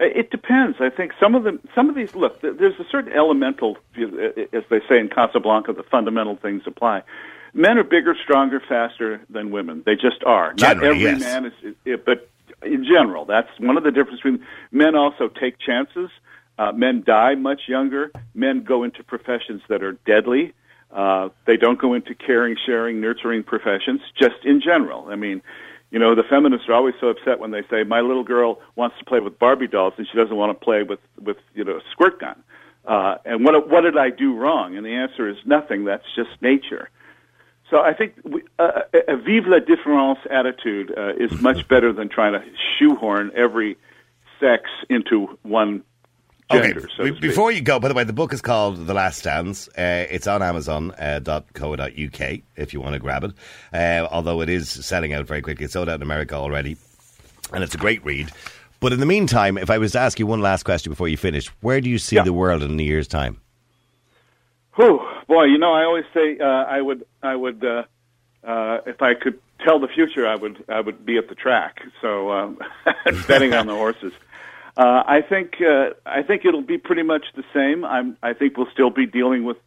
It 0.00 0.32
depends. 0.32 0.78
I 0.80 0.90
think 0.90 1.12
some 1.20 1.36
of 1.36 1.44
them, 1.44 1.60
some 1.72 1.88
of 1.88 1.94
these. 1.94 2.16
Look, 2.16 2.40
there's 2.40 2.80
a 2.80 2.84
certain 2.90 3.12
elemental, 3.12 3.78
as 3.96 4.64
they 4.68 4.80
say 4.88 4.98
in 4.98 5.08
Casablanca, 5.08 5.72
the 5.72 5.84
fundamental 5.84 6.34
things 6.34 6.64
apply. 6.66 7.04
Men 7.52 7.78
are 7.78 7.84
bigger, 7.84 8.16
stronger, 8.20 8.60
faster 8.60 9.20
than 9.30 9.52
women. 9.52 9.84
They 9.86 9.94
just 9.94 10.24
are. 10.26 10.48
Not 10.48 10.58
Generally, 10.58 10.88
every 10.88 11.02
yes. 11.02 11.20
man 11.20 11.46
is, 11.46 11.74
is, 11.84 12.00
but 12.04 12.28
in 12.64 12.84
general, 12.84 13.24
that's 13.24 13.48
one 13.58 13.76
of 13.76 13.84
the 13.84 13.90
differences 13.90 14.22
between 14.22 14.46
men. 14.70 14.94
Also, 14.94 15.28
take 15.28 15.58
chances. 15.58 16.10
Uh, 16.58 16.72
men 16.72 17.02
die 17.04 17.34
much 17.34 17.62
younger. 17.68 18.10
Men 18.34 18.62
go 18.62 18.84
into 18.84 19.02
professions 19.02 19.62
that 19.68 19.82
are 19.82 19.92
deadly. 20.06 20.52
Uh, 20.92 21.30
they 21.46 21.56
don't 21.56 21.78
go 21.80 21.94
into 21.94 22.14
caring, 22.14 22.56
sharing, 22.64 23.00
nurturing 23.00 23.42
professions. 23.42 24.00
Just 24.16 24.44
in 24.44 24.60
general, 24.60 25.08
I 25.08 25.16
mean, 25.16 25.42
you 25.90 25.98
know, 25.98 26.14
the 26.14 26.22
feminists 26.22 26.68
are 26.68 26.74
always 26.74 26.94
so 27.00 27.08
upset 27.08 27.40
when 27.40 27.50
they 27.50 27.62
say 27.70 27.82
my 27.84 28.00
little 28.00 28.24
girl 28.24 28.60
wants 28.76 28.96
to 28.98 29.04
play 29.04 29.20
with 29.20 29.38
Barbie 29.38 29.66
dolls 29.66 29.94
and 29.96 30.06
she 30.10 30.16
doesn't 30.16 30.36
want 30.36 30.58
to 30.58 30.64
play 30.64 30.82
with 30.82 31.00
with 31.20 31.36
you 31.54 31.64
know 31.64 31.76
a 31.76 31.80
squirt 31.90 32.20
gun. 32.20 32.42
Uh, 32.84 33.16
and 33.24 33.44
what 33.44 33.68
what 33.68 33.80
did 33.80 33.96
I 33.96 34.10
do 34.10 34.36
wrong? 34.36 34.76
And 34.76 34.84
the 34.84 34.94
answer 34.94 35.28
is 35.28 35.36
nothing. 35.44 35.84
That's 35.84 36.04
just 36.14 36.30
nature. 36.40 36.90
So 37.74 37.80
I 37.80 37.92
think 37.92 38.14
we, 38.22 38.40
uh, 38.60 38.82
a 39.08 39.16
vive 39.16 39.48
la 39.48 39.58
différence 39.58 40.20
attitude 40.30 40.94
uh, 40.96 41.14
is 41.16 41.32
much 41.40 41.66
better 41.66 41.92
than 41.92 42.08
trying 42.08 42.32
to 42.34 42.44
shoehorn 42.78 43.32
every 43.34 43.76
sex 44.38 44.70
into 44.88 45.36
one 45.42 45.82
gender. 46.52 46.88
so 46.96 47.02
to 47.02 47.08
speak. 47.08 47.20
before 47.20 47.50
you 47.50 47.60
go, 47.60 47.80
by 47.80 47.88
the 47.88 47.94
way, 47.94 48.04
the 48.04 48.12
book 48.12 48.32
is 48.32 48.40
called 48.40 48.86
The 48.86 48.94
Last 48.94 49.18
Stands. 49.18 49.66
Uh, 49.70 50.06
it's 50.08 50.28
on 50.28 50.40
Amazon.co.uk 50.40 52.20
if 52.56 52.72
you 52.72 52.80
want 52.80 52.92
to 52.92 53.00
grab 53.00 53.24
it. 53.24 53.32
Uh, 53.72 54.06
although 54.08 54.40
it 54.40 54.48
is 54.48 54.70
selling 54.70 55.12
out 55.12 55.26
very 55.26 55.42
quickly. 55.42 55.64
It's 55.64 55.72
sold 55.72 55.88
out 55.88 55.96
in 55.96 56.02
America 56.02 56.36
already. 56.36 56.76
And 57.52 57.64
it's 57.64 57.74
a 57.74 57.78
great 57.78 58.04
read. 58.04 58.30
But 58.78 58.92
in 58.92 59.00
the 59.00 59.06
meantime, 59.06 59.58
if 59.58 59.68
I 59.68 59.78
was 59.78 59.90
to 59.92 59.98
ask 59.98 60.20
you 60.20 60.28
one 60.28 60.40
last 60.40 60.62
question 60.62 60.92
before 60.92 61.08
you 61.08 61.16
finish, 61.16 61.48
where 61.60 61.80
do 61.80 61.90
you 61.90 61.98
see 61.98 62.14
Yeah. 62.14 62.22
the 62.22 62.32
world 62.32 62.62
in 62.62 62.78
a 62.78 62.82
year's 62.84 63.08
time? 63.08 63.40
Whew, 64.76 65.00
boy, 65.28 65.44
you 65.44 65.58
know, 65.58 65.72
I 65.72 65.84
always 65.84 66.04
say 66.12 66.38
uh, 66.38 66.44
I 66.44 66.80
would, 66.80 67.06
I 67.22 67.36
would, 67.36 67.64
uh, 67.64 67.84
uh, 68.42 68.78
if 68.86 69.00
I 69.02 69.14
could 69.14 69.38
tell 69.64 69.78
the 69.78 69.88
future, 69.88 70.26
I 70.26 70.34
would, 70.34 70.64
I 70.68 70.80
would 70.80 71.06
be 71.06 71.16
at 71.16 71.28
the 71.28 71.34
track. 71.34 71.80
So 72.00 72.32
um, 72.32 72.58
betting 73.28 73.54
on 73.54 73.66
the 73.66 73.74
horses. 73.74 74.12
Uh, 74.76 75.04
I 75.06 75.20
think, 75.20 75.54
uh, 75.60 75.90
I 76.04 76.22
think 76.22 76.44
it'll 76.44 76.62
be 76.62 76.78
pretty 76.78 77.04
much 77.04 77.24
the 77.36 77.44
same. 77.54 77.84
I'm, 77.84 78.16
I 78.22 78.32
think 78.32 78.56
we'll 78.56 78.70
still 78.72 78.90
be 78.90 79.06
dealing 79.06 79.44
with 79.44 79.58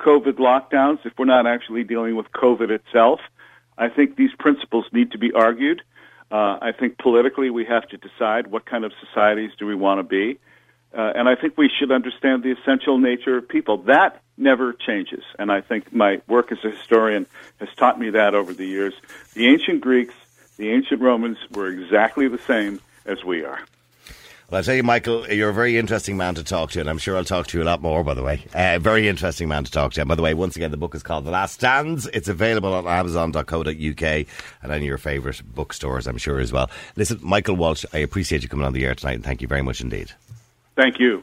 COVID 0.00 0.38
lockdowns 0.38 1.04
if 1.04 1.12
we're 1.18 1.26
not 1.26 1.46
actually 1.46 1.84
dealing 1.84 2.16
with 2.16 2.26
COVID 2.32 2.70
itself. 2.70 3.20
I 3.76 3.90
think 3.90 4.16
these 4.16 4.30
principles 4.38 4.86
need 4.92 5.12
to 5.12 5.18
be 5.18 5.32
argued. 5.32 5.82
Uh, 6.30 6.58
I 6.62 6.72
think 6.72 6.96
politically 6.96 7.50
we 7.50 7.66
have 7.66 7.86
to 7.88 7.98
decide 7.98 8.46
what 8.46 8.64
kind 8.64 8.84
of 8.84 8.92
societies 9.06 9.50
do 9.58 9.66
we 9.66 9.74
want 9.74 9.98
to 9.98 10.02
be. 10.02 10.38
Uh, 10.96 11.12
and 11.14 11.28
I 11.28 11.34
think 11.34 11.58
we 11.58 11.70
should 11.78 11.90
understand 11.90 12.42
the 12.42 12.52
essential 12.52 12.98
nature 12.98 13.36
of 13.36 13.48
people. 13.48 13.82
That 13.82 14.22
never 14.36 14.72
changes. 14.72 15.24
And 15.38 15.50
I 15.52 15.60
think 15.60 15.92
my 15.92 16.20
work 16.28 16.52
as 16.52 16.58
a 16.64 16.70
historian 16.70 17.26
has 17.58 17.68
taught 17.76 17.98
me 17.98 18.10
that 18.10 18.34
over 18.34 18.52
the 18.52 18.66
years. 18.66 18.94
The 19.34 19.46
ancient 19.46 19.80
Greeks, 19.80 20.14
the 20.56 20.70
ancient 20.70 21.00
Romans 21.00 21.38
were 21.52 21.68
exactly 21.68 22.28
the 22.28 22.38
same 22.38 22.80
as 23.06 23.24
we 23.24 23.44
are. 23.44 23.60
Well, 24.50 24.58
I'll 24.58 24.64
tell 24.64 24.74
you, 24.74 24.82
Michael, 24.82 25.26
you're 25.32 25.48
a 25.48 25.54
very 25.54 25.78
interesting 25.78 26.18
man 26.18 26.34
to 26.34 26.44
talk 26.44 26.70
to, 26.72 26.80
and 26.80 26.90
I'm 26.90 26.98
sure 26.98 27.16
I'll 27.16 27.24
talk 27.24 27.46
to 27.48 27.58
you 27.58 27.64
a 27.64 27.66
lot 27.66 27.80
more, 27.80 28.04
by 28.04 28.12
the 28.12 28.22
way. 28.22 28.44
Uh, 28.54 28.78
very 28.78 29.08
interesting 29.08 29.48
man 29.48 29.64
to 29.64 29.70
talk 29.70 29.94
to. 29.94 30.02
And 30.02 30.08
by 30.08 30.16
the 30.16 30.22
way, 30.22 30.34
once 30.34 30.54
again, 30.54 30.70
the 30.70 30.76
book 30.76 30.94
is 30.94 31.02
called 31.02 31.24
The 31.24 31.30
Last 31.30 31.54
Stands. 31.54 32.06
It's 32.08 32.28
available 32.28 32.74
on 32.74 32.86
Amazon.co.uk 32.86 33.66
and 33.66 34.26
any 34.62 34.76
of 34.76 34.82
your 34.82 34.98
favourite 34.98 35.40
bookstores, 35.54 36.06
I'm 36.06 36.18
sure, 36.18 36.40
as 36.40 36.52
well. 36.52 36.70
Listen, 36.94 37.20
Michael 37.22 37.56
Walsh, 37.56 37.86
I 37.94 37.98
appreciate 37.98 38.42
you 38.42 38.48
coming 38.50 38.66
on 38.66 38.74
the 38.74 38.84
air 38.84 38.94
tonight, 38.94 39.14
and 39.14 39.24
thank 39.24 39.40
you 39.40 39.48
very 39.48 39.62
much 39.62 39.80
indeed. 39.80 40.12
Thank 40.76 41.00
you. 41.00 41.22